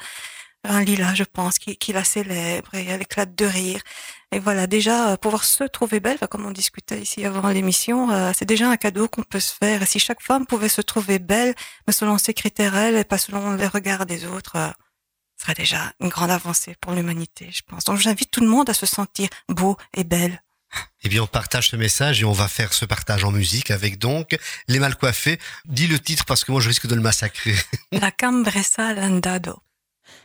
un 0.69 0.83
lilas, 0.83 1.15
je 1.15 1.25
pense, 1.25 1.59
qui, 1.59 1.77
qui 1.77 1.93
la 1.93 2.05
célèbre 2.05 2.75
et 2.75 2.85
elle 2.85 3.03
éclate 3.03 3.35
de 3.35 3.45
rire. 3.45 3.81
Et 4.33 4.39
voilà, 4.39 4.67
déjà, 4.67 5.13
euh, 5.13 5.17
pouvoir 5.17 5.45
se 5.45 5.65
trouver 5.65 6.01
belle, 6.01 6.19
comme 6.31 6.47
on 6.47 6.51
discutait 6.51 7.01
ici 7.01 7.25
avant 7.25 7.49
l'émission, 7.49 8.11
euh, 8.11 8.33
c'est 8.37 8.45
déjà 8.45 8.69
un 8.69 8.77
cadeau 8.77 9.09
qu'on 9.09 9.23
peut 9.23 9.41
se 9.41 9.55
faire. 9.55 9.83
Et 9.83 9.87
si 9.87 9.99
chaque 9.99 10.21
femme 10.21 10.47
pouvait 10.47 10.69
se 10.69 10.81
trouver 10.81 11.19
belle, 11.19 11.55
mais 11.87 11.93
selon 11.93 12.19
ses 12.19 12.35
critères, 12.35 12.77
elle, 12.77 12.97
et 12.97 13.05
pas 13.05 13.19
selon 13.19 13.53
les 13.53 13.67
regards 13.67 14.07
des 14.07 14.27
autres, 14.27 14.57
euh, 14.57 14.69
ce 15.37 15.45
serait 15.45 15.55
déjà 15.55 15.93
une 16.01 16.09
grande 16.09 16.31
avancée 16.31 16.75
pour 16.81 16.93
l'humanité, 16.93 17.51
je 17.53 17.63
pense. 17.67 17.85
Donc 17.85 17.99
j'invite 17.99 18.31
tout 18.31 18.41
le 18.41 18.49
monde 18.49 18.69
à 18.69 18.75
se 18.75 18.87
sentir 18.87 19.29
beau 19.49 19.77
et 19.95 20.05
belle. 20.05 20.43
Eh 21.03 21.09
bien, 21.09 21.23
on 21.23 21.27
partage 21.27 21.71
ce 21.71 21.77
message 21.77 22.21
et 22.21 22.25
on 22.25 22.33
va 22.33 22.49
faire 22.49 22.73
ce 22.73 22.85
partage 22.85 23.25
en 23.25 23.31
musique 23.31 23.71
avec 23.71 23.99
donc 23.99 24.37
les 24.67 24.79
mal 24.79 24.97
coiffés. 24.97 25.39
Dis 25.65 25.87
le 25.87 25.99
titre 25.99 26.25
parce 26.25 26.45
que 26.45 26.53
moi 26.53 26.61
je 26.61 26.69
risque 26.69 26.87
de 26.87 26.95
le 26.95 27.01
massacrer. 27.01 27.55
La 27.93 28.11
Cambressa 28.11 28.93
Landado. 28.93 29.63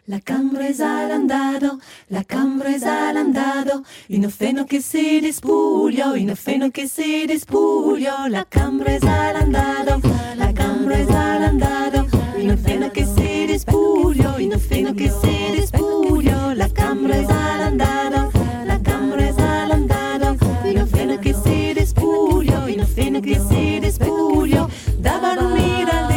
La 0.06 0.20
cambresa 0.20 1.08
l'andado, 1.08 1.80
la 2.08 2.24
cambresa 2.24 3.12
l'andado, 3.12 3.84
un 4.10 4.30
feno 4.30 4.64
che 4.66 4.82
si 4.82 5.20
despuglio, 5.20 6.14
un 6.14 6.36
feno 6.36 6.70
che 6.70 6.88
si 6.88 7.26
despuglio, 7.26 8.28
la 8.28 8.46
cambresa 8.48 9.32
l'andado, 9.32 10.02
la 10.36 10.52
cambresa 10.52 11.38
l'andado, 11.40 12.08
un 12.36 12.58
feno 12.58 12.90
che 12.90 13.06
si 13.06 13.46
despuglio, 13.46 14.36
un 14.38 14.60
feno 14.60 14.94
che 14.94 15.10
si 15.10 15.52
despuglio, 15.56 16.54
la 16.54 16.70
cambresa 16.72 17.56
l'andado, 17.58 18.32
la 18.66 18.80
cambresa 18.82 19.66
l'andado, 19.68 20.38
un 20.64 20.88
feno 20.88 21.18
che 21.20 21.34
si 21.34 21.74
despuglio, 21.74 22.64
un 22.66 22.86
feno 22.86 23.20
che 23.20 23.40
si 23.40 23.80
despuglio, 23.80 24.70
davano 24.98 25.50
mira 25.50 26.02
dell'armari, 26.08 26.11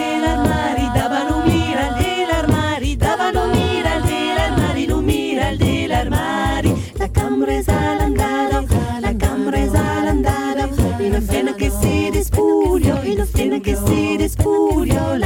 que 13.61 13.77
se 13.77 14.19
descubrió 14.19 15.17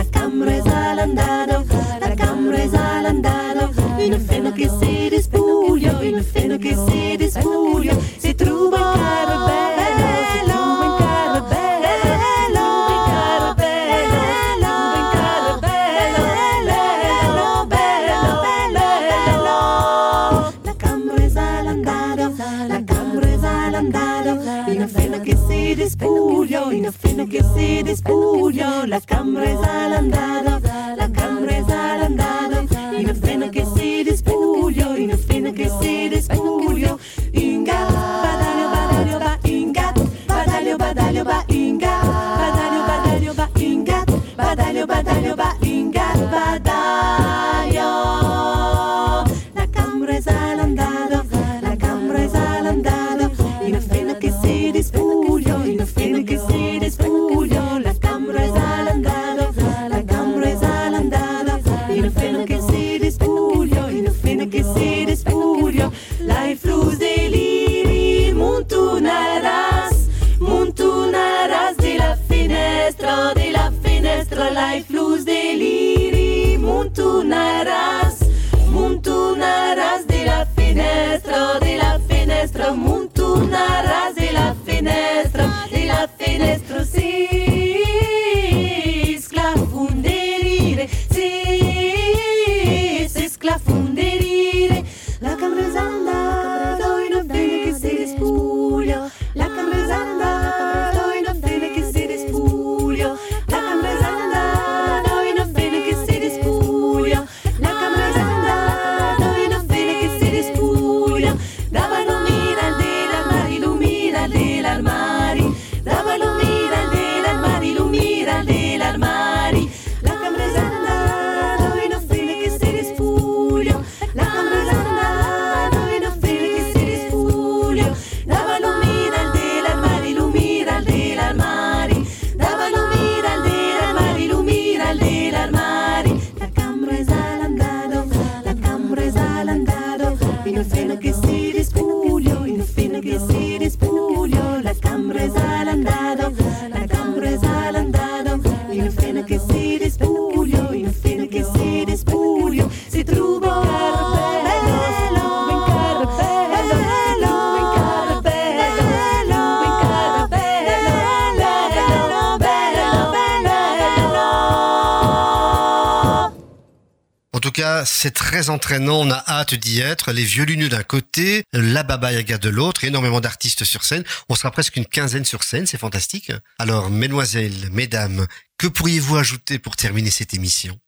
c'est 167.98 168.14
très 168.14 168.48
entraînant. 168.48 169.00
On 169.00 169.10
a 169.10 169.24
hâte 169.26 169.54
d'y 169.54 169.80
être. 169.80 170.12
Les 170.12 170.22
violuneux 170.22 170.68
d'un 170.68 170.84
côté, 170.84 171.42
la 171.52 171.82
Baba 171.82 172.12
Yaga 172.12 172.38
de 172.38 172.48
l'autre, 172.48 172.84
énormément 172.84 173.20
d'artistes 173.20 173.64
sur 173.64 173.82
scène. 173.82 174.04
On 174.28 174.36
sera 174.36 174.52
presque 174.52 174.76
une 174.76 174.86
quinzaine 174.86 175.24
sur 175.24 175.42
scène. 175.42 175.66
C'est 175.66 175.78
fantastique. 175.78 176.30
Alors, 176.60 176.90
mesdemoiselles, 176.90 177.70
mesdames, 177.72 178.26
que 178.56 178.68
pourriez-vous 178.68 179.16
ajouter 179.16 179.58
pour 179.58 179.74
terminer 179.74 180.10
cette 180.10 180.32
émission? 180.32 180.78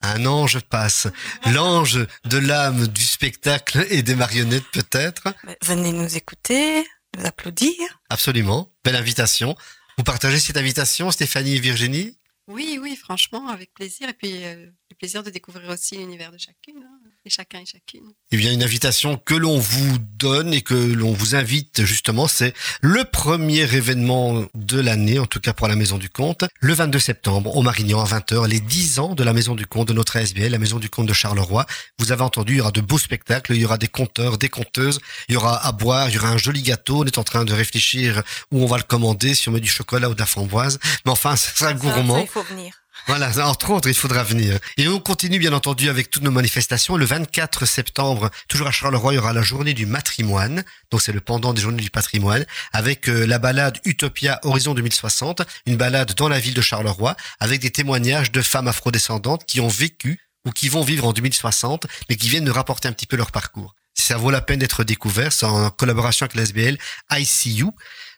Un 0.00 0.24
ange 0.24 0.60
passe. 0.60 1.06
L'ange 1.52 2.06
de 2.24 2.38
l'âme 2.38 2.86
du 2.88 3.04
spectacle 3.04 3.86
et 3.90 4.02
des 4.02 4.14
marionnettes, 4.14 4.70
peut-être? 4.72 5.34
Venez 5.62 5.92
nous 5.92 6.16
écouter, 6.16 6.84
nous 7.18 7.26
applaudir. 7.26 7.74
Absolument. 8.08 8.72
Belle 8.84 8.96
invitation. 8.96 9.54
Vous 9.98 10.04
partagez 10.04 10.40
cette 10.40 10.56
invitation, 10.56 11.10
Stéphanie 11.10 11.56
et 11.56 11.60
Virginie? 11.60 12.16
Oui, 12.48 12.78
oui, 12.82 12.96
franchement, 12.96 13.48
avec 13.48 13.72
plaisir. 13.72 14.08
Et 14.08 14.14
puis, 14.14 14.44
euh, 14.44 14.66
plaisir 15.02 15.24
de 15.24 15.30
découvrir 15.30 15.68
aussi 15.68 15.96
l'univers 15.96 16.30
de 16.30 16.38
chacune, 16.38 16.80
hein, 16.80 17.10
et 17.24 17.30
chacun 17.30 17.58
et 17.58 17.66
chacune. 17.66 18.12
Eh 18.30 18.36
bien, 18.36 18.52
une 18.52 18.62
invitation 18.62 19.16
que 19.16 19.34
l'on 19.34 19.58
vous 19.58 19.98
donne 19.98 20.54
et 20.54 20.60
que 20.60 20.74
l'on 20.74 21.12
vous 21.12 21.34
invite 21.34 21.84
justement, 21.84 22.28
c'est 22.28 22.54
le 22.82 23.02
premier 23.02 23.62
événement 23.62 24.44
de 24.54 24.78
l'année, 24.78 25.18
en 25.18 25.26
tout 25.26 25.40
cas 25.40 25.54
pour 25.54 25.66
la 25.66 25.74
Maison 25.74 25.98
du 25.98 26.08
Comte, 26.08 26.44
le 26.60 26.72
22 26.72 27.00
septembre 27.00 27.56
au 27.56 27.62
Marignan 27.62 28.00
à 28.00 28.06
20h, 28.06 28.46
les 28.46 28.60
10 28.60 29.00
ans 29.00 29.14
de 29.16 29.24
la 29.24 29.32
Maison 29.32 29.56
du 29.56 29.66
Comte, 29.66 29.88
de 29.88 29.92
notre 29.92 30.16
ASBL, 30.18 30.46
la 30.52 30.58
Maison 30.58 30.78
du 30.78 30.88
Comte 30.88 31.08
de 31.08 31.12
Charleroi. 31.12 31.66
Vous 31.98 32.12
avez 32.12 32.22
entendu, 32.22 32.52
il 32.52 32.58
y 32.58 32.60
aura 32.60 32.70
de 32.70 32.80
beaux 32.80 32.98
spectacles, 32.98 33.54
il 33.56 33.60
y 33.60 33.64
aura 33.64 33.78
des 33.78 33.88
conteurs, 33.88 34.38
des 34.38 34.50
conteuses, 34.50 35.00
il 35.28 35.32
y 35.32 35.36
aura 35.36 35.66
à 35.66 35.72
boire, 35.72 36.10
il 36.10 36.14
y 36.14 36.18
aura 36.18 36.28
un 36.28 36.38
joli 36.38 36.62
gâteau. 36.62 37.02
On 37.02 37.04
est 37.06 37.18
en 37.18 37.24
train 37.24 37.44
de 37.44 37.52
réfléchir 37.52 38.22
où 38.52 38.62
on 38.62 38.66
va 38.66 38.76
le 38.76 38.84
commander, 38.84 39.34
si 39.34 39.48
on 39.48 39.52
met 39.52 39.58
du 39.58 39.68
chocolat 39.68 40.10
ou 40.10 40.14
de 40.14 40.20
la 40.20 40.26
framboise. 40.26 40.78
Mais 41.04 41.10
enfin, 41.10 41.34
ce 41.34 41.50
sera 41.50 41.70
Ça, 41.70 41.74
gourmand. 41.74 42.14
ça, 42.18 42.22
il 42.22 42.28
faut 42.28 42.42
venir. 42.44 42.81
Voilà, 43.06 43.30
entre 43.48 43.70
autres, 43.70 43.88
il 43.88 43.94
faudra 43.94 44.22
venir. 44.22 44.58
Et 44.76 44.86
on 44.86 45.00
continue 45.00 45.38
bien 45.38 45.52
entendu 45.52 45.88
avec 45.88 46.08
toutes 46.10 46.22
nos 46.22 46.30
manifestations. 46.30 46.96
Le 46.96 47.04
24 47.04 47.66
septembre, 47.66 48.30
toujours 48.48 48.68
à 48.68 48.70
Charleroi, 48.70 49.12
il 49.12 49.16
y 49.16 49.18
aura 49.18 49.32
la 49.32 49.42
journée 49.42 49.74
du 49.74 49.86
matrimoine. 49.86 50.64
Donc 50.90 51.02
c'est 51.02 51.12
le 51.12 51.20
pendant 51.20 51.52
des 51.52 51.60
journées 51.60 51.82
du 51.82 51.90
patrimoine, 51.90 52.46
avec 52.72 53.08
euh, 53.08 53.26
la 53.26 53.38
balade 53.38 53.78
Utopia 53.84 54.38
Horizon 54.44 54.74
2060, 54.74 55.42
une 55.66 55.76
balade 55.76 56.14
dans 56.14 56.28
la 56.28 56.38
ville 56.38 56.54
de 56.54 56.60
Charleroi, 56.60 57.16
avec 57.40 57.60
des 57.60 57.70
témoignages 57.70 58.30
de 58.30 58.40
femmes 58.40 58.68
afrodescendantes 58.68 59.44
qui 59.46 59.60
ont 59.60 59.68
vécu 59.68 60.20
ou 60.46 60.50
qui 60.50 60.68
vont 60.68 60.82
vivre 60.82 61.06
en 61.06 61.12
2060, 61.12 61.86
mais 62.08 62.16
qui 62.16 62.28
viennent 62.28 62.44
nous 62.44 62.52
rapporter 62.52 62.88
un 62.88 62.92
petit 62.92 63.06
peu 63.06 63.16
leur 63.16 63.32
parcours. 63.32 63.74
Ça 63.94 64.16
vaut 64.16 64.30
la 64.30 64.40
peine 64.40 64.58
d'être 64.58 64.84
découvert, 64.84 65.32
c'est 65.32 65.46
en 65.46 65.70
collaboration 65.70 66.24
avec 66.24 66.36
l'SBL 66.36 66.78
ICU. 67.10 67.66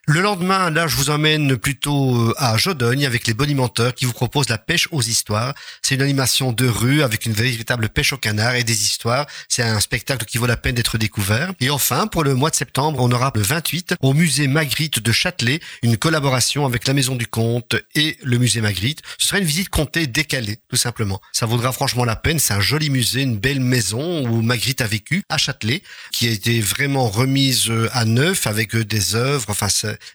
Le 0.07 0.21
lendemain, 0.21 0.69
là, 0.69 0.85
je 0.85 0.95
vous 0.97 1.09
emmène 1.09 1.57
plutôt 1.57 2.15
euh, 2.15 2.33
à 2.37 2.57
Jodogne 2.57 3.07
avec 3.07 3.25
les 3.25 3.33
bonimenteurs 3.33 3.95
qui 3.95 4.05
vous 4.05 4.13
proposent 4.13 4.49
la 4.49 4.59
pêche 4.59 4.87
aux 4.91 5.01
histoires. 5.01 5.55
C'est 5.81 5.95
une 5.95 6.03
animation 6.03 6.51
de 6.51 6.67
rue 6.67 7.01
avec 7.01 7.25
une 7.25 7.33
véritable 7.33 7.89
pêche 7.89 8.13
au 8.13 8.17
canard 8.17 8.53
et 8.53 8.63
des 8.63 8.83
histoires. 8.83 9.25
C'est 9.49 9.63
un 9.63 9.79
spectacle 9.79 10.25
qui 10.25 10.37
vaut 10.37 10.45
la 10.45 10.57
peine 10.57 10.75
d'être 10.75 10.99
découvert. 10.99 11.53
Et 11.59 11.71
enfin, 11.71 12.05
pour 12.05 12.23
le 12.23 12.35
mois 12.35 12.51
de 12.51 12.55
septembre, 12.55 12.99
on 13.01 13.11
aura 13.11 13.31
le 13.33 13.41
28 13.41 13.95
au 14.01 14.13
musée 14.13 14.47
Magritte 14.47 14.99
de 14.99 15.11
Châtelet, 15.11 15.59
une 15.81 15.97
collaboration 15.97 16.67
avec 16.67 16.85
la 16.85 16.93
Maison 16.93 17.15
du 17.15 17.25
Comte 17.25 17.75
et 17.95 18.19
le 18.21 18.37
musée 18.37 18.61
Magritte. 18.61 19.01
Ce 19.17 19.29
sera 19.29 19.39
une 19.39 19.45
visite 19.45 19.69
comptée 19.69 20.05
décalée, 20.05 20.59
tout 20.69 20.75
simplement. 20.75 21.19
Ça 21.31 21.47
vaudra 21.47 21.71
franchement 21.71 22.05
la 22.05 22.15
peine. 22.15 22.37
C'est 22.37 22.53
un 22.53 22.61
joli 22.61 22.91
musée, 22.91 23.23
une 23.23 23.39
belle 23.39 23.59
maison 23.59 24.27
où 24.27 24.43
Magritte 24.43 24.81
a 24.81 24.87
vécu 24.87 25.23
à 25.29 25.39
Châtelet, 25.39 25.81
qui 26.11 26.27
a 26.27 26.31
été 26.31 26.61
vraiment 26.61 27.07
remise 27.07 27.71
euh, 27.71 27.89
à 27.91 28.05
neuf 28.05 28.45
avec 28.45 28.75
euh, 28.75 28.85
des 28.85 29.15
œuvres. 29.15 29.49
Enfin, 29.49 29.67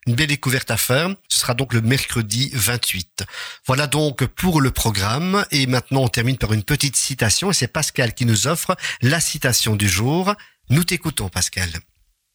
une 0.07 0.15
belle 0.15 0.29
découverte 0.29 0.71
à 0.71 0.77
faire. 0.77 1.15
Ce 1.29 1.39
sera 1.39 1.55
donc 1.55 1.73
le 1.73 1.81
mercredi 1.81 2.51
28. 2.55 3.25
Voilà 3.67 3.87
donc 3.87 4.25
pour 4.27 4.61
le 4.61 4.71
programme. 4.71 5.45
Et 5.51 5.67
maintenant, 5.67 6.03
on 6.03 6.09
termine 6.09 6.39
par 6.39 6.53
une 6.53 6.63
petite 6.63 6.97
citation. 6.97 7.51
Et 7.51 7.55
c'est 7.55 7.69
Pascal 7.69 8.15
qui 8.15 8.27
nous 8.27 8.47
offre 8.47 8.77
la 9.03 9.21
citation 9.21 9.77
du 9.77 9.89
jour. 9.89 10.35
Nous 10.69 10.85
t'écoutons, 10.85 11.29
Pascal. 11.29 11.71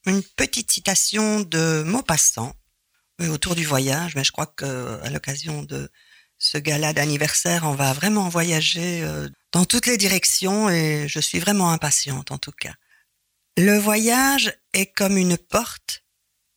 Une 0.06 0.22
petite 0.36 0.72
citation 0.72 1.42
de 1.42 1.84
Maupassant 1.86 2.54
autour 3.20 3.56
du 3.56 3.66
voyage, 3.66 4.16
mais 4.16 4.24
je 4.24 4.32
crois 4.32 4.46
que 4.46 5.00
à 5.02 5.10
l'occasion 5.10 5.64
de 5.64 5.90
ce 6.38 6.58
gala 6.58 6.94
d'anniversaire, 6.94 7.64
on 7.64 7.74
va 7.74 7.94
vraiment 7.94 8.30
voyager 8.30 9.02
euh, 9.04 9.30
dans 9.52 9.66
toutes 9.66 9.88
les 9.88 9.98
directions 9.98 10.70
et 10.70 11.08
je 11.08 11.20
suis 11.20 11.40
vraiment 11.40 11.72
impatiente 11.72 12.32
en 12.32 12.38
tout 12.38 12.52
cas. 12.52 12.74
Le 13.58 13.78
voyage 13.78 14.54
est 14.74 14.88
comme 14.88 15.18
une 15.18 15.38
porte 15.38 16.04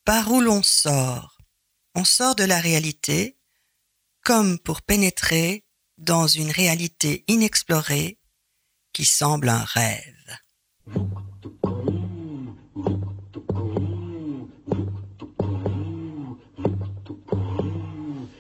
par 0.09 0.33
où 0.33 0.41
l'on 0.41 0.63
sort. 0.63 1.37
On 1.95 2.03
sort 2.03 2.35
de 2.35 2.45
la 2.45 2.61
réalité 2.61 3.37
comme 4.25 4.59
pour 4.59 4.81
pénétrer 4.81 5.67
dans 5.99 6.27
une 6.27 6.51
réalité 6.51 7.25
inexplorée 7.29 8.19
qui 8.95 9.05
semble 9.05 9.51
un 9.51 9.65
rêve. 9.65 10.39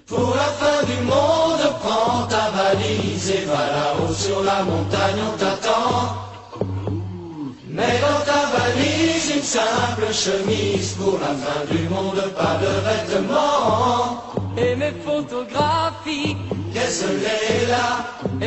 Pour 0.06 0.34
la 0.36 0.50
fin 0.60 0.84
du 0.86 1.02
monde, 1.02 1.64
prends 1.80 2.26
ta 2.28 2.50
valise 2.50 3.30
et 3.30 3.44
va 3.44 3.66
là-haut 3.66 4.14
sur 4.14 4.42
la 4.42 4.62
montagne, 4.62 5.20
on 5.20 5.36
t'attend. 5.36 6.16
Mais 7.66 8.00
dans 8.00 8.24
ta 8.24 8.46
valise, 8.56 8.87
simple 9.56 10.12
chemise 10.12 10.92
pour 10.98 11.18
la 11.24 11.32
fin 11.42 11.62
du 11.72 11.88
monde, 11.88 12.20
pas 12.36 12.56
de 12.64 12.72
vêtements. 12.86 14.22
Et 14.58 14.76
mes 14.76 14.92
photographies, 15.06 16.36
Désolé 16.74 17.66
là, 17.72 17.88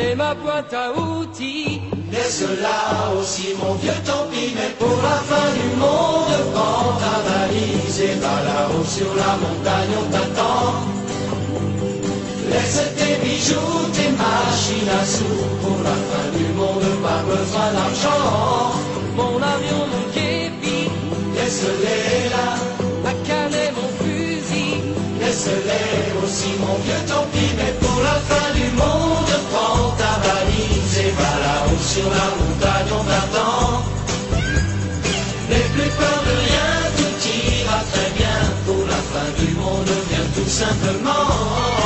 et 0.00 0.14
ma 0.14 0.32
boîte 0.34 0.72
à 0.72 0.92
outils. 0.92 1.80
désolé 2.10 2.78
aussi 3.18 3.48
mon 3.60 3.74
vieux 3.82 4.00
tant 4.06 4.24
pis, 4.30 4.52
mais 4.54 4.70
pour 4.78 4.96
la 5.08 5.18
fin 5.30 5.48
du 5.58 5.68
monde, 5.82 6.34
prends 6.54 6.94
ta 7.02 7.14
valise 7.28 8.00
et 8.00 8.14
va 8.24 8.36
là-haut 8.48 8.84
sur 8.96 9.10
la 9.22 9.32
montagne, 9.42 9.94
on 10.00 10.06
t'attend. 10.14 10.66
Laisse 12.50 12.82
tes 12.98 13.16
bijoux, 13.24 13.80
tes 13.96 14.10
machines 14.24 14.92
à 15.00 15.04
sous, 15.04 15.42
pour 15.62 15.78
la 15.88 15.96
fin 16.08 16.26
du 16.38 16.46
monde, 16.60 16.88
pas 17.02 17.22
besoin 17.32 17.68
d'argent. 17.76 18.72
Mon 19.16 19.36
avion, 19.54 19.82
mon 19.92 20.04
képi, 20.14 20.41
Laisse-les 21.52 22.30
là, 22.30 22.56
ma 23.04 23.12
canne 23.28 23.60
mon 23.76 23.88
fusil. 24.00 24.80
laisse-les 25.20 26.24
aussi 26.24 26.48
mon 26.58 26.76
vieux 26.84 27.04
tant 27.06 27.26
pis, 27.30 27.52
mais 27.58 27.74
pour 27.78 28.00
la 28.02 28.16
fin 28.28 28.54
du 28.54 28.68
monde, 28.74 29.32
prends 29.52 29.90
ta 30.00 30.12
valise 30.26 30.98
et 31.04 31.10
va 31.10 31.32
là-haut 31.44 31.82
sur 31.92 32.08
la 32.08 32.28
montagne, 32.38 32.90
on 32.98 33.04
t'attend. 33.04 33.82
N'aie 35.50 35.68
plus 35.74 35.90
peur 36.00 36.18
de 36.26 36.34
rien, 36.46 36.70
tout 36.96 37.16
ira 37.28 37.80
très 37.92 38.10
bien, 38.16 38.38
pour 38.64 38.86
la 38.86 39.00
fin 39.12 39.28
du 39.38 39.52
monde, 39.52 39.90
viens 40.08 40.28
tout 40.34 40.48
simplement. 40.48 41.81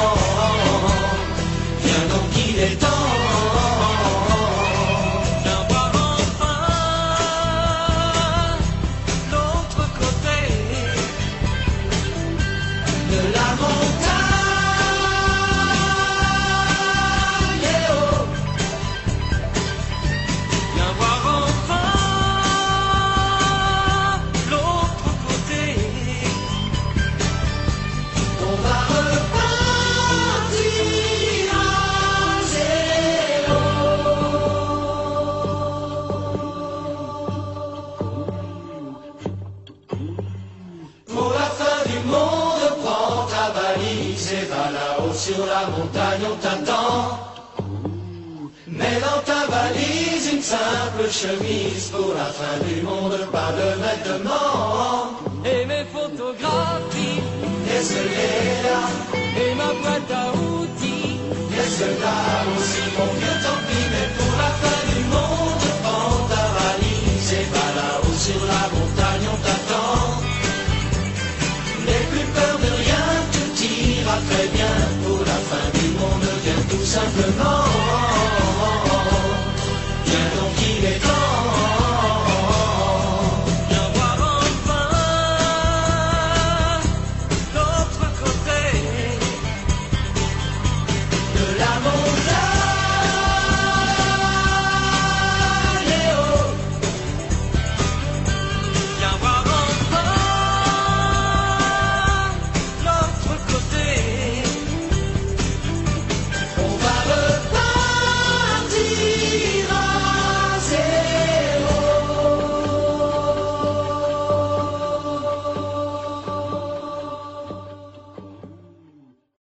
Chemise 51.27 51.91
pour 51.91 52.15
la 52.15 52.27
fin 52.27 52.59
du 52.61 52.86